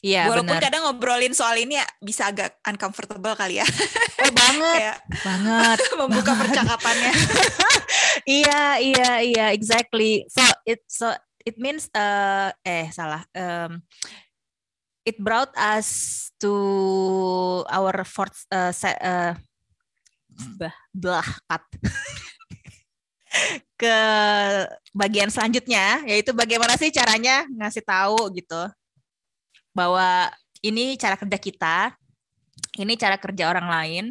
Iya 0.00 0.32
Walaupun 0.32 0.56
benar. 0.56 0.64
kadang 0.64 0.82
ngobrolin 0.88 1.36
soal 1.36 1.60
ini 1.60 1.76
ya 1.76 1.84
bisa 2.00 2.32
agak 2.32 2.56
uncomfortable 2.64 3.36
kali 3.36 3.60
ya, 3.60 3.66
Oh 4.24 4.32
banget, 4.32 4.76
kayak 4.80 4.96
banget. 5.20 5.78
membuka 6.00 6.32
banget. 6.32 6.40
percakapannya. 6.48 7.12
iya 8.40 8.62
iya 8.80 9.10
iya 9.20 9.46
exactly 9.52 10.24
so 10.32 10.40
it 10.64 10.80
so 10.88 11.12
it 11.44 11.60
means 11.60 11.92
uh, 11.92 12.48
eh 12.64 12.88
salah 12.88 13.20
um, 13.36 13.84
it 15.04 15.20
brought 15.20 15.52
us 15.54 15.88
to 16.40 16.52
our 17.68 18.00
fourth 18.02 18.48
uh, 18.48 18.72
se- 18.72 18.96
uh, 18.98 19.36
bah, 20.56 20.72
blah 20.90 21.26
cut 21.46 21.64
ke 23.76 23.96
bagian 24.90 25.28
selanjutnya 25.28 26.00
yaitu 26.08 26.32
bagaimana 26.32 26.80
sih 26.80 26.88
caranya 26.88 27.44
ngasih 27.52 27.84
tahu 27.84 28.32
gitu 28.32 28.56
bahwa 29.76 30.32
ini 30.64 30.96
cara 30.96 31.20
kerja 31.20 31.36
kita 31.36 31.76
ini 32.80 32.96
cara 32.96 33.20
kerja 33.20 33.52
orang 33.52 33.68
lain 33.68 34.04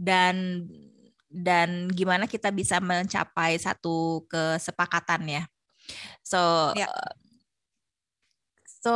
dan 0.00 0.64
dan 1.28 1.92
gimana 1.92 2.24
kita 2.24 2.48
bisa 2.48 2.80
mencapai 2.80 3.60
satu 3.60 4.24
kesepakatan 4.32 5.28
ya. 5.28 5.42
So 6.24 6.72
Ya. 6.72 6.88
so 8.64 8.92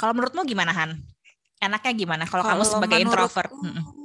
kalau 0.00 0.16
menurutmu 0.16 0.48
gimana 0.48 0.72
Han? 0.72 0.96
Enaknya 1.60 1.92
gimana 1.92 2.24
kalau 2.24 2.44
kamu 2.44 2.64
sebagai 2.64 2.98
introvert? 3.04 3.52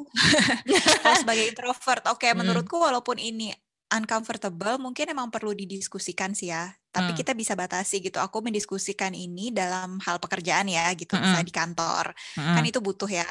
Kalau 1.06 1.16
sebagai 1.22 1.54
introvert, 1.54 2.02
oke 2.10 2.26
Hmm. 2.26 2.42
menurutku 2.42 2.82
walaupun 2.82 3.22
ini 3.22 3.54
uncomfortable, 3.90 4.78
mungkin 4.82 5.10
emang 5.14 5.30
perlu 5.34 5.52
didiskusikan 5.58 6.34
sih 6.38 6.54
ya. 6.54 6.74
Hmm. 6.90 7.06
tapi 7.06 7.12
kita 7.22 7.38
bisa 7.38 7.54
batasi 7.54 8.02
gitu. 8.02 8.18
Aku 8.18 8.42
mendiskusikan 8.42 9.14
ini 9.14 9.54
dalam 9.54 10.02
hal 10.02 10.18
pekerjaan 10.18 10.66
ya 10.66 10.90
gitu, 10.98 11.14
Mm-mm. 11.14 11.22
misalnya 11.22 11.46
di 11.46 11.54
kantor. 11.54 12.06
Kan 12.34 12.58
Mm-mm. 12.58 12.70
itu 12.74 12.80
butuh 12.82 13.06
ya. 13.06 13.30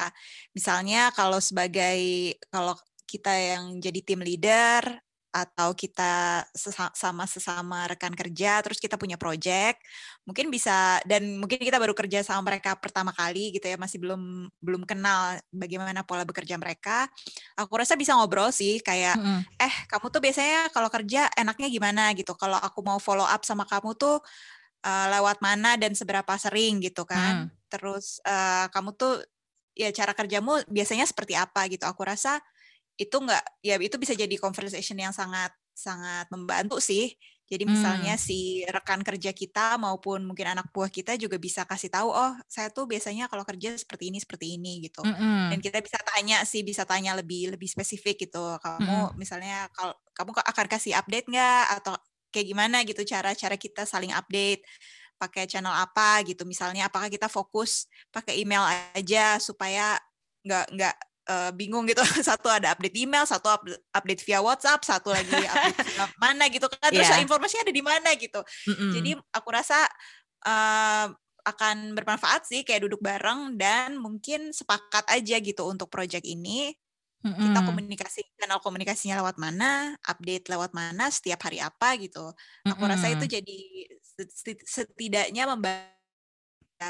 Misalnya 0.55 1.11
kalau 1.11 1.43
sebagai 1.43 1.99
kalau 2.47 2.79
kita 3.03 3.35
yang 3.35 3.63
jadi 3.83 3.99
tim 4.05 4.21
leader 4.23 4.83
atau 5.29 5.77
kita 5.77 6.41
sesa- 6.57 6.93
sama 6.97 7.29
sesama 7.29 7.85
rekan 7.85 8.13
kerja 8.17 8.65
terus 8.65 8.81
kita 8.81 8.97
punya 8.97 9.13
project 9.15 9.77
mungkin 10.25 10.49
bisa 10.49 10.97
dan 11.05 11.37
mungkin 11.37 11.61
kita 11.61 11.77
baru 11.77 11.93
kerja 11.93 12.25
sama 12.25 12.49
mereka 12.49 12.73
pertama 12.77 13.13
kali 13.13 13.53
gitu 13.53 13.69
ya 13.69 13.77
masih 13.77 14.01
belum 14.01 14.49
belum 14.57 14.83
kenal 14.89 15.37
bagaimana 15.53 16.01
pola 16.01 16.25
bekerja 16.25 16.57
mereka 16.57 17.05
aku 17.57 17.73
rasa 17.77 17.93
bisa 17.99 18.15
ngobrol 18.17 18.49
sih 18.49 18.81
kayak 18.81 19.17
Mm-mm. 19.19 19.41
eh 19.59 19.73
kamu 19.91 20.05
tuh 20.13 20.21
biasanya 20.23 20.71
kalau 20.71 20.87
kerja 20.91 21.27
enaknya 21.35 21.67
gimana? 21.71 22.11
gitu. 22.15 22.33
Kalau 22.37 22.57
aku 22.57 22.79
mau 22.85 22.97
follow 23.01 23.25
up 23.27 23.43
sama 23.43 23.67
kamu 23.67 23.95
tuh 23.99 24.17
eh, 24.85 25.07
lewat 25.13 25.39
mana 25.43 25.75
dan 25.79 25.93
seberapa 25.95 26.33
sering 26.39 26.79
gitu 26.83 27.03
kan. 27.07 27.49
Terus 27.71 28.19
eh, 28.25 28.65
kamu 28.71 28.95
tuh 28.95 29.21
ya 29.77 29.91
cara 29.95 30.11
kerjamu 30.17 30.63
biasanya 30.67 31.05
seperti 31.07 31.35
apa 31.37 31.67
gitu. 31.71 31.85
Aku 31.87 32.01
rasa 32.07 32.39
itu 32.99 33.15
enggak 33.15 33.43
ya 33.63 33.79
itu 33.79 33.95
bisa 33.95 34.11
jadi 34.11 34.35
conversation 34.35 34.99
yang 34.99 35.15
sangat 35.15 35.55
sangat 35.71 36.27
membantu 36.27 36.83
sih. 36.83 37.15
Jadi 37.49 37.65
misalnya 37.65 38.13
si 38.13 38.61
rekan 38.69 39.01
kerja 39.01 39.33
kita 39.33 39.81
maupun 39.81 40.21
mungkin 40.21 40.53
anak 40.53 40.69
buah 40.69 40.85
kita 40.85 41.17
juga 41.17 41.41
bisa 41.41 41.65
kasih 41.65 41.89
tahu 41.89 42.13
oh 42.13 42.37
saya 42.45 42.69
tuh 42.69 42.85
biasanya 42.85 43.25
kalau 43.25 43.41
kerja 43.41 43.73
seperti 43.73 44.13
ini 44.13 44.21
seperti 44.21 44.53
ini 44.53 44.85
gitu. 44.85 45.01
Mm-mm. 45.01 45.49
dan 45.49 45.57
kita 45.57 45.81
bisa 45.81 45.97
tanya 46.05 46.45
sih 46.45 46.61
bisa 46.61 46.85
tanya 46.85 47.17
lebih 47.17 47.49
lebih 47.57 47.65
spesifik 47.65 48.29
gitu. 48.29 48.59
Kamu 48.61 49.17
misalnya 49.17 49.65
kalau 49.73 49.97
kamu 50.13 50.29
akan 50.45 50.65
kasih 50.69 50.93
update 50.93 51.25
nggak? 51.25 51.63
Atau 51.81 51.97
kayak 52.29 52.47
gimana 52.53 52.77
gitu 52.85 53.01
cara 53.01 53.33
cara 53.33 53.57
kita 53.57 53.81
saling 53.89 54.13
update 54.13 54.61
pakai 55.17 55.49
channel 55.49 55.73
apa 55.73 56.21
gitu 56.29 56.45
misalnya? 56.45 56.85
Apakah 56.85 57.09
kita 57.09 57.25
fokus 57.25 57.89
pakai 58.13 58.37
email 58.37 58.61
aja 58.93 59.41
supaya 59.41 59.97
nggak 60.45 60.65
nggak 60.69 60.95
eh, 61.29 61.51
bingung 61.53 61.85
gitu 61.85 62.01
satu 62.29 62.49
ada 62.49 62.73
update 62.73 62.97
email 62.97 63.23
satu 63.29 63.47
up- 63.53 63.77
update 63.93 64.25
via 64.25 64.41
WhatsApp 64.41 64.81
satu 64.81 65.13
lagi 65.13 65.29
update 65.53 65.79
via 65.93 66.05
mana 66.17 66.49
gitu 66.49 66.65
kan 66.65 66.89
terus 66.89 67.05
Iya. 67.13 67.21
informasinya 67.21 67.69
ada 67.69 67.75
di 67.75 67.83
mana 67.85 68.09
gitu 68.17 68.41
Mm-mm. 68.41 68.91
jadi 68.97 69.11
aku 69.29 69.49
rasa 69.53 69.85
eh, 70.43 71.05
akan 71.39 71.95
bermanfaat 71.95 72.45
sih 72.45 72.61
kayak 72.67 72.89
duduk 72.89 72.99
bareng 73.01 73.55
dan 73.55 73.95
mungkin 73.97 74.51
sepakat 74.51 75.07
aja 75.07 75.39
gitu 75.39 75.65
untuk 75.65 75.87
project 75.89 76.25
ini 76.27 76.73
kita 77.19 77.59
Mm-mm. 77.59 77.67
komunikasi 77.67 78.23
channel 78.39 78.63
komunikasinya 78.63 79.19
lewat 79.19 79.35
mana, 79.43 79.91
update 80.07 80.47
lewat 80.47 80.71
mana, 80.71 81.11
setiap 81.11 81.43
hari 81.43 81.59
apa 81.59 81.99
gitu. 81.99 82.31
Aku 82.63 82.79
rasa 82.87 83.11
itu 83.11 83.27
Mm-mm. 83.27 83.35
jadi 83.35 83.59
seti- 84.31 84.63
setidaknya 84.63 85.43
membantu 85.43 85.98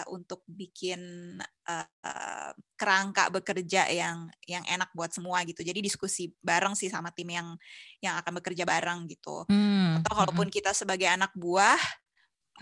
untuk 0.09 0.45
bikin 0.45 1.01
eh, 1.43 1.87
eh, 2.05 2.51
kerangka 2.77 3.33
bekerja 3.33 3.89
yang 3.89 4.29
yang 4.45 4.63
enak 4.65 4.89
buat 4.93 5.11
semua 5.11 5.41
gitu. 5.43 5.61
Jadi 5.65 5.79
diskusi 5.81 6.29
bareng 6.39 6.77
sih 6.77 6.87
sama 6.87 7.09
tim 7.11 7.29
yang 7.29 7.57
yang 7.99 8.15
akan 8.21 8.39
bekerja 8.39 8.63
bareng 8.63 9.09
gitu 9.09 9.45
Mm, 9.49 10.01
atau 10.01 10.13
kalaupun 10.15 10.47
kita 10.51 10.71
sebagai 10.75 11.09
anak 11.09 11.31
buah 11.33 11.79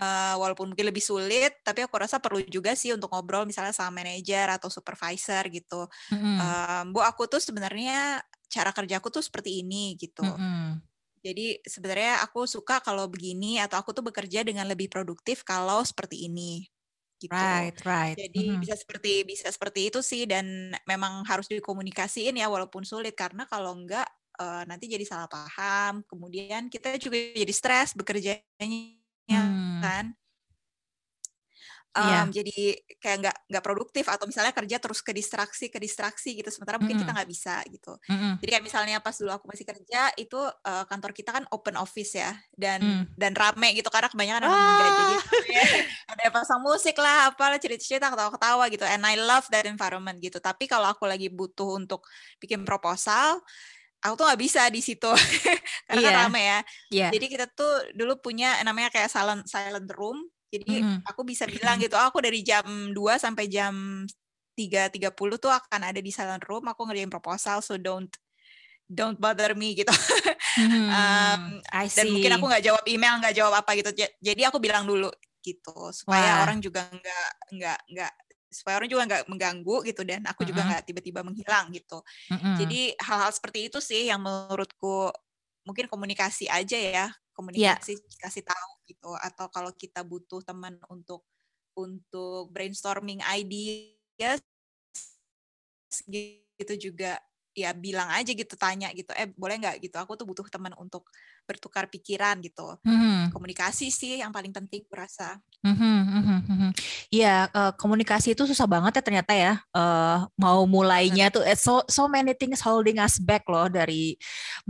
eh, 0.00 0.34
walaupun 0.38 0.72
mungkin 0.72 0.86
lebih 0.88 1.02
sulit 1.02 1.58
tapi 1.66 1.84
aku 1.84 1.94
rasa 1.98 2.22
perlu 2.22 2.42
juga 2.46 2.72
sih 2.78 2.94
untuk 2.94 3.10
ngobrol 3.12 3.44
misalnya 3.44 3.74
sama 3.74 4.02
manajer 4.02 4.46
atau 4.48 4.70
supervisor 4.70 5.42
gitu 5.50 5.86
mm-mm. 6.12 6.38
Em, 6.38 6.84
bu 6.94 7.02
aku 7.02 7.26
tuh 7.26 7.42
sebenarnya 7.42 8.22
cara 8.48 8.70
kerjaku 8.72 9.08
tuh 9.12 9.24
seperti 9.24 9.60
ini 9.62 9.98
gitu 9.98 10.24
Mm-mm. 10.24 10.80
jadi 11.20 11.60
sebenarnya 11.66 12.24
aku 12.24 12.46
suka 12.46 12.80
kalau 12.80 13.10
begini 13.10 13.58
atau 13.60 13.76
aku 13.80 13.90
tuh 13.92 14.06
bekerja 14.06 14.46
dengan 14.46 14.64
lebih 14.70 14.88
produktif 14.88 15.42
kalau 15.44 15.82
seperti 15.82 16.30
ini 16.30 16.66
gitu 17.20 17.42
Right, 17.42 17.74
right. 17.84 18.18
jadi 18.18 18.38
Mhm. 18.38 18.62
bisa 18.62 18.74
seperti 18.78 19.22
bisa 19.28 19.48
seperti 19.52 19.90
itu 19.92 20.00
sih 20.02 20.24
dan 20.26 20.74
memang 20.88 21.22
harus 21.28 21.46
dikomunikasiin 21.50 22.34
ya 22.40 22.46
walaupun 22.50 22.82
sulit 22.86 23.14
karena 23.18 23.46
kalau 23.50 23.74
enggak 23.78 24.06
eh, 24.40 24.62
nanti 24.70 24.86
jadi 24.90 25.04
salah 25.06 25.28
paham. 25.30 26.02
Kemudian 26.06 26.70
kita 26.70 26.94
juga 27.02 27.18
jadi 27.34 27.52
stres 27.54 27.94
bekerjanya 27.98 28.42
Hmm. 29.28 29.82
kan. 29.82 30.14
Iya. 31.88 32.20
Em, 32.22 32.28
jadi 32.30 32.56
kayak 33.00 33.16
nggak 33.24 33.36
nggak 33.48 33.64
produktif 33.64 34.04
atau 34.06 34.28
misalnya 34.28 34.52
kerja 34.52 34.76
terus 34.76 35.00
ke 35.00 35.10
distraksi 35.10 35.66
ke 35.66 35.80
distraksi 35.80 36.36
gitu 36.36 36.52
sementara 36.52 36.76
mungkin 36.76 36.94
kita 36.94 37.10
Mm-mm. 37.10 37.16
nggak 37.16 37.30
bisa 37.32 37.54
gitu. 37.66 37.96
Mm-mm. 38.06 38.38
Jadi 38.38 38.50
kayak 38.54 38.64
misalnya 38.64 38.96
pas 39.00 39.16
dulu 39.16 39.32
aku 39.32 39.48
masih 39.48 39.64
kerja 39.66 40.12
itu 40.14 40.36
eh, 40.38 40.84
kantor 40.84 41.10
kita 41.16 41.30
kan 41.32 41.44
open 41.50 41.74
office 41.74 42.12
ya 42.14 42.30
dan 42.54 42.78
Hmm. 42.78 43.04
dan 43.16 43.32
rame 43.34 43.72
gitu 43.74 43.88
karena 43.88 44.06
kebanyakan 44.06 44.46
anak 44.46 44.52
muda 44.54 44.86
jadi 44.86 45.14
Ah. 45.18 45.22
ada 46.12 46.20
yang 46.22 46.34
pasang 46.34 46.60
musik 46.60 46.94
lah 46.96 47.32
apalah 47.32 47.58
cerita-cerita 47.58 48.12
ketawa-ketawa 48.12 48.64
gitu 48.70 48.84
and 48.84 49.02
I 49.02 49.16
love 49.16 49.48
that 49.50 49.64
environment 49.64 50.20
gitu. 50.20 50.38
Tapi 50.38 50.68
kalau 50.68 50.92
aku 50.92 51.08
lagi 51.08 51.26
butuh 51.28 51.80
untuk 51.80 52.04
bikin 52.38 52.62
proposal 52.62 53.40
aku 53.98 54.14
tuh 54.14 54.24
nggak 54.30 54.38
bisa 54.38 54.62
di 54.70 54.78
situ 54.78 55.10
karena 55.90 55.98
kan 55.98 56.12
Iya. 56.14 56.20
rame 56.22 56.42
ya. 56.44 56.58
Iya. 56.94 57.08
Jadi 57.10 57.26
kita 57.26 57.46
tuh 57.50 57.90
dulu 57.96 58.20
punya 58.22 58.54
namanya 58.62 58.92
kayak 58.92 59.10
silent 59.10 59.48
silent 59.50 59.90
room. 59.96 60.22
Jadi 60.52 60.64
Mm-mm. 60.68 61.02
aku 61.04 61.22
bisa 61.28 61.44
bilang 61.50 61.76
gitu, 61.82 61.94
oh, 61.98 62.08
aku 62.08 62.20
dari 62.24 62.40
jam 62.46 62.64
2 62.96 63.20
sampai 63.20 63.46
jam 63.52 64.04
3.30 64.58 65.36
tuh 65.38 65.52
akan 65.52 65.80
ada 65.92 66.00
di 66.02 66.10
silent 66.10 66.42
room, 66.48 66.66
aku 66.66 66.82
ngerjain 66.88 67.12
proposal, 67.12 67.62
so 67.62 67.76
don't 67.78 68.10
don't 68.88 69.18
bother 69.20 69.52
me 69.58 69.76
gitu. 69.76 69.92
Hmm, 70.56 70.88
Um, 70.88 71.60
I 71.72 71.88
Dan 71.94 72.08
mungkin 72.14 72.32
aku 72.36 72.48
nggak 72.48 72.64
jawab 72.64 72.84
email, 72.88 73.20
nggak 73.20 73.34
jawab 73.36 73.54
apa 73.60 73.76
gitu. 73.78 73.90
Ja- 73.96 74.12
Jadi 74.22 74.42
aku 74.48 74.58
bilang 74.62 74.84
dulu 74.88 75.10
gitu, 75.44 75.92
supaya 75.94 76.40
Wah. 76.40 76.42
orang 76.42 76.58
juga 76.64 76.88
nggak 76.90 77.28
nggak 77.56 77.78
nggak 77.94 78.12
supaya 78.48 78.80
orang 78.80 78.88
juga 78.90 79.04
nggak 79.08 79.24
mengganggu 79.28 79.76
gitu 79.92 80.02
dan 80.08 80.24
aku 80.24 80.42
juga 80.48 80.64
Mm-mm. 80.64 80.68
nggak 80.68 80.82
tiba-tiba 80.88 81.20
menghilang 81.26 81.68
gitu. 81.76 82.00
Mm-mm. 82.30 82.58
Jadi 82.58 82.94
hal-hal 83.00 83.32
seperti 83.34 83.68
itu 83.72 83.78
sih 83.82 84.08
yang 84.10 84.20
menurutku 84.24 85.12
mungkin 85.68 85.86
komunikasi 85.90 86.48
aja 86.50 86.76
ya, 86.78 87.06
komunikasi 87.36 88.00
kasih 88.22 88.44
tahu 88.46 88.70
gitu. 88.88 89.12
Atau 89.20 89.52
kalau 89.52 89.70
kita 89.76 90.00
butuh 90.00 90.40
teman 90.40 90.80
untuk 90.88 91.22
untuk 91.76 92.50
brainstorming 92.50 93.22
ideas 93.28 94.40
gitu 96.08 96.90
juga 96.90 97.22
ya 97.56 97.74
bilang 97.74 98.08
aja 98.12 98.30
gitu 98.30 98.54
tanya 98.54 98.88
gitu 98.94 99.10
eh 99.16 99.28
boleh 99.34 99.58
nggak 99.58 99.76
gitu 99.82 99.96
aku 99.98 100.14
tuh 100.14 100.26
butuh 100.28 100.46
teman 100.46 100.72
untuk 100.78 101.08
bertukar 101.48 101.88
pikiran 101.90 102.38
gitu 102.44 102.76
Mhm. 102.84 103.34
komunikasi 103.34 103.90
sih 103.90 104.20
yang 104.20 104.30
paling 104.30 104.52
penting 104.54 104.84
berasa 104.86 105.40
Mhm, 105.58 105.74
mhm, 106.06 106.38
mhm. 106.46 106.70
Iya, 107.10 107.50
eh, 107.50 107.72
komunikasi 107.74 108.30
itu 108.38 108.46
susah 108.46 108.70
banget 108.70 108.94
ya 108.94 109.02
ternyata 109.02 109.34
ya. 109.34 109.58
Eh, 109.74 110.18
mau 110.38 110.62
mulainya 110.70 111.34
tuh 111.34 111.42
eh, 111.42 111.58
so 111.58 111.82
so 111.90 112.06
many 112.06 112.30
things 112.38 112.62
holding 112.62 113.02
us 113.02 113.18
back 113.18 113.42
loh 113.50 113.66
dari 113.66 114.14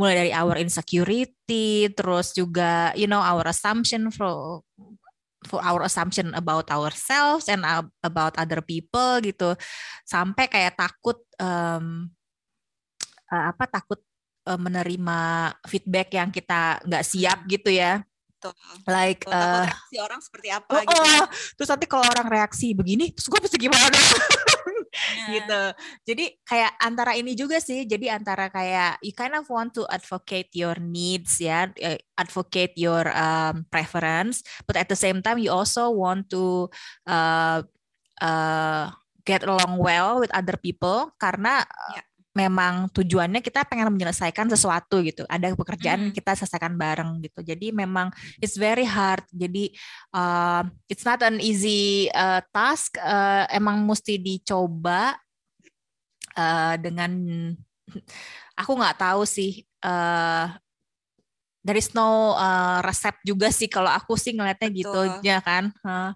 mulai 0.00 0.16
dari 0.16 0.30
our 0.32 0.56
insecurity, 0.56 1.92
terus 1.92 2.32
juga 2.32 2.96
you 2.96 3.04
know 3.04 3.20
our 3.20 3.44
assumption 3.52 4.08
for 4.08 4.64
for 5.46 5.60
our 5.60 5.84
assumption 5.84 6.32
about 6.32 6.66
ourselves 6.72 7.52
and 7.52 7.62
ab- 7.68 7.92
about 8.00 8.32
other 8.40 8.64
people 8.64 9.20
gitu, 9.20 9.54
sampai 10.08 10.48
kayak 10.48 10.74
takut 10.74 11.20
em, 11.36 12.08
eh, 13.32 13.44
apa 13.52 13.64
takut 13.68 14.00
eh, 14.48 14.58
menerima 14.58 15.18
feedback 15.68 16.08
yang 16.16 16.28
kita 16.32 16.82
nggak 16.84 17.04
siap 17.04 17.38
gitu 17.48 17.70
ya. 17.72 18.02
tuh 18.38 18.54
Like 18.86 19.26
Tuh, 19.26 19.34
takut 19.34 19.50
eh, 19.50 19.66
reaksi 19.66 19.96
orang 19.98 20.20
seperti 20.22 20.48
apa 20.54 20.70
Oh, 20.70 20.82
gitu 20.86 21.02
oh, 21.02 21.26
terus 21.58 21.68
nanti 21.74 21.86
kalau 21.90 22.06
orang 22.06 22.28
reaksi 22.30 22.70
begini, 22.70 23.10
terus 23.10 23.26
gue 23.26 23.40
mesti 23.42 23.58
gimana? 23.58 23.98
Gitu. 25.28 25.62
Jadi 26.08 26.24
kayak 26.42 26.72
antara 26.80 27.12
ini 27.14 27.36
juga 27.38 27.60
sih. 27.62 27.86
Jadi 27.86 28.10
antara 28.10 28.50
kayak 28.50 28.98
you 29.04 29.14
kind 29.14 29.36
of 29.36 29.46
want 29.46 29.70
to 29.76 29.86
advocate 29.86 30.50
your 30.56 30.76
needs 30.80 31.38
ya, 31.38 31.70
advocate 32.18 32.74
your 32.74 33.06
um, 33.14 33.62
preference, 33.68 34.42
but 34.66 34.74
at 34.74 34.88
the 34.90 34.98
same 34.98 35.20
time 35.22 35.38
you 35.38 35.52
also 35.52 35.92
want 35.92 36.26
to 36.32 36.66
uh, 37.06 37.62
uh, 38.20 38.90
get 39.22 39.44
along 39.44 39.76
well 39.78 40.18
with 40.18 40.32
other 40.32 40.56
people 40.56 41.12
karena 41.20 41.62
uh, 41.62 42.00
Ya. 42.00 42.02
Memang 42.38 42.86
tujuannya 42.94 43.42
kita 43.42 43.66
pengen 43.66 43.90
menyelesaikan 43.90 44.46
sesuatu 44.46 45.02
gitu. 45.02 45.26
Ada 45.26 45.58
pekerjaan 45.58 46.08
Mhm. 46.08 46.14
kita 46.14 46.38
selesaikan 46.38 46.78
bareng 46.78 47.18
gitu. 47.26 47.42
Jadi 47.42 47.74
memang 47.74 48.14
it's 48.38 48.54
very 48.54 48.86
hard. 48.86 49.26
Jadi 49.34 49.74
uh, 50.14 50.62
it's 50.86 51.02
not 51.02 51.18
an 51.26 51.42
easy 51.42 52.06
uh, 52.14 52.38
task. 52.54 52.94
Uh, 53.02 53.50
emang 53.50 53.82
mesti 53.82 54.22
dicoba 54.22 55.18
uh, 56.38 56.74
dengan 56.78 57.10
aku 58.54 58.72
nggak 58.78 58.98
tahu 59.02 59.26
sih. 59.26 59.66
Uh, 59.82 60.46
there 61.66 61.78
is 61.78 61.90
no 61.92 62.38
uh, 62.38 62.78
resep 62.86 63.18
juga 63.26 63.50
sih 63.50 63.66
kalau 63.66 63.90
aku 63.90 64.14
sih 64.14 64.30
ngelihatnya 64.32 64.70
gitu 64.70 64.94
Betul. 64.94 65.26
ya 65.26 65.42
kan. 65.42 65.74
Uh, 65.82 66.14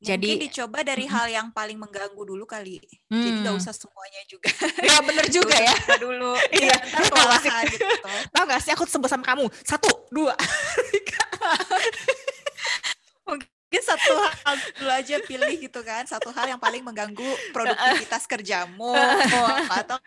mungkin 0.00 0.16
jadi 0.16 0.30
dicoba 0.48 0.80
dari 0.80 1.04
hal 1.04 1.28
yang 1.28 1.48
paling 1.52 1.76
mengganggu 1.76 2.22
dulu 2.24 2.48
kali 2.48 2.80
jadi 3.12 3.44
nggak 3.44 3.52
hmm, 3.52 3.60
usah 3.60 3.76
semuanya 3.76 4.22
juga 4.24 4.48
ya 4.80 4.96
bener 5.04 5.26
juga 5.36 5.56
ya. 5.60 5.76
dulu 6.00 6.32
Iya, 6.56 6.76
tau 6.88 7.24
gak 7.28 7.40
sih? 7.44 7.52
gitu 7.76 7.86
Tahu 8.32 8.44
gak 8.48 8.60
sih 8.64 8.72
aku 8.72 8.88
sebut 8.88 9.12
sama 9.12 9.24
kamu 9.28 9.44
satu 9.60 10.08
dua 10.08 10.32
dulu 14.80 14.90
aja 14.90 15.16
pilih 15.28 15.52
gitu 15.60 15.80
kan 15.84 16.08
satu 16.08 16.32
hal 16.32 16.48
yang 16.48 16.60
paling 16.60 16.80
mengganggu 16.80 17.30
produktivitas 17.52 18.24
kerjamu 18.24 18.96
atau 19.68 20.00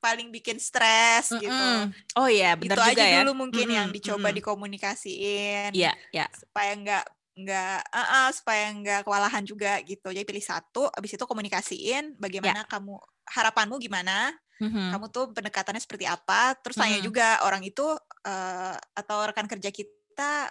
paling 0.00 0.30
bikin 0.30 0.56
stres 0.56 1.32
mm 1.32 1.36
-mm. 1.36 1.42
gitu. 1.42 1.66
Oh 2.14 2.28
iya, 2.30 2.54
benar 2.54 2.78
juga 2.78 2.92
aja 2.94 3.04
ya. 3.04 3.16
dulu 3.22 3.46
mungkin 3.46 3.66
mm 3.66 3.72
-mm. 3.72 3.78
yang 3.78 3.88
dicoba 3.90 4.18
mm 4.18 4.26
-mm. 4.30 4.38
dikomunikasiin. 4.38 5.70
Iya, 5.74 5.92
yeah, 5.92 5.94
iya. 6.14 6.18
Yeah. 6.24 6.28
Supaya 6.30 6.72
nggak 6.78 7.04
nggak 7.36 7.80
uh, 7.92 8.00
uh, 8.00 8.28
supaya 8.32 8.72
nggak 8.72 9.00
kewalahan 9.04 9.44
juga 9.44 9.76
gitu. 9.84 10.08
Jadi 10.08 10.24
pilih 10.24 10.40
satu, 10.40 10.88
abis 10.88 11.20
itu 11.20 11.24
komunikasiin 11.28 12.16
bagaimana 12.16 12.64
yeah. 12.64 12.70
kamu 12.72 12.96
harapanmu 13.28 13.76
gimana, 13.76 14.32
mm-hmm. 14.56 14.88
kamu 14.96 15.06
tuh 15.12 15.24
pendekatannya 15.36 15.82
seperti 15.84 16.08
apa, 16.08 16.56
terus 16.64 16.80
tanya 16.80 16.96
mm-hmm. 16.96 17.06
juga 17.06 17.44
orang 17.44 17.60
itu 17.60 17.84
uh, 18.24 18.74
atau 18.96 19.18
rekan 19.28 19.44
kerja 19.44 19.68
kita 19.68 20.48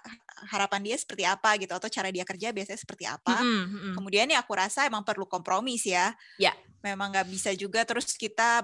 harapan 0.53 0.85
dia 0.85 0.93
seperti 0.93 1.25
apa 1.25 1.57
gitu 1.57 1.73
atau 1.73 1.89
cara 1.89 2.13
dia 2.13 2.21
kerja 2.21 2.53
biasanya 2.53 2.77
seperti 2.77 3.09
apa. 3.09 3.41
Mm-hmm. 3.41 3.93
Kemudian 3.97 4.29
ya 4.29 4.45
aku 4.45 4.53
rasa 4.53 4.85
emang 4.85 5.01
perlu 5.01 5.25
kompromi 5.25 5.81
sih 5.81 5.97
ya. 5.97 6.13
Ya. 6.37 6.53
Yeah. 6.53 6.55
Memang 6.85 7.09
nggak 7.17 7.27
bisa 7.33 7.49
juga 7.57 7.81
terus 7.81 8.13
kita 8.13 8.61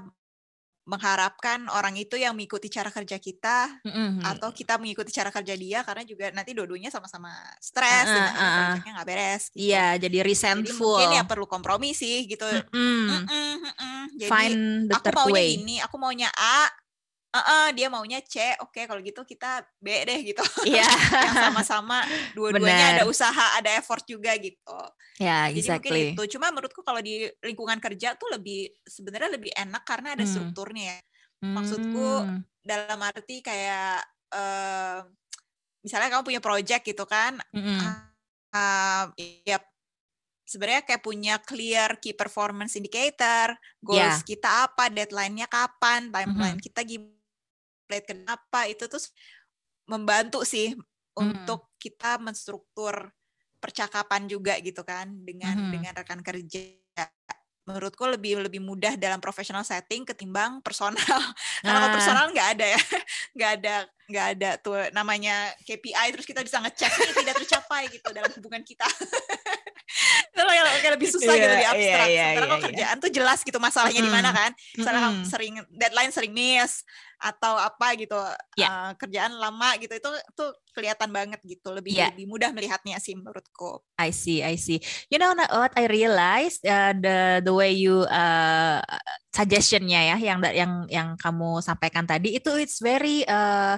mengharapkan 0.82 1.70
orang 1.78 1.94
itu 1.94 2.18
yang 2.18 2.34
mengikuti 2.34 2.66
cara 2.66 2.90
kerja 2.90 3.22
kita 3.22 3.70
mm-hmm. 3.86 4.26
atau 4.26 4.50
kita 4.50 4.82
mengikuti 4.82 5.14
cara 5.14 5.30
kerja 5.30 5.54
dia 5.54 5.86
karena 5.86 6.02
juga 6.02 6.34
nanti 6.34 6.58
dua-duanya 6.58 6.90
sama-sama 6.90 7.30
stres 7.62 8.10
uh, 8.10 8.18
uh, 8.18 8.76
uh. 8.76 8.82
nggak 8.82 9.08
beres. 9.08 9.54
Gitu. 9.54 9.70
Iya, 9.70 10.02
jadi 10.02 10.18
resentful. 10.26 10.98
Jadi 10.98 11.06
mungkin 11.06 11.20
ya 11.22 11.24
perlu 11.30 11.46
kompromi 11.46 11.94
sih 11.94 12.26
gitu. 12.26 12.50
Mm-hmm. 12.50 13.08
Mm-hmm, 13.08 13.58
mm-hmm. 13.62 14.04
Jadi 14.18 14.32
Find 14.32 14.62
the 14.90 14.98
aku 14.98 15.10
maunya 15.14 15.34
way. 15.38 15.50
ini, 15.62 15.76
aku 15.86 15.96
maunya 16.02 16.30
A, 16.34 16.66
uh 17.32 17.40
-uh, 17.40 17.66
dia 17.72 17.88
maunya 17.88 18.20
C, 18.20 18.60
oke 18.60 18.76
okay, 18.76 18.84
kalau 18.86 19.00
gitu 19.00 19.24
kita 19.24 19.64
B 19.80 20.04
deh 20.04 20.20
gitu. 20.22 20.44
Iya. 20.68 20.84
Yeah. 20.84 21.24
yang 21.32 21.36
sama-sama 21.50 22.04
dua-duanya 22.36 23.00
ada 23.00 23.04
usaha, 23.08 23.56
ada 23.56 23.72
effort 23.80 24.04
juga 24.04 24.36
gitu. 24.36 24.80
Ya, 25.18 25.48
yeah, 25.48 25.56
exactly. 25.56 25.88
Jadi 25.88 26.00
mungkin 26.12 26.16
itu. 26.20 26.24
Cuma 26.38 26.52
menurutku 26.52 26.82
kalau 26.84 27.00
di 27.00 27.26
lingkungan 27.40 27.80
kerja 27.80 28.20
tuh 28.20 28.30
lebih 28.36 28.68
sebenarnya 28.84 29.40
lebih 29.40 29.52
enak 29.56 29.84
karena 29.88 30.14
ada 30.20 30.28
hmm. 30.28 30.32
strukturnya 30.32 30.84
ya. 30.92 31.00
Maksudku 31.42 32.08
hmm. 32.22 32.40
dalam 32.62 33.00
arti 33.02 33.42
kayak 33.42 34.06
uh, 34.36 35.02
misalnya 35.82 36.10
kamu 36.14 36.24
punya 36.28 36.42
project 36.44 36.84
gitu 36.86 37.06
kan. 37.10 37.42
Mm 37.50 37.62
-hmm. 37.62 37.80
uh, 38.54 39.04
ya 39.46 39.58
sebenarnya 40.46 40.84
kayak 40.84 41.02
punya 41.02 41.36
clear 41.42 41.96
key 41.98 42.14
performance 42.14 42.76
indicator, 42.76 43.56
goals 43.80 44.20
yeah. 44.22 44.28
kita 44.28 44.50
apa, 44.68 44.92
deadline-nya 44.92 45.48
kapan, 45.48 46.12
timeline 46.12 46.60
mm 46.60 46.60
-hmm. 46.60 46.66
kita 46.70 46.82
gimana 46.84 47.21
kenapa 48.00 48.72
itu 48.72 48.88
tuh 48.88 49.04
membantu 49.92 50.48
sih 50.48 50.72
hmm. 50.72 51.20
untuk 51.20 51.76
kita 51.76 52.16
menstruktur 52.24 53.12
percakapan 53.60 54.26
juga 54.26 54.58
gitu 54.64 54.82
kan 54.82 55.12
dengan 55.22 55.54
hmm. 55.54 55.72
dengan 55.76 55.94
rekan 55.94 56.24
kerja 56.24 56.82
menurutku 57.62 58.10
lebih 58.10 58.42
lebih 58.42 58.58
mudah 58.58 58.98
dalam 58.98 59.22
professional 59.22 59.62
setting 59.62 60.02
ketimbang 60.02 60.60
personal 60.66 60.98
karena 61.62 61.78
kalau 61.78 61.90
ah. 61.90 61.94
personal 61.94 62.26
nggak 62.34 62.48
ada 62.58 62.66
ya 62.74 62.82
nggak 63.38 63.52
ada 63.62 63.76
nggak 64.12 64.26
ada 64.38 64.50
tuh 64.60 64.76
namanya 64.92 65.54
KPI 65.64 66.08
terus 66.12 66.26
kita 66.26 66.42
bisa 66.42 66.58
ngecek 66.60 66.90
ini 66.90 67.14
tidak 67.22 67.36
tercapai 67.46 67.88
gitu 67.94 68.10
dalam 68.12 68.28
hubungan 68.34 68.66
kita 68.66 68.84
itu 70.32 70.42
kayak 70.82 70.94
lebih 70.98 71.10
susah 71.12 71.34
yeah, 71.36 71.38
gitu 71.38 71.52
lebih 71.54 71.68
iya, 71.68 71.72
abstrak 71.72 71.86
yeah, 71.86 72.08
yeah, 72.10 72.26
sementara 72.26 72.42
yeah, 72.42 72.42
kalau 72.42 72.58
yeah. 72.58 72.66
kerjaan 72.66 72.96
tuh 72.98 73.12
jelas 73.12 73.40
gitu 73.44 73.60
masalahnya 73.62 74.02
mm. 74.02 74.08
di 74.08 74.14
mana 74.14 74.30
kan 74.34 74.52
misalnya 74.76 75.02
mm. 75.04 75.24
sering 75.28 75.54
deadline 75.72 76.12
sering 76.12 76.34
miss 76.34 76.82
atau 77.22 77.54
apa 77.54 77.94
gitu 77.96 78.18
yeah. 78.58 78.66
Ya. 78.66 78.68
uh, 78.68 78.92
kerjaan 78.98 79.38
lama 79.38 79.78
gitu 79.78 79.94
itu 79.94 80.10
tuh 80.34 80.50
kelihatan 80.74 81.14
banget 81.14 81.38
gitu 81.46 81.70
lebih 81.70 81.94
yeah. 81.94 82.10
lebih 82.10 82.26
mudah 82.26 82.50
melihatnya 82.50 82.98
sih 82.98 83.14
menurutku. 83.14 83.86
I 84.02 84.10
see, 84.10 84.42
I 84.42 84.58
see. 84.58 84.82
You 85.14 85.22
know 85.22 85.38
what 85.38 85.78
I 85.78 85.86
realized 85.86 86.66
uh, 86.66 86.98
the 86.98 87.46
the 87.46 87.54
way 87.54 87.78
you 87.78 88.04
uh, 88.10 88.82
suggestionnya 89.30 90.12
ya 90.14 90.18
yang 90.18 90.42
yang 90.50 90.74
yang 90.90 91.08
kamu 91.16 91.62
sampaikan 91.62 92.10
tadi 92.10 92.42
itu 92.42 92.52
it's 92.58 92.82
very 92.82 93.22
uh, 93.30 93.78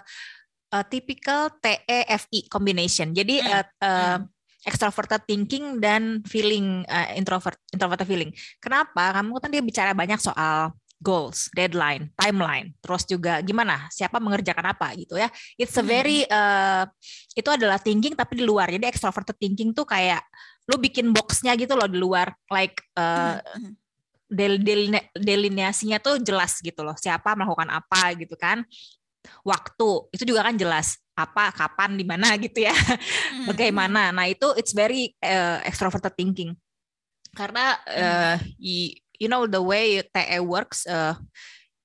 uh, 0.72 0.86
typical 0.88 1.52
TEFI 1.60 2.48
combination. 2.48 3.12
Jadi 3.12 3.44
mm. 3.44 3.52
uh, 3.52 3.66
uh, 3.84 4.18
mm 4.24 4.32
extroverted 4.64 5.28
thinking 5.28 5.84
dan 5.84 6.24
feeling 6.24 6.88
uh, 6.88 7.12
introvert 7.20 7.60
introverted 7.76 8.08
feeling. 8.08 8.32
Kenapa? 8.64 9.12
Kamu 9.20 9.36
kan 9.44 9.52
dia 9.52 9.60
bicara 9.60 9.92
banyak 9.92 10.20
soal 10.24 10.72
goals, 11.04 11.52
deadline, 11.52 12.08
timeline, 12.16 12.72
terus 12.80 13.04
juga 13.04 13.44
gimana 13.44 13.92
siapa 13.92 14.24
mengerjakan 14.24 14.72
apa 14.72 14.96
gitu 14.96 15.20
ya. 15.20 15.28
It's 15.60 15.76
a 15.76 15.84
very 15.84 16.24
uh, 16.32 16.88
itu 17.36 17.50
adalah 17.52 17.76
thinking 17.78 18.16
tapi 18.16 18.40
di 18.40 18.48
luar. 18.48 18.72
Jadi 18.72 18.88
extroverted 18.88 19.36
thinking 19.36 19.76
tuh 19.76 19.84
kayak 19.84 20.24
lu 20.72 20.80
bikin 20.80 21.12
boxnya 21.12 21.60
gitu 21.60 21.76
loh 21.76 21.92
di 21.92 22.00
luar, 22.00 22.32
like 22.48 22.80
uh, 22.96 23.36
del 24.32 24.64
del 24.64 24.96
delineasinya 25.12 26.00
tuh 26.00 26.24
jelas 26.24 26.64
gitu 26.64 26.80
loh. 26.82 26.96
Siapa 26.96 27.36
melakukan 27.36 27.68
apa 27.68 28.16
gitu 28.16 28.40
kan. 28.40 28.64
Waktu 29.44 29.90
itu 30.16 30.24
juga 30.24 30.48
kan 30.48 30.56
jelas 30.56 31.00
apa, 31.14 31.52
kapan, 31.52 32.00
di 32.00 32.08
mana 32.08 32.34
gitu 32.46 32.64
ya. 32.64 32.76
Bagaimana. 33.44 34.16
Nah, 34.16 34.26
itu 34.32 34.56
it's 34.56 34.72
very 34.72 35.12
uh, 35.20 35.60
extroverted 35.68 36.16
thinking. 36.16 36.56
Karena 37.34 37.76
uh, 37.90 38.38
you 39.24 39.32
know 39.32 39.48
the 39.48 39.64
way 39.64 40.04
TE 40.04 40.44
works 40.44 40.84
uh, 40.84 41.16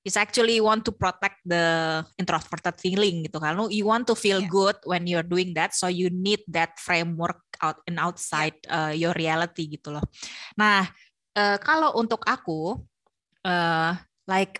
is 0.02 0.18
actually 0.18 0.58
want 0.58 0.82
to 0.82 0.90
protect 0.90 1.38
the 1.46 2.02
introverted 2.18 2.74
feeling 2.82 3.22
gitu 3.30 3.38
kan. 3.38 3.54
You 3.70 3.86
want 3.86 4.10
to 4.10 4.18
feel 4.18 4.42
yeah. 4.42 4.50
good 4.50 4.76
when 4.82 5.06
you're 5.06 5.26
doing 5.26 5.54
that, 5.54 5.78
so 5.78 5.86
you 5.86 6.10
need 6.10 6.42
that 6.50 6.74
framework 6.82 7.38
out 7.62 7.78
and 7.86 8.02
outside 8.02 8.58
uh, 8.66 8.90
your 8.90 9.14
reality 9.14 9.70
gitu 9.78 9.94
loh. 9.94 10.04
Nah, 10.58 10.90
uh, 11.38 11.56
kalau 11.62 11.94
untuk 11.94 12.26
aku, 12.26 12.82
uh, 13.46 13.94
like 14.26 14.58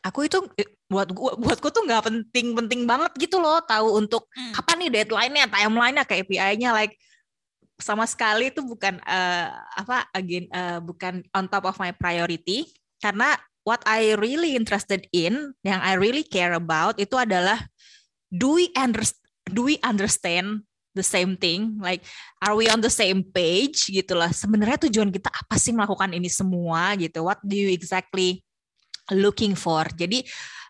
aku 0.00 0.30
itu 0.30 0.40
buat 0.88 1.10
buatku 1.16 1.68
tuh 1.72 1.82
nggak 1.88 2.04
penting-penting 2.06 2.84
banget 2.84 3.12
gitu 3.18 3.40
loh 3.40 3.58
tahu 3.64 3.98
untuk 3.98 4.28
hmm. 4.36 4.52
kapan 4.52 4.76
nih 4.84 4.90
deadline-nya, 5.00 5.44
timeline-nya, 5.50 6.04
KPI-nya 6.06 6.70
like 6.70 6.94
sama 7.78 8.06
sekali 8.06 8.54
itu 8.54 8.62
bukan 8.62 9.02
uh, 9.02 9.48
apa 9.74 10.06
again 10.14 10.46
uh, 10.54 10.78
bukan 10.78 11.26
on 11.34 11.50
top 11.50 11.66
of 11.66 11.76
my 11.78 11.90
priority. 11.90 12.70
Karena 13.02 13.34
what 13.66 13.82
I 13.84 14.14
really 14.14 14.54
interested 14.54 15.08
in 15.10 15.52
yang 15.66 15.80
I 15.82 15.98
really 15.98 16.22
care 16.22 16.54
about 16.54 17.00
itu 17.02 17.18
adalah 17.18 17.58
do 18.30 18.56
we 18.56 18.70
understand 18.78 19.20
do 19.50 19.66
we 19.66 19.76
understand 19.84 20.64
the 20.94 21.02
same 21.04 21.34
thing? 21.34 21.76
Like 21.82 22.06
are 22.40 22.54
we 22.54 22.70
on 22.70 22.80
the 22.80 22.92
same 22.92 23.26
page 23.26 23.90
gitulah 23.90 24.30
sebenarnya 24.30 24.88
tujuan 24.88 25.10
kita 25.10 25.28
apa 25.28 25.58
sih 25.58 25.74
melakukan 25.74 26.14
ini 26.14 26.30
semua 26.30 26.94
gitu? 26.96 27.26
What 27.26 27.42
do 27.42 27.58
you 27.58 27.74
exactly 27.74 28.40
looking 29.10 29.58
for? 29.58 29.84
Jadi 29.90 30.22
uh, 30.24 30.63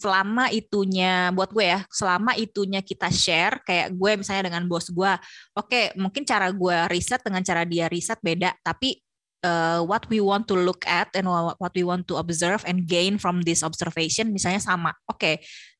selama 0.00 0.48
itunya 0.48 1.28
buat 1.36 1.52
gue 1.52 1.66
ya 1.68 1.84
selama 1.92 2.32
itunya 2.40 2.80
kita 2.80 3.12
share 3.12 3.60
kayak 3.68 3.92
gue 3.92 4.10
misalnya 4.16 4.48
dengan 4.48 4.64
bos 4.64 4.88
gue 4.88 5.12
oke 5.52 5.68
okay, 5.68 5.92
mungkin 5.92 6.24
cara 6.24 6.48
gue 6.48 6.76
riset 6.88 7.20
dengan 7.20 7.44
cara 7.44 7.68
dia 7.68 7.84
riset 7.92 8.16
beda 8.24 8.56
tapi 8.64 8.96
uh, 9.44 9.84
what 9.84 10.08
we 10.08 10.24
want 10.24 10.48
to 10.48 10.56
look 10.56 10.88
at 10.88 11.12
and 11.12 11.28
what 11.28 11.72
we 11.76 11.84
want 11.84 12.08
to 12.08 12.16
observe 12.16 12.64
and 12.64 12.88
gain 12.88 13.20
from 13.20 13.44
this 13.44 13.60
observation 13.60 14.32
misalnya 14.32 14.62
sama. 14.62 14.96
Oke 15.06 15.20
okay, 15.20 15.34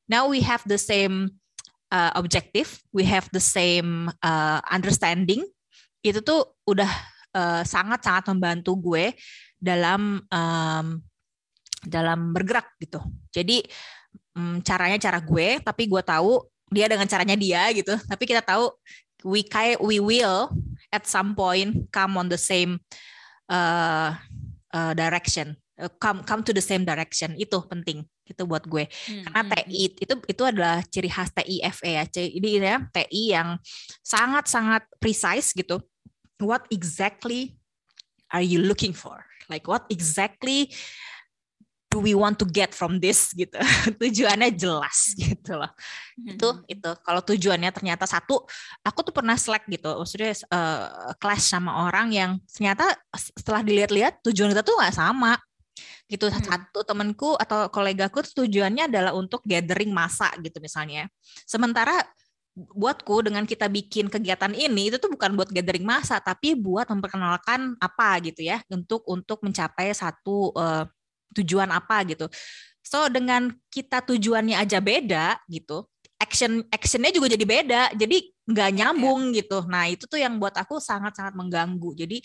now 0.05 0.29
we 0.29 0.39
have 0.45 0.61
the 0.69 0.77
same 0.77 1.33
uh, 1.91 2.11
objective 2.15 2.77
we 2.93 3.03
have 3.03 3.27
the 3.33 3.43
same 3.43 4.11
uh, 4.23 4.59
understanding 4.69 5.43
itu 6.05 6.23
tuh 6.23 6.55
udah 6.63 6.89
sangat 7.37 7.69
sangat 7.69 7.99
sangat 8.01 8.23
membantu 8.33 8.73
gue 8.81 9.13
dalam 9.61 10.25
um, 10.33 10.85
dalam 11.83 12.33
bergerak 12.33 12.73
gitu. 12.81 13.01
Jadi 13.29 13.61
um, 14.33 14.61
caranya 14.61 14.97
cara 14.97 15.19
gue, 15.21 15.61
tapi 15.61 15.85
gue 15.85 16.01
tahu 16.01 16.41
dia 16.73 16.89
dengan 16.89 17.07
caranya 17.07 17.37
dia 17.37 17.69
gitu. 17.73 17.93
Tapi 17.95 18.23
kita 18.25 18.41
tahu 18.41 18.71
we 19.25 19.41
kayak 19.41 19.81
we 19.81 19.97
will 19.97 20.49
at 20.93 21.05
some 21.09 21.33
point 21.33 21.89
come 21.89 22.17
on 22.17 22.29
the 22.29 22.39
same 22.39 22.79
uh, 23.49 24.13
uh, 24.73 24.93
direction, 24.93 25.57
uh, 25.81 25.91
come 25.97 26.21
come 26.23 26.41
to 26.45 26.53
the 26.53 26.63
same 26.63 26.85
direction 26.85 27.33
itu 27.35 27.57
penting 27.67 28.05
itu 28.27 28.43
buat 28.43 28.67
gue. 28.67 28.85
Hmm. 28.85 29.23
Karena 29.23 29.41
hmm, 29.43 29.51
TI 29.51 29.83
hmm. 29.87 30.03
itu 30.03 30.13
itu 30.27 30.43
adalah 30.43 30.77
ciri 30.83 31.09
khas 31.09 31.31
TIFE 31.31 31.81
ya. 31.87 32.03
Jadi 32.05 32.49
ya 32.59 32.77
TI 32.91 33.23
yang 33.33 33.49
sangat 34.03 34.51
sangat 34.51 34.83
precise 34.99 35.55
gitu. 35.55 35.79
What 36.37 36.69
exactly 36.69 37.57
are 38.29 38.43
you 38.43 38.61
looking 38.61 38.93
for? 38.93 39.25
Like 39.47 39.65
what 39.65 39.87
exactly 39.87 40.75
do 41.87 42.03
we 42.03 42.13
want 42.13 42.35
to 42.37 42.45
get 42.45 42.75
from 42.75 42.99
this 42.99 43.31
gitu. 43.33 43.57
Tujuannya 44.01 44.53
jelas 44.53 45.15
gitu 45.17 45.57
loh. 45.57 45.71
Hmm. 46.19 46.35
itu 46.35 46.49
itu. 46.69 46.91
Kalau 47.01 47.21
tujuannya 47.23 47.71
ternyata 47.73 48.05
satu 48.05 48.43
aku 48.83 48.99
tuh 49.01 49.13
pernah 49.15 49.39
slack 49.39 49.65
gitu. 49.71 49.89
Maksudnya 49.97 50.35
uh, 50.51 51.15
clash 51.17 51.49
sama 51.49 51.87
orang 51.87 52.13
yang 52.13 52.31
ternyata 52.51 52.93
setelah 53.15 53.63
dilihat-lihat 53.63 54.21
tujuan 54.27 54.53
kita 54.53 54.63
tuh 54.63 54.77
nggak 54.77 54.95
sama. 54.95 55.39
Gitu. 56.07 56.23
Hmm. 56.31 56.39
satu 56.39 56.87
temanku 56.87 57.35
atau 57.35 57.67
kolegaku 57.67 58.23
tujuannya 58.31 58.87
adalah 58.87 59.11
untuk 59.11 59.43
gathering 59.43 59.91
masa 59.91 60.31
gitu 60.39 60.59
misalnya. 60.63 61.11
Sementara 61.43 61.99
buatku 62.57 63.21
dengan 63.21 63.45
kita 63.45 63.69
bikin 63.69 64.09
kegiatan 64.09 64.49
ini 64.49 64.89
itu 64.89 64.97
tuh 64.97 65.13
bukan 65.13 65.37
buat 65.37 65.53
gathering 65.53 65.85
masa 65.85 66.17
tapi 66.17 66.57
buat 66.57 66.89
memperkenalkan 66.89 67.75
apa 67.77 68.09
gitu 68.23 68.47
ya. 68.47 68.63
Untuk 68.71 69.03
untuk 69.05 69.43
mencapai 69.43 69.91
satu 69.91 70.55
uh, 70.55 70.87
tujuan 71.35 71.69
apa 71.73 72.03
gitu. 72.07 72.27
So 72.83 73.11
dengan 73.11 73.51
kita 73.67 73.99
tujuannya 74.05 74.55
aja 74.55 74.79
beda 74.79 75.43
gitu, 75.51 75.83
action 76.15 76.63
actionnya 76.71 77.11
juga 77.11 77.27
jadi 77.35 77.45
beda, 77.45 77.81
jadi 77.93 78.17
nggak 78.47 78.69
iya. 78.71 78.77
nyambung 78.79 79.31
yeah. 79.31 79.43
gitu. 79.43 79.59
Nah 79.67 79.83
itu 79.91 80.07
tuh 80.07 80.19
yang 80.19 80.39
buat 80.39 80.55
aku 80.55 80.79
sangat 80.79 81.19
sangat 81.19 81.35
mengganggu. 81.35 81.91
Jadi 81.99 82.17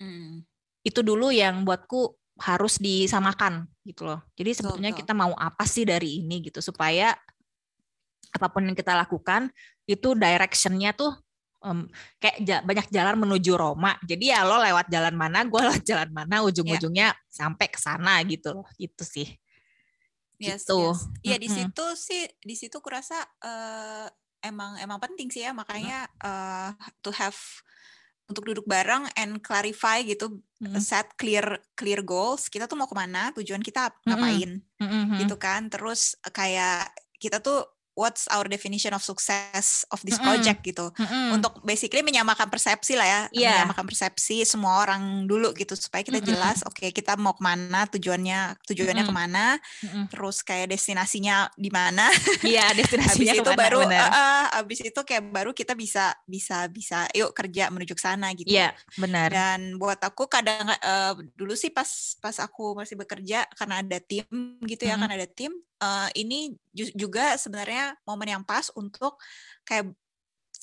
mm. 0.00 0.40
itu 0.88 1.00
dulu 1.04 1.28
yang 1.28 1.68
buatku 1.68 2.16
harus 2.40 2.76
disamakan 2.80 3.64
gitu 3.84 4.04
loh. 4.04 4.20
Jadi 4.36 4.56
sebetulnya 4.56 4.92
kita 4.92 5.16
mau 5.16 5.32
apa 5.36 5.64
sih 5.64 5.88
dari 5.88 6.20
ini 6.20 6.44
gitu 6.44 6.60
supaya 6.60 7.16
apa 8.32 8.46
pun 8.52 8.68
yang 8.68 8.76
kita 8.76 8.92
lakukan 8.92 9.48
itu 9.88 10.12
directionnya 10.12 10.92
tuh 10.92 11.16
um, 11.66 11.90
kayak 12.22 12.36
ja, 12.46 12.56
banyak 12.62 12.86
jalan 12.94 13.18
menuju 13.18 13.58
Roma. 13.58 13.98
Jadi 14.06 14.30
ya 14.30 14.46
lo 14.46 14.62
lewat 14.62 14.86
jalan 14.86 15.18
mana, 15.18 15.42
gue 15.42 15.60
lewat 15.66 15.82
jalan 15.82 16.10
mana, 16.14 16.46
ujung-ujungnya 16.46 17.10
yeah. 17.10 17.26
sampai 17.26 17.66
ke 17.66 17.82
sana 17.82 18.22
gitu 18.22 18.62
loh. 18.62 18.68
Itu 18.78 19.02
sih. 19.02 19.26
Yes, 20.38 20.62
gitu. 20.62 20.94
Yes. 20.94 21.00
Iya 21.26 21.36
mm 21.36 21.42
-hmm. 21.42 21.42
di 21.42 21.48
situ 21.50 21.86
sih, 21.98 22.22
di 22.38 22.54
situ 22.54 22.76
kurasa 22.78 23.18
uh, 23.42 24.06
emang 24.46 24.78
emang 24.78 25.02
penting 25.02 25.26
sih 25.32 25.42
ya 25.42 25.50
makanya 25.50 26.06
uh, 26.22 26.70
to 27.02 27.10
have 27.10 27.36
untuk 28.26 28.42
duduk 28.42 28.66
bareng 28.66 29.06
and 29.14 29.38
clarify 29.38 30.02
gitu 30.02 30.42
mm-hmm. 30.58 30.82
set 30.82 31.14
clear 31.14 31.62
clear 31.78 32.02
goals 32.02 32.50
kita 32.50 32.66
tuh 32.66 32.74
mau 32.74 32.90
ke 32.90 32.94
mana 32.94 33.30
tujuan 33.38 33.62
kita 33.62 33.94
ngapain 34.02 34.58
mm-hmm. 34.82 35.18
gitu 35.22 35.38
kan 35.38 35.70
terus 35.70 36.18
kayak 36.34 36.90
kita 37.22 37.38
tuh 37.38 37.62
what's 37.96 38.28
our 38.28 38.44
definition 38.44 38.92
of 38.92 39.00
success 39.00 39.88
of 39.88 39.98
this 40.04 40.20
project 40.20 40.60
mm 40.60 40.62
-hmm. 40.62 40.70
gitu 40.70 40.86
mm 40.92 41.06
-hmm. 41.08 41.26
untuk 41.40 41.52
basically 41.64 42.04
menyamakan 42.04 42.46
persepsi 42.52 42.92
lah 42.94 43.08
ya 43.08 43.20
yeah. 43.32 43.64
menyamakan 43.64 43.88
persepsi 43.88 44.44
semua 44.44 44.84
orang 44.84 45.24
dulu 45.24 45.56
gitu 45.56 45.72
supaya 45.74 46.04
kita 46.04 46.20
jelas 46.20 46.60
mm 46.60 46.68
-hmm. 46.68 46.70
oke 46.70 46.76
okay, 46.76 46.90
kita 46.92 47.16
mau 47.16 47.32
ke 47.32 47.42
mana 47.42 47.88
tujuannya 47.88 48.60
tujuannya 48.68 49.02
mm 49.02 49.08
-hmm. 49.08 49.18
ke 49.18 49.22
mana 49.24 49.44
mm 49.56 49.88
-hmm. 49.88 50.04
terus 50.12 50.44
kayak 50.44 50.76
destinasinya 50.76 51.48
di 51.56 51.72
mana 51.72 52.12
iya 52.44 52.68
yeah, 52.68 52.76
destinasinya 52.76 53.32
habis 53.32 53.48
itu 53.48 53.50
baru 53.56 53.80
uh, 53.88 54.46
habis 54.52 54.80
itu 54.84 55.00
kayak 55.00 55.24
baru 55.32 55.50
kita 55.56 55.72
bisa 55.72 56.12
bisa 56.28 56.68
bisa 56.68 57.08
yuk 57.16 57.32
kerja 57.32 57.72
menuju 57.72 57.96
ke 57.96 58.02
sana 58.04 58.36
gitu 58.36 58.52
iya 58.52 58.76
yeah, 58.76 59.00
benar 59.00 59.32
dan 59.32 59.80
buat 59.80 59.98
aku 60.04 60.28
kadang 60.28 60.68
uh, 60.68 61.16
dulu 61.32 61.56
sih 61.56 61.72
pas 61.72 61.88
pas 62.20 62.36
aku 62.44 62.76
masih 62.76 63.00
bekerja 63.00 63.48
karena 63.56 63.80
ada 63.80 63.98
tim 64.04 64.28
gitu 64.68 64.84
ya 64.84 64.94
mm 64.94 65.00
-hmm. 65.00 65.08
kan 65.08 65.10
ada 65.16 65.26
tim 65.26 65.52
uh, 65.80 66.08
ini 66.16 66.54
juga 66.74 67.36
sebenarnya 67.36 67.96
momen 68.04 68.38
yang 68.38 68.44
pas 68.44 68.68
untuk 68.74 69.18
kayak 69.64 69.92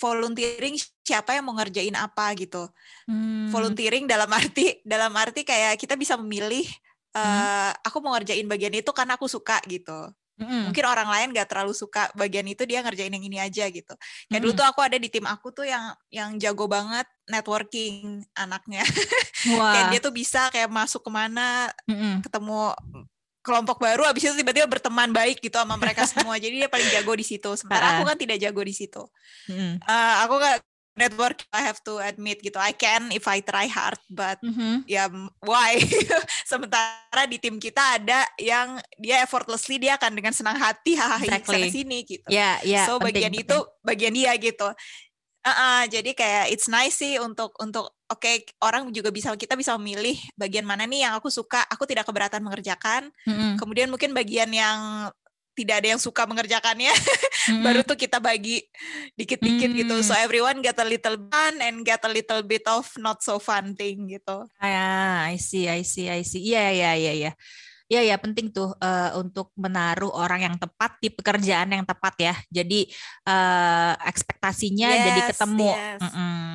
volunteering 0.01 0.75
siapa 1.05 1.37
yang 1.37 1.45
mau 1.45 1.55
ngerjain 1.57 1.93
apa 1.93 2.33
gitu. 2.37 2.65
Hmm. 3.05 3.49
Volunteering 3.53 4.09
dalam 4.09 4.29
arti 4.29 4.81
dalam 4.81 5.13
arti 5.13 5.45
kayak 5.45 5.77
kita 5.77 5.93
bisa 5.93 6.17
memilih 6.17 6.65
uh, 7.13 7.71
hmm. 7.71 7.85
aku 7.85 7.97
mau 8.01 8.17
ngerjain 8.17 8.45
bagian 8.49 8.73
itu 8.73 8.89
karena 8.89 9.15
aku 9.15 9.29
suka 9.29 9.61
gitu. 9.69 10.09
Hmm. 10.33 10.73
Mungkin 10.73 10.85
orang 10.89 11.05
lain 11.05 11.29
gak 11.29 11.45
terlalu 11.45 11.77
suka 11.77 12.09
bagian 12.17 12.49
itu 12.49 12.65
dia 12.65 12.81
ngerjain 12.81 13.13
yang 13.13 13.21
ini 13.21 13.37
aja 13.37 13.69
gitu. 13.69 13.93
Kayak 14.27 14.33
hmm. 14.33 14.43
dulu 14.49 14.53
tuh 14.57 14.65
aku 14.65 14.79
ada 14.81 14.97
di 14.97 15.07
tim 15.13 15.25
aku 15.29 15.53
tuh 15.53 15.65
yang 15.69 15.93
yang 16.09 16.33
jago 16.41 16.65
banget 16.65 17.05
networking 17.29 18.25
anaknya. 18.33 18.81
Wah. 19.53 19.77
kayak 19.77 19.85
dia 19.93 19.99
tuh 20.01 20.13
bisa 20.15 20.49
kayak 20.49 20.73
masuk 20.73 21.05
ke 21.05 21.11
mana, 21.13 21.69
hmm. 21.85 22.25
ketemu 22.25 22.73
kelompok 23.43 23.77
baru 23.77 24.07
abis 24.07 24.31
itu 24.31 24.39
tiba-tiba 24.39 24.65
berteman 24.65 25.11
baik 25.11 25.43
gitu 25.43 25.59
sama 25.59 25.75
mereka 25.75 26.07
semua 26.11 26.39
jadi 26.39 26.65
dia 26.65 26.69
paling 26.71 26.87
jago 26.89 27.13
di 27.13 27.25
situ 27.27 27.49
sementara 27.59 27.99
aku 27.99 28.07
kan 28.07 28.17
tidak 28.17 28.37
jago 28.39 28.61
di 28.63 28.73
situ 28.73 29.03
mm. 29.51 29.83
uh, 29.83 30.15
aku 30.25 30.39
gak 30.39 30.57
network 30.93 31.41
I 31.49 31.65
have 31.65 31.81
to 31.89 31.97
admit 31.97 32.39
gitu 32.39 32.57
I 32.61 32.71
can 32.73 33.09
if 33.09 33.25
I 33.25 33.41
try 33.41 33.65
hard 33.65 33.97
but 34.05 34.37
mm-hmm. 34.45 34.85
ya 34.85 35.09
why 35.41 35.81
sementara 36.49 37.25
di 37.25 37.41
tim 37.41 37.57
kita 37.57 37.97
ada 37.97 38.25
yang 38.37 38.77
dia 39.01 39.25
effortlessly 39.25 39.81
dia 39.81 39.97
akan 39.97 40.13
dengan 40.13 40.33
senang 40.33 40.57
hati 40.57 40.93
hahaha 40.93 41.25
exactly. 41.25 41.65
sana 41.65 41.67
sini 41.73 41.97
gitu 42.05 42.27
yeah, 42.29 42.61
yeah, 42.61 42.85
so 42.85 43.01
penting, 43.01 43.25
bagian 43.25 43.33
penting. 43.33 43.49
itu 43.49 43.57
bagian 43.81 44.13
dia 44.13 44.31
gitu 44.37 44.69
uh 45.43 45.51
-uh, 45.51 45.81
jadi 45.91 46.11
kayak 46.15 46.45
it's 46.55 46.71
nice 46.71 46.97
sih 47.03 47.19
untuk 47.19 47.51
untuk 47.59 47.91
oke 48.07 48.19
okay, 48.19 48.47
orang 48.63 48.89
juga 48.95 49.11
bisa 49.11 49.35
kita 49.35 49.59
bisa 49.59 49.75
memilih 49.75 50.15
bagian 50.39 50.63
mana 50.63 50.87
nih 50.87 51.07
yang 51.09 51.13
aku 51.19 51.27
suka 51.27 51.65
aku 51.67 51.83
tidak 51.83 52.07
keberatan 52.07 52.41
mengerjakan 52.41 53.11
mm-hmm. 53.27 53.59
kemudian 53.59 53.91
mungkin 53.91 54.15
bagian 54.15 54.49
yang 54.53 55.09
tidak 55.53 55.85
ada 55.85 55.87
yang 55.93 56.01
suka 56.01 56.25
mengerjakannya 56.25 56.89
mm-hmm. 56.89 57.61
baru 57.65 57.81
tuh 57.85 57.97
kita 57.97 58.17
bagi 58.17 58.63
dikit-dikit 59.19 59.69
mm-hmm. 59.69 59.81
gitu 59.85 59.95
so 60.01 60.13
everyone 60.17 60.61
get 60.61 60.77
a 60.79 60.87
little 60.87 61.17
fun 61.29 61.53
and 61.61 61.85
get 61.85 62.01
a 62.01 62.11
little 62.11 62.41
bit 62.41 62.65
of 62.69 62.85
not 62.97 63.21
so 63.21 63.37
fun 63.37 63.77
thing 63.77 64.09
gitu 64.09 64.45
ah 64.57 65.29
I 65.29 65.37
see 65.37 65.69
I 65.69 65.85
see 65.85 66.09
I 66.09 66.25
see 66.25 66.41
iya 66.41 66.73
iya 66.73 66.91
iya 66.97 67.13
iya 67.13 67.31
ya 67.91 68.01
ya 68.01 68.15
penting 68.17 68.49
tuh 68.49 68.73
uh, 68.79 69.11
untuk 69.19 69.51
menaruh 69.59 70.09
orang 70.09 70.47
yang 70.51 70.55
tepat 70.57 70.97
di 71.03 71.11
pekerjaan 71.11 71.69
yang 71.69 71.85
tepat 71.85 72.15
ya 72.17 72.35
jadi 72.49 72.89
uh, 73.27 73.93
ekspektasinya 74.07 74.89
yes, 74.89 75.03
jadi 75.05 75.21
ketemu 75.29 75.69
yes. 75.71 76.01
Mm 76.01 76.11
-mm 76.11 76.47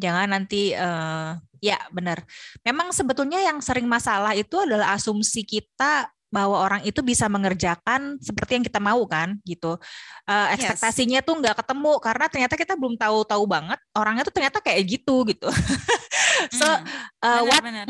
jangan 0.00 0.28
nanti 0.32 0.72
uh, 0.72 1.36
ya 1.60 1.76
benar. 1.92 2.24
Memang 2.64 2.90
sebetulnya 2.96 3.44
yang 3.44 3.60
sering 3.60 3.84
masalah 3.84 4.32
itu 4.32 4.56
adalah 4.56 4.96
asumsi 4.96 5.44
kita 5.44 6.08
bahwa 6.30 6.62
orang 6.62 6.82
itu 6.86 7.02
bisa 7.02 7.26
mengerjakan 7.26 8.16
seperti 8.22 8.56
yang 8.56 8.64
kita 8.64 8.78
mau 8.78 9.02
kan 9.10 9.34
gitu 9.42 9.74
uh, 10.30 10.46
ekspektasinya 10.54 11.20
yes. 11.20 11.26
tuh 11.26 11.34
nggak 11.42 11.56
ketemu 11.58 11.92
karena 11.98 12.26
ternyata 12.30 12.54
kita 12.54 12.74
belum 12.78 12.94
tahu-tahu 12.94 13.44
banget 13.50 13.78
orangnya 13.92 14.22
tuh 14.22 14.34
ternyata 14.38 14.62
kayak 14.62 14.82
gitu 14.86 15.26
gitu 15.26 15.50
so 16.58 16.66
uh, 17.26 17.42
benar, 17.42 17.50
what 17.50 17.62
benar. 17.66 17.86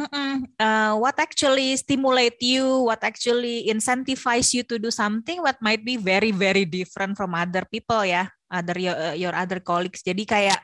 Uh, 0.56 0.92
what 0.96 1.16
actually 1.20 1.76
stimulate 1.76 2.40
you 2.40 2.88
what 2.88 3.04
actually 3.04 3.68
incentivize 3.68 4.56
you 4.56 4.64
to 4.64 4.80
do 4.80 4.88
something 4.88 5.44
what 5.44 5.60
might 5.60 5.84
be 5.84 6.00
very 6.00 6.32
very 6.32 6.64
different 6.64 7.12
from 7.20 7.36
other 7.36 7.68
people 7.68 8.00
ya 8.02 8.24
other 8.48 8.80
your, 8.80 8.96
your 9.14 9.34
other 9.36 9.60
colleagues 9.60 10.00
jadi 10.00 10.24
kayak 10.24 10.60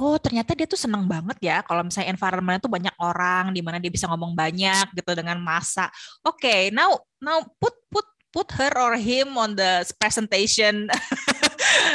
oh 0.00 0.16
ternyata 0.16 0.56
dia 0.56 0.64
tuh 0.64 0.80
seneng 0.80 1.04
banget 1.04 1.36
ya 1.44 1.60
kalau 1.60 1.84
misalnya 1.84 2.16
environment 2.16 2.58
tuh 2.64 2.72
banyak 2.72 2.94
orang 2.96 3.52
di 3.52 3.60
mana 3.60 3.76
dia 3.76 3.92
bisa 3.92 4.08
ngomong 4.08 4.32
banyak 4.32 4.88
gitu 4.96 5.12
dengan 5.12 5.36
masa. 5.40 5.92
Oke, 6.24 6.48
okay, 6.48 6.60
now 6.72 6.96
now 7.20 7.44
put 7.60 7.76
put 7.92 8.06
put 8.32 8.48
her 8.56 8.72
or 8.80 8.96
him 8.96 9.36
on 9.36 9.52
the 9.52 9.84
presentation. 10.00 10.88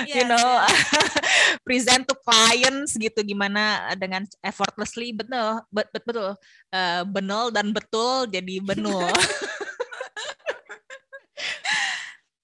yes, 0.05 0.13
you 0.21 0.25
know, 0.29 0.61
present 1.65 2.05
to 2.05 2.13
clients 2.21 2.93
gitu 2.93 3.25
gimana 3.25 3.91
dengan 3.97 4.21
effortlessly 4.45 5.11
betul 5.17 5.65
bet, 5.73 5.89
bet, 5.89 6.03
betul 6.05 6.37
uh, 6.71 7.01
benul 7.09 7.49
dan 7.49 7.73
betul 7.73 8.29
jadi 8.29 8.61
benul. 8.61 9.09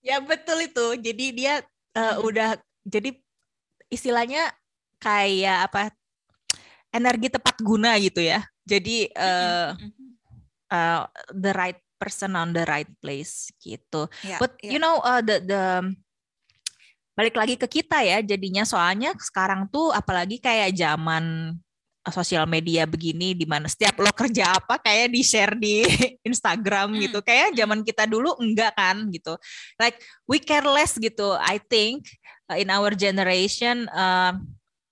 ya 0.09 0.17
betul 0.17 0.57
itu. 0.65 0.97
Jadi 0.97 1.25
dia 1.37 1.61
uh, 1.93 2.17
udah 2.25 2.57
jadi 2.83 3.13
istilahnya 3.93 4.49
kayak 5.03 5.67
apa 5.67 5.91
energi 6.95 7.27
tepat 7.27 7.59
guna 7.59 7.99
gitu 7.99 8.23
ya. 8.23 8.39
Jadi 8.63 9.11
uh, 9.11 9.75
uh, 10.71 11.03
the 11.35 11.51
right 11.51 11.79
person 11.99 12.39
on 12.39 12.55
the 12.55 12.63
right 12.63 12.87
place 13.03 13.51
gitu. 13.59 14.07
Yeah, 14.23 14.39
But 14.39 14.55
yeah. 14.63 14.71
you 14.77 14.79
know 14.79 15.03
uh, 15.03 15.19
the 15.19 15.43
the 15.43 15.63
balik 17.13 17.37
lagi 17.37 17.55
ke 17.59 17.67
kita 17.69 18.01
ya 18.01 18.25
jadinya 18.25 18.65
soalnya 18.65 19.13
sekarang 19.21 19.69
tuh 19.69 19.93
apalagi 19.93 20.41
kayak 20.41 20.73
zaman 20.73 21.53
sosial 22.09 22.43
media 22.49 22.83
begini 22.83 23.31
di 23.31 23.47
mana 23.47 23.69
setiap 23.69 23.95
lo 24.03 24.11
kerja 24.11 24.59
apa 24.59 24.81
kayak 24.81 25.13
di 25.13 25.21
share 25.23 25.55
di 25.63 25.85
Instagram 26.25 26.97
gitu 26.99 27.23
kayak 27.23 27.55
zaman 27.55 27.85
kita 27.85 28.09
dulu 28.09 28.35
enggak 28.41 28.75
kan 28.75 29.07
gitu 29.13 29.37
like 29.79 29.95
we 30.27 30.41
care 30.41 30.65
less 30.65 30.97
gitu 30.97 31.37
I 31.37 31.61
think 31.61 32.09
uh, 32.49 32.57
in 32.59 32.73
our 32.73 32.91
generation 32.97 33.87
uh, 33.93 34.35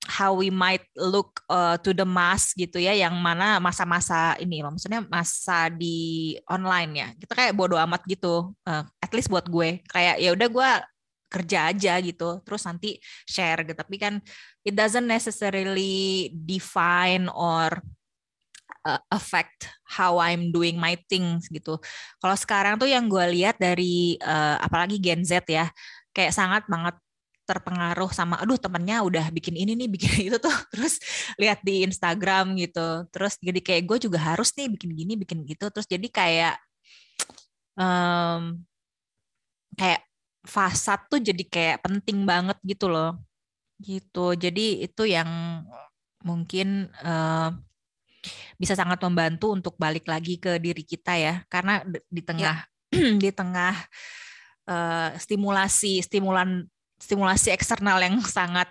how 0.10 0.34
we 0.34 0.50
might 0.50 0.82
look 0.98 1.46
uh, 1.46 1.78
to 1.78 1.94
the 1.94 2.08
mass 2.08 2.58
gitu 2.58 2.82
ya 2.82 2.90
yang 2.98 3.14
mana 3.22 3.62
masa-masa 3.62 4.34
ini 4.42 4.66
maksudnya 4.66 5.06
masa 5.06 5.70
di 5.70 6.34
online 6.50 6.92
ya. 6.98 7.08
Kita 7.22 7.34
kayak 7.38 7.54
bodoh 7.54 7.78
amat 7.78 8.02
gitu 8.10 8.50
uh, 8.66 8.84
at 8.98 9.12
least 9.14 9.30
buat 9.30 9.46
gue. 9.46 9.86
Kayak 9.86 10.18
ya 10.18 10.30
udah 10.34 10.48
gue 10.50 10.70
kerja 11.32 11.60
aja 11.70 11.94
gitu. 12.02 12.42
Terus 12.42 12.62
nanti 12.66 12.98
share 13.30 13.62
gitu. 13.62 13.78
Tapi 13.78 13.96
kan 14.02 14.14
it 14.66 14.74
doesn't 14.74 15.06
necessarily 15.06 16.34
define 16.34 17.30
or 17.30 17.70
uh, 18.86 19.02
affect 19.14 19.70
how 19.86 20.18
I'm 20.18 20.50
doing 20.50 20.82
my 20.82 20.98
things 21.08 21.46
gitu. 21.48 21.78
Kalau 22.18 22.36
sekarang 22.38 22.82
tuh 22.82 22.90
yang 22.90 23.06
gue 23.06 23.26
lihat 23.38 23.62
dari 23.62 24.18
uh, 24.18 24.58
apalagi 24.58 24.98
Gen 24.98 25.22
Z 25.22 25.46
ya 25.46 25.70
kayak 26.12 26.34
sangat 26.36 26.64
banget 26.68 26.98
terpengaruh 27.52 28.12
sama 28.16 28.40
aduh 28.40 28.56
temennya 28.56 29.04
udah 29.04 29.26
bikin 29.36 29.60
ini 29.60 29.76
nih 29.76 29.90
bikin 29.92 30.12
itu 30.32 30.38
tuh. 30.40 30.56
Terus 30.72 30.98
lihat 31.36 31.60
di 31.62 31.84
Instagram 31.84 32.56
gitu. 32.56 33.04
Terus 33.12 33.36
jadi 33.44 33.60
kayak 33.60 33.84
gue 33.88 33.98
juga 34.08 34.20
harus 34.24 34.56
nih 34.56 34.72
bikin 34.72 34.90
gini 34.96 35.14
bikin 35.20 35.44
gitu. 35.44 35.68
Terus 35.68 35.88
jadi 35.92 36.08
kayak 36.08 36.56
um, 37.76 38.64
kayak 39.76 40.02
fasad 40.48 41.06
tuh 41.12 41.22
jadi 41.22 41.44
kayak 41.46 41.78
penting 41.84 42.24
banget 42.24 42.58
gitu 42.64 42.88
loh. 42.88 43.20
Gitu. 43.82 44.26
Jadi 44.40 44.88
itu 44.88 45.04
yang 45.04 45.30
mungkin 46.22 46.90
uh, 47.02 47.50
bisa 48.62 48.78
sangat 48.78 49.02
membantu 49.02 49.50
untuk 49.50 49.74
balik 49.82 50.06
lagi 50.06 50.38
ke 50.38 50.62
diri 50.62 50.86
kita 50.86 51.18
ya, 51.18 51.36
karena 51.50 51.82
di 52.16 52.22
tengah 52.22 52.58
ya. 52.94 53.18
di 53.22 53.30
tengah 53.34 53.76
uh, 54.70 55.10
stimulasi 55.18 56.06
stimulan 56.06 56.70
stimulasi 57.02 57.50
eksternal 57.50 57.98
yang 58.00 58.22
sangat 58.22 58.70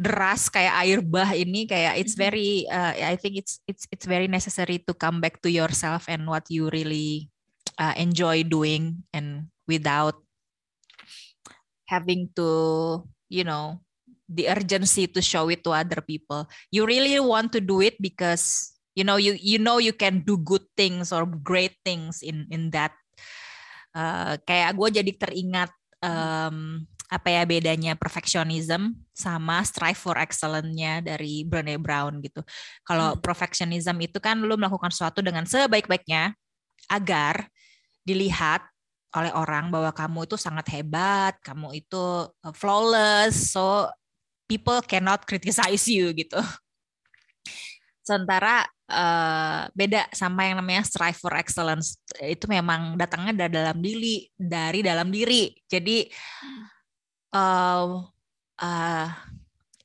deras 0.00 0.48
kayak 0.48 0.74
air 0.84 1.00
bah 1.04 1.28
ini 1.36 1.68
kayak 1.68 2.00
it's 2.00 2.16
very 2.16 2.64
uh, 2.72 2.96
I 2.96 3.20
think 3.20 3.36
it's 3.36 3.60
it's 3.68 3.84
it's 3.92 4.08
very 4.08 4.28
necessary 4.28 4.80
to 4.88 4.92
come 4.96 5.20
back 5.20 5.44
to 5.44 5.52
yourself 5.52 6.08
and 6.08 6.24
what 6.24 6.48
you 6.48 6.72
really 6.72 7.28
uh, 7.76 7.92
enjoy 8.00 8.44
doing 8.44 9.04
and 9.12 9.52
without 9.68 10.16
having 11.84 12.32
to 12.32 12.48
you 13.28 13.44
know 13.44 13.82
the 14.30 14.46
urgency 14.48 15.10
to 15.10 15.20
show 15.20 15.50
it 15.50 15.66
to 15.66 15.74
other 15.74 16.00
people. 16.00 16.46
You 16.70 16.86
really 16.86 17.18
want 17.18 17.50
to 17.52 17.60
do 17.60 17.82
it 17.82 17.98
because 17.98 18.72
you 18.94 19.02
know 19.02 19.18
you 19.18 19.36
you 19.36 19.58
know 19.58 19.82
you 19.82 19.92
can 19.92 20.22
do 20.22 20.38
good 20.38 20.64
things 20.78 21.10
or 21.12 21.26
great 21.26 21.76
things 21.82 22.22
in 22.22 22.46
in 22.48 22.70
that 22.72 22.94
uh, 23.92 24.38
kayak 24.46 24.78
gue 24.78 24.88
jadi 25.02 25.12
teringat 25.18 25.70
um, 26.04 26.86
apa 27.10 27.26
ya 27.26 27.42
bedanya 27.42 27.98
perfectionism 27.98 28.94
sama 29.10 29.66
strive 29.66 29.98
for 29.98 30.14
excellence-nya 30.14 31.02
dari 31.02 31.42
Brené 31.42 31.74
Brown 31.74 32.22
gitu. 32.22 32.46
Kalau 32.86 33.18
hmm. 33.18 33.20
perfectionism 33.20 33.98
itu 33.98 34.22
kan 34.22 34.38
lu 34.38 34.54
melakukan 34.54 34.94
sesuatu 34.94 35.18
dengan 35.18 35.42
sebaik-baiknya 35.42 36.38
agar 36.86 37.50
dilihat 38.06 38.62
oleh 39.10 39.34
orang 39.34 39.74
bahwa 39.74 39.90
kamu 39.90 40.30
itu 40.30 40.38
sangat 40.38 40.70
hebat, 40.70 41.34
kamu 41.42 41.82
itu 41.82 42.30
uh, 42.30 42.54
flawless, 42.54 43.50
so 43.50 43.90
people 44.46 44.78
cannot 44.86 45.26
criticize 45.26 45.90
you 45.90 46.14
gitu. 46.14 46.38
Sementara 48.06 48.70
uh, 48.86 49.66
beda 49.74 50.06
sama 50.14 50.46
yang 50.46 50.62
namanya 50.62 50.86
strive 50.86 51.18
for 51.18 51.34
excellence 51.34 51.98
itu 52.22 52.46
memang 52.46 52.94
datangnya 52.94 53.34
dari 53.34 53.52
dalam 53.58 53.78
diri, 53.82 54.16
dari 54.38 54.78
dalam 54.86 55.10
diri. 55.10 55.50
Jadi 55.66 56.06
hmm 56.06 56.78
uh, 57.32 58.04
uh, 58.60 59.08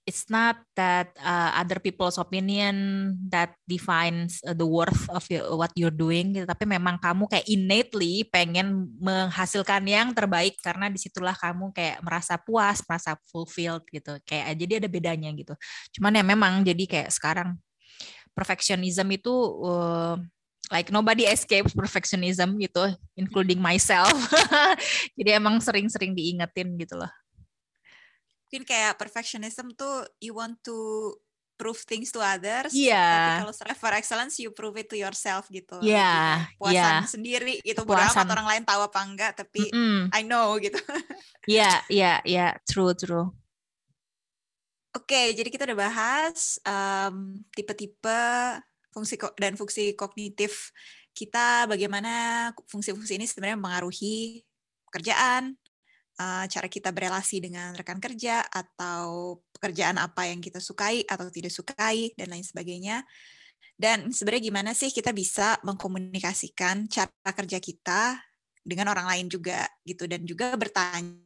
it's 0.05 0.29
not 0.29 0.61
that 0.77 1.09
uh, 1.17 1.57
other 1.57 1.81
people's 1.81 2.21
opinion 2.21 3.17
that 3.33 3.57
defines 3.65 4.37
uh, 4.45 4.53
the 4.53 4.65
worth 4.65 5.09
of 5.09 5.25
your, 5.33 5.57
what 5.57 5.73
you're 5.73 5.93
doing 5.93 6.29
gitu 6.37 6.45
tapi 6.45 6.69
memang 6.69 7.01
kamu 7.01 7.25
kayak 7.25 7.49
innately 7.49 8.21
pengen 8.29 8.85
menghasilkan 9.01 9.81
yang 9.89 10.13
terbaik 10.13 10.61
karena 10.61 10.93
di 10.93 11.01
situlah 11.01 11.33
kamu 11.33 11.73
kayak 11.73 11.97
merasa 12.05 12.37
puas 12.37 12.85
merasa 12.85 13.17
fulfilled 13.33 13.81
gitu. 13.89 14.13
Kayak 14.23 14.45
jadi 14.61 14.73
ada 14.85 14.89
bedanya 14.89 15.29
gitu. 15.33 15.57
Cuman 15.97 16.13
ya 16.13 16.23
memang 16.23 16.61
jadi 16.61 16.85
kayak 16.85 17.09
sekarang 17.09 17.57
perfectionism 18.37 19.09
itu 19.09 19.33
uh, 19.65 20.21
like 20.69 20.93
nobody 20.93 21.25
escapes 21.25 21.73
perfectionism 21.73 22.61
gitu 22.61 22.93
including 23.17 23.57
myself. 23.57 24.13
Jadi 25.17 25.29
emang 25.31 25.61
sering-sering 25.63 26.11
diingetin 26.17 26.75
gitu 26.75 26.99
loh 26.99 27.09
mungkin 28.56 28.72
kayak 28.72 28.95
perfectionism 28.95 29.76
tuh 29.76 30.08
you 30.24 30.32
want 30.32 30.56
to 30.64 31.12
prove 31.60 31.76
things 31.84 32.08
to 32.08 32.24
others. 32.24 32.72
Iya. 32.72 32.95
Yeah. 32.95 33.12
Tapi 33.12 33.32
kalau 33.43 33.51
strive 33.51 33.82
for 33.84 33.91
excellence, 33.91 34.39
you 34.39 34.56
prove 34.56 34.80
it 34.80 34.88
to 34.88 34.95
yourself 34.95 35.51
gitu. 35.51 35.76
Iya. 35.84 35.99
Yeah. 35.99 36.32
Puasan 36.56 36.80
yeah. 36.80 37.03
sendiri 37.03 37.53
gitu. 37.68 37.84
Puasan. 37.84 38.32
orang 38.32 38.47
lain 38.47 38.64
tahu 38.64 38.88
apa 38.88 38.99
enggak, 39.03 39.32
tapi 39.36 39.68
mm 39.68 39.76
-mm. 39.76 40.01
I 40.16 40.24
know 40.24 40.56
gitu. 40.64 40.80
Iya, 41.45 41.60
yeah, 41.60 41.76
iya, 41.91 41.99
yeah, 41.99 42.18
iya. 42.24 42.38
Yeah. 42.39 42.51
True, 42.64 42.95
true. 42.95 43.28
Oke, 44.95 45.12
okay, 45.12 45.26
jadi 45.36 45.51
kita 45.51 45.68
udah 45.68 45.80
bahas 45.91 46.56
um, 46.64 47.43
tipe-tipe 47.51 48.24
fungsi 48.95 49.20
dan 49.36 49.60
fungsi 49.60 49.91
kognitif 49.99 50.72
kita, 51.12 51.68
bagaimana 51.68 52.49
fungsi-fungsi 52.72 53.20
ini 53.20 53.28
sebenarnya 53.28 53.60
mengaruhi 53.60 54.47
pekerjaan, 54.88 55.60
uh, 56.20 56.45
cara 56.47 56.68
kita 56.68 56.89
berelasi 56.91 57.43
dengan 57.43 57.76
rekan 57.76 57.99
kerja 57.99 58.43
atau 58.47 59.39
pekerjaan 59.55 59.99
apa 59.99 60.28
yang 60.28 60.39
kita 60.39 60.59
sukai 60.59 61.03
atau 61.07 61.28
tidak 61.32 61.51
sukai 61.51 62.11
dan 62.16 62.32
lain 62.32 62.43
sebagainya. 62.43 63.03
Dan 63.76 64.11
sebenarnya 64.16 64.43
gimana 64.51 64.72
sih 64.72 64.88
kita 64.88 65.11
bisa 65.11 65.59
mengkomunikasikan 65.68 66.88
cara 66.88 67.32
kerja 67.36 67.59
kita 67.59 68.16
dengan 68.63 68.89
orang 68.89 69.05
lain 69.05 69.28
juga 69.28 69.68
gitu 69.84 70.07
dan 70.07 70.24
juga 70.24 70.55
bertanya 70.55 71.20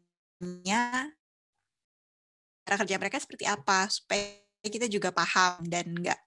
cara 2.66 2.76
kerja 2.86 2.96
mereka 2.98 3.22
seperti 3.22 3.46
apa 3.46 3.88
supaya 3.88 4.44
kita 4.66 4.92
juga 4.92 5.14
paham 5.16 5.64
dan 5.72 5.88
nggak 5.88 6.20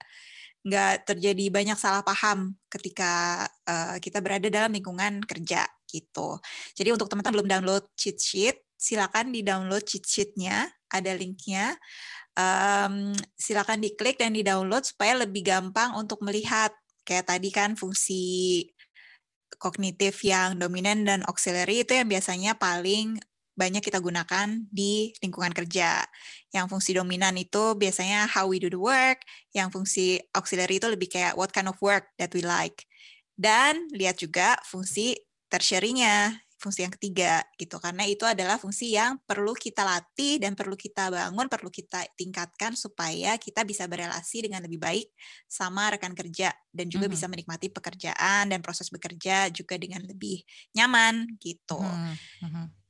nggak 0.63 1.07
terjadi 1.11 1.51
banyak 1.51 1.75
salah 1.75 2.01
paham 2.01 2.55
ketika 2.71 3.43
uh, 3.67 3.99
kita 3.99 4.23
berada 4.23 4.47
dalam 4.47 4.71
lingkungan 4.71 5.19
kerja 5.27 5.67
gitu. 5.91 6.39
Jadi 6.73 6.89
untuk 6.95 7.11
teman-teman 7.11 7.43
belum 7.43 7.49
download 7.51 7.85
cheat 7.99 8.17
sheet, 8.17 8.57
silakan 8.79 9.35
di 9.35 9.43
download 9.43 9.83
cheat 9.83 10.03
sheetnya, 10.07 10.71
ada 10.87 11.11
linknya. 11.13 11.75
Um, 12.33 13.13
silakan 13.37 13.77
diklik 13.83 14.17
dan 14.17 14.33
di 14.33 14.41
download 14.41 14.89
supaya 14.89 15.21
lebih 15.21 15.45
gampang 15.45 15.93
untuk 15.93 16.25
melihat 16.25 16.73
kayak 17.05 17.29
tadi 17.29 17.53
kan 17.53 17.77
fungsi 17.77 18.65
kognitif 19.61 20.25
yang 20.25 20.57
dominan 20.57 21.05
dan 21.05 21.21
auxiliary 21.29 21.85
itu 21.85 21.93
yang 21.93 22.09
biasanya 22.09 22.57
paling 22.57 23.21
banyak 23.53 23.85
kita 23.85 24.01
gunakan 24.01 24.65
di 24.69 25.13
lingkungan 25.21 25.53
kerja. 25.53 26.01
Yang 26.49 26.65
fungsi 26.73 26.91
dominan 26.97 27.37
itu 27.37 27.77
biasanya 27.77 28.25
how 28.25 28.49
we 28.49 28.57
do 28.57 28.69
the 28.69 28.81
work, 28.81 29.21
yang 29.53 29.69
fungsi 29.69 30.21
auxiliary 30.33 30.81
itu 30.81 30.89
lebih 30.89 31.09
kayak 31.09 31.37
what 31.37 31.53
kind 31.53 31.69
of 31.69 31.77
work 31.81 32.09
that 32.17 32.33
we 32.33 32.41
like. 32.41 32.85
Dan 33.33 33.89
lihat 33.93 34.21
juga 34.21 34.57
fungsi 34.65 35.17
tertiary-nya, 35.49 36.37
fungsi 36.63 36.87
yang 36.87 36.93
ketiga 36.95 37.43
gitu. 37.59 37.75
Karena 37.77 38.07
itu 38.07 38.23
adalah 38.23 38.55
fungsi 38.55 38.95
yang 38.95 39.19
perlu 39.27 39.51
kita 39.51 39.83
latih 39.83 40.39
dan 40.39 40.55
perlu 40.55 40.79
kita 40.79 41.11
bangun, 41.11 41.51
perlu 41.51 41.67
kita 41.67 42.07
tingkatkan 42.15 42.73
supaya 42.79 43.35
kita 43.35 43.67
bisa 43.67 43.83
berelasi 43.85 44.47
dengan 44.47 44.63
lebih 44.63 44.79
baik 44.79 45.11
sama 45.45 45.91
rekan 45.91 46.15
kerja 46.15 46.55
dan 46.71 46.87
juga 46.87 47.05
mm 47.05 47.11
-hmm. 47.11 47.15
bisa 47.19 47.25
menikmati 47.27 47.67
pekerjaan 47.69 48.49
dan 48.49 48.59
proses 48.63 48.87
bekerja 48.87 49.51
juga 49.51 49.75
dengan 49.75 50.01
lebih 50.07 50.41
nyaman 50.71 51.35
gitu. 51.43 51.77
Mm 51.83 52.15
-hmm. 52.47 52.82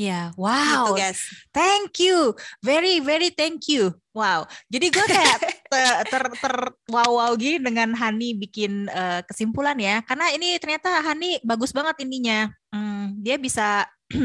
Ya, 0.00 0.08
yeah. 0.08 0.26
wow. 0.40 0.96
Gitu, 0.96 1.04
guys. 1.04 1.20
Thank 1.52 2.00
you. 2.00 2.32
Very 2.64 3.04
very 3.04 3.28
thank 3.28 3.68
you. 3.68 3.92
Wow. 4.16 4.48
Jadi 4.72 4.88
gue 4.88 5.04
kayak 5.04 5.38
ter, 5.68 5.92
ter, 6.08 6.24
ter 6.40 6.54
wow 6.88 7.20
wow 7.20 7.30
gini 7.36 7.60
dengan 7.60 7.92
Hani 7.92 8.32
bikin 8.32 8.88
uh, 8.88 9.20
kesimpulan 9.28 9.76
ya. 9.76 10.00
Karena 10.08 10.32
ini 10.32 10.56
ternyata 10.56 11.04
Hani 11.04 11.44
bagus 11.44 11.76
banget 11.76 12.00
ininya. 12.00 12.48
Hmm, 12.72 13.12
dia 13.20 13.36
bisa 13.36 13.84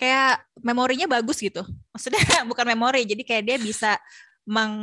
kayak 0.00 0.44
memorinya 0.60 1.08
bagus 1.08 1.40
gitu. 1.40 1.64
Maksudnya 1.88 2.20
bukan 2.50 2.68
memori, 2.68 3.08
jadi 3.08 3.24
kayak 3.24 3.44
dia 3.48 3.56
bisa 3.56 3.96
meng, 4.44 4.76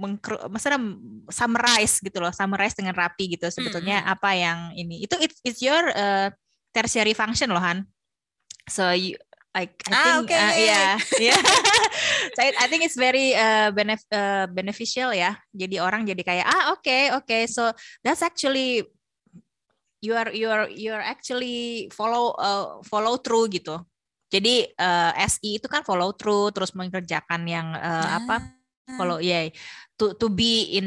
meng 0.00 0.16
maksudnya 0.48 0.80
summarize 1.28 2.00
gitu 2.00 2.24
loh, 2.24 2.32
summarize 2.32 2.72
dengan 2.72 2.96
rapi 2.96 3.36
gitu 3.36 3.52
sebetulnya 3.52 4.00
mm 4.00 4.04
-hmm. 4.08 4.14
apa 4.16 4.30
yang 4.32 4.58
ini. 4.80 5.04
Itu 5.04 5.20
it's, 5.20 5.36
it's 5.44 5.60
your 5.60 5.92
uh, 5.92 6.32
tertiary 6.72 7.12
function 7.12 7.52
loh 7.52 7.60
Han. 7.60 7.84
So 8.66 8.90
you, 8.90 9.14
like 9.56 9.80
I 9.88 9.92
ah, 9.96 10.04
think 10.04 10.28
okay. 10.28 10.36
uh, 10.36 10.54
yeah 10.60 10.92
yeah 11.32 11.40
so 12.36 12.38
I, 12.44 12.52
I 12.60 12.66
think 12.68 12.84
it's 12.84 13.00
very 13.00 13.32
uh, 13.32 13.72
benef 13.72 14.04
uh, 14.12 14.44
beneficial 14.52 15.16
ya. 15.16 15.40
Jadi 15.56 15.80
orang 15.80 16.04
jadi 16.04 16.20
kayak 16.20 16.44
ah 16.44 16.76
oke 16.76 16.84
okay, 16.84 17.02
oke. 17.16 17.24
Okay. 17.24 17.42
so 17.48 17.72
that's 18.04 18.20
actually 18.20 18.84
you 20.04 20.12
are 20.12 20.28
you 20.36 20.52
are 20.52 20.68
you 20.68 20.92
are 20.92 21.00
actually 21.00 21.88
follow 21.88 22.36
uh, 22.36 22.84
follow 22.84 23.16
through 23.16 23.48
gitu. 23.48 23.80
Jadi 24.28 24.68
uh, 24.76 25.16
SI 25.24 25.56
itu 25.56 25.66
kan 25.70 25.80
follow 25.80 26.12
through 26.12 26.52
terus 26.52 26.76
mengerjakan 26.76 27.48
yang 27.48 27.72
uh, 27.72 28.20
apa 28.20 28.52
follow 28.98 29.22
ya 29.22 29.48
yeah, 29.48 29.54
to 29.96 30.12
to 30.20 30.28
be 30.28 30.76
in 30.76 30.86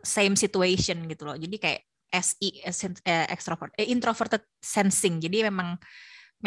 same 0.00 0.32
situation 0.38 1.04
gitu 1.10 1.28
loh. 1.28 1.36
Jadi 1.36 1.56
kayak 1.60 1.80
SI 2.16 2.64
uh, 2.64 3.26
extrovert 3.28 3.74
eh, 3.76 3.90
introverted 3.90 4.40
sensing. 4.62 5.20
Jadi 5.20 5.44
memang 5.44 5.76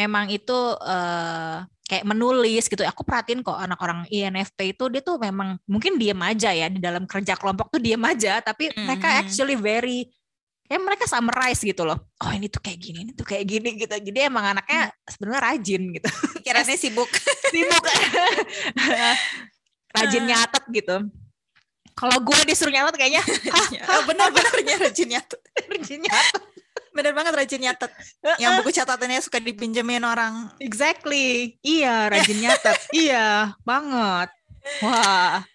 memang 0.00 0.32
itu 0.32 0.56
uh, 0.80 1.60
kayak 1.84 2.08
menulis 2.08 2.64
gitu. 2.72 2.80
Aku 2.88 3.04
perhatiin 3.04 3.44
kok 3.44 3.60
anak 3.60 3.76
orang 3.84 4.08
INFP 4.08 4.72
itu 4.72 4.88
dia 4.88 5.04
tuh 5.04 5.20
memang 5.20 5.60
mungkin 5.68 6.00
diem 6.00 6.16
aja 6.24 6.56
ya 6.56 6.72
di 6.72 6.80
dalam 6.80 7.04
kerja 7.04 7.36
kelompok 7.36 7.68
tuh 7.68 7.80
diem 7.84 8.00
aja, 8.00 8.40
tapi 8.40 8.72
mm-hmm. 8.72 8.86
mereka 8.88 9.08
actually 9.20 9.60
very 9.60 10.08
ya 10.70 10.78
mereka 10.78 11.04
summarize 11.04 11.60
gitu 11.60 11.84
loh. 11.84 11.98
Oh 12.24 12.32
ini 12.32 12.48
tuh 12.48 12.62
kayak 12.64 12.78
gini, 12.80 12.98
ini 13.04 13.12
tuh 13.12 13.26
kayak 13.28 13.44
gini 13.44 13.76
gitu. 13.76 13.92
Jadi 13.92 14.18
emang 14.24 14.56
anaknya 14.56 14.88
sebenarnya 15.04 15.40
rajin 15.52 15.82
gitu. 15.92 16.08
Pikirannya 16.40 16.76
sibuk. 16.82 17.10
sibuk. 17.52 17.84
rajin 19.98 20.24
nyatet 20.24 20.64
gitu. 20.72 20.96
Kalau 21.98 22.16
gue 22.22 22.38
disuruh 22.48 22.72
nyatet 22.72 22.96
kayaknya, 22.96 23.22
benar-benar 24.08 24.52
rajin 24.88 25.10
nyatet. 25.10 25.40
rajin 25.68 26.00
nyatet 26.06 26.49
Bener 26.90 27.12
banget 27.14 27.32
rajin 27.34 27.62
nyatet. 27.62 27.92
Yang 28.42 28.52
buku 28.62 28.70
catatannya 28.74 29.20
suka 29.22 29.38
dipinjemin 29.38 30.02
orang. 30.02 30.50
Exactly. 30.58 31.56
Iya, 31.62 32.10
rajin 32.10 32.38
nyatet. 32.42 32.78
iya, 33.06 33.54
banget. 33.62 34.28
Wah, 34.82 35.46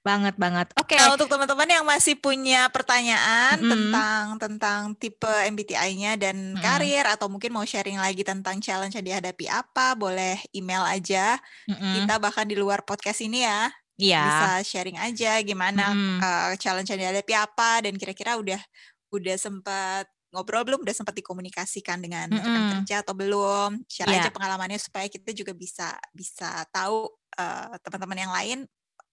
banget 0.00 0.34
banget. 0.40 0.72
Oke. 0.80 0.96
Okay. 0.96 0.98
Nah, 0.98 1.14
untuk 1.14 1.28
teman-teman 1.28 1.68
yang 1.68 1.84
masih 1.84 2.16
punya 2.16 2.72
pertanyaan 2.72 3.60
mm. 3.60 3.70
tentang 3.70 4.24
tentang 4.40 4.80
tipe 4.96 5.28
MBTI-nya 5.28 6.16
dan 6.16 6.56
mm. 6.56 6.62
karir 6.64 7.04
atau 7.04 7.28
mungkin 7.28 7.52
mau 7.52 7.68
sharing 7.68 8.00
lagi 8.00 8.24
tentang 8.24 8.58
challenge 8.58 8.96
yang 8.96 9.06
dihadapi 9.06 9.46
apa, 9.46 9.92
boleh 9.92 10.40
email 10.56 10.82
aja. 10.88 11.36
Mm 11.68 11.76
-mm. 11.76 11.92
Kita 12.00 12.14
bahkan 12.16 12.48
di 12.48 12.56
luar 12.56 12.82
podcast 12.82 13.20
ini 13.20 13.44
ya. 13.44 13.68
Iya. 13.98 14.22
Bisa 14.24 14.48
sharing 14.62 14.96
aja 14.96 15.42
gimana 15.42 15.90
mm. 15.90 16.18
uh, 16.22 16.52
challenge 16.56 16.88
yang 16.94 17.02
dihadapi 17.02 17.34
apa 17.34 17.82
dan 17.82 17.98
kira-kira 17.98 18.38
udah 18.38 18.62
udah 19.10 19.36
sempat 19.36 20.06
ngobrol 20.28 20.64
belum 20.64 20.80
udah 20.84 20.94
sempat 20.96 21.16
dikomunikasikan 21.16 21.98
dengan 22.04 22.28
mm 22.28 22.36
-hmm. 22.36 22.44
rekan 22.44 22.64
kerja 22.80 22.96
atau 23.00 23.14
belum 23.16 23.70
share 23.88 24.12
yeah. 24.12 24.20
aja 24.24 24.30
pengalamannya 24.32 24.76
supaya 24.76 25.08
kita 25.08 25.32
juga 25.32 25.56
bisa 25.56 25.96
bisa 26.12 26.68
tahu 26.68 27.08
uh, 27.40 27.74
teman-teman 27.80 28.18
yang 28.18 28.32
lain 28.32 28.58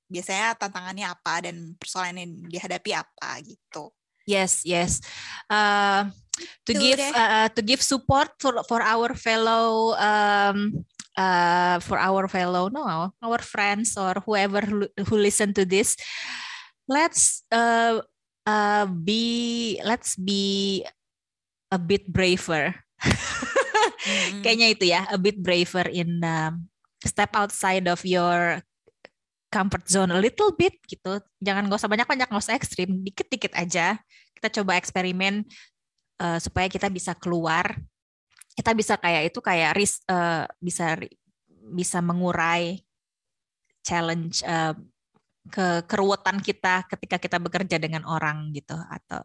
biasanya 0.05 0.53
tantangannya 0.59 1.07
apa 1.09 1.49
dan 1.49 1.74
persoalan 1.82 2.22
yang 2.22 2.32
dihadapi 2.45 2.91
apa 2.93 3.30
gitu. 3.41 3.89
Yes, 4.26 4.66
yes. 4.66 5.01
Uh, 5.49 6.09
to 6.66 6.74
give 6.74 6.99
uh, 7.13 7.49
to 7.53 7.61
give 7.61 7.82
support 7.82 8.34
for 8.41 8.61
for 8.66 8.82
our 8.82 9.13
fellow 9.13 9.93
um, 9.97 10.82
uh, 11.13 11.78
for 11.82 12.01
our 12.01 12.26
fellow 12.26 12.68
no 12.74 13.13
our 13.22 13.41
friends 13.41 13.93
or 13.95 14.18
whoever 14.26 14.66
who, 14.66 14.89
who 15.05 15.16
listen 15.18 15.53
to 15.53 15.61
this, 15.66 15.93
let's 16.89 17.45
uh, 17.53 18.01
uh, 18.49 18.86
be 18.89 19.78
let's 19.86 20.18
be 20.18 20.84
a 21.72 21.80
bit 21.80 22.05
braver. 22.09 22.74
mm. 23.01 24.39
Kayaknya 24.43 24.68
itu 24.72 24.86
ya, 24.89 25.01
a 25.09 25.18
bit 25.18 25.39
braver 25.39 25.89
in 25.89 26.22
um, 26.22 26.70
step 27.01 27.34
outside 27.34 27.86
of 27.89 28.01
your 28.05 28.61
comfort 29.53 29.88
zone 29.88 30.11
a 30.11 30.20
little 30.20 30.51
bit 30.53 30.76
gitu. 30.86 31.22
Jangan 31.39 31.72
gak 31.72 31.80
usah 31.80 31.91
banyak-banyak, 31.91 32.28
gak 32.28 32.43
usah 32.43 32.57
ekstrim, 32.57 33.01
dikit-dikit 33.05 33.55
aja. 33.55 33.95
Kita 34.36 34.51
coba 34.61 34.76
eksperimen 34.76 35.47
uh, 36.20 36.39
supaya 36.43 36.68
kita 36.68 36.91
bisa 36.91 37.16
keluar. 37.16 37.80
Kita 38.55 38.72
bisa 38.76 38.95
kayak 38.99 39.32
itu 39.32 39.39
kayak 39.39 39.72
risk 39.76 40.03
uh, 40.07 40.47
bisa 40.59 40.95
bisa 41.76 41.99
mengurai 41.99 42.80
challenge 43.84 44.41
uh, 44.47 44.76
ke 45.46 45.86
keruwetan 45.86 46.41
kita 46.41 46.84
ketika 46.89 47.22
kita 47.22 47.38
bekerja 47.38 47.78
dengan 47.78 48.04
orang 48.06 48.50
gitu. 48.52 48.74
Atau 48.74 49.22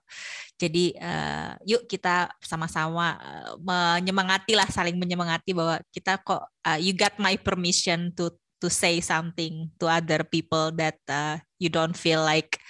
jadi 0.60 0.96
uh, 1.00 1.52
yuk 1.64 1.88
kita 1.88 2.30
sama-sama 2.44 3.16
uh, 3.16 3.52
menyemangati 3.60 4.52
lah 4.56 4.68
saling 4.68 4.96
menyemangati 5.00 5.56
bahwa 5.56 5.80
kita 5.92 6.20
kok 6.20 6.44
uh, 6.44 6.78
you 6.78 6.92
got 6.92 7.16
my 7.16 7.36
permission 7.40 8.12
to 8.12 8.32
to 8.60 8.68
say 8.68 9.00
something 9.00 9.72
to 9.80 9.88
other 9.88 10.20
people 10.22 10.68
that 10.76 11.00
uh, 11.08 11.40
you 11.56 11.72
don't 11.72 11.96
feel 11.96 12.20
like 12.20 12.60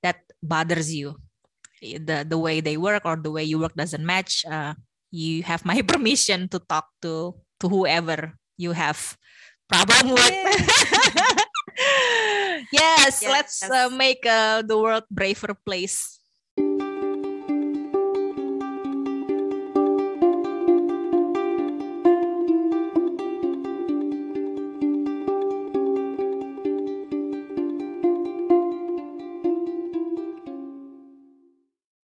that 0.00 0.24
bothers 0.40 0.88
you. 0.88 1.16
The 1.78 2.26
the 2.26 2.40
way 2.40 2.58
they 2.58 2.74
work 2.74 3.06
or 3.06 3.14
the 3.14 3.30
way 3.30 3.46
you 3.46 3.62
work 3.62 3.76
doesn't 3.78 4.02
match 4.02 4.42
uh, 4.48 4.74
you 5.12 5.44
have 5.44 5.64
my 5.64 5.84
permission 5.90 6.48
to 6.50 6.58
talk 6.64 6.90
to 7.04 7.36
to 7.60 7.66
whoever 7.68 8.34
you 8.58 8.72
have 8.72 9.16
problem 9.68 10.16
with 10.16 10.34
yes, 12.72 13.22
yes, 13.22 13.22
let's 13.22 13.70
uh, 13.70 13.88
make 13.90 14.24
uh, 14.26 14.62
the 14.62 14.76
world 14.78 15.04
braver 15.10 15.54
place 15.54 16.17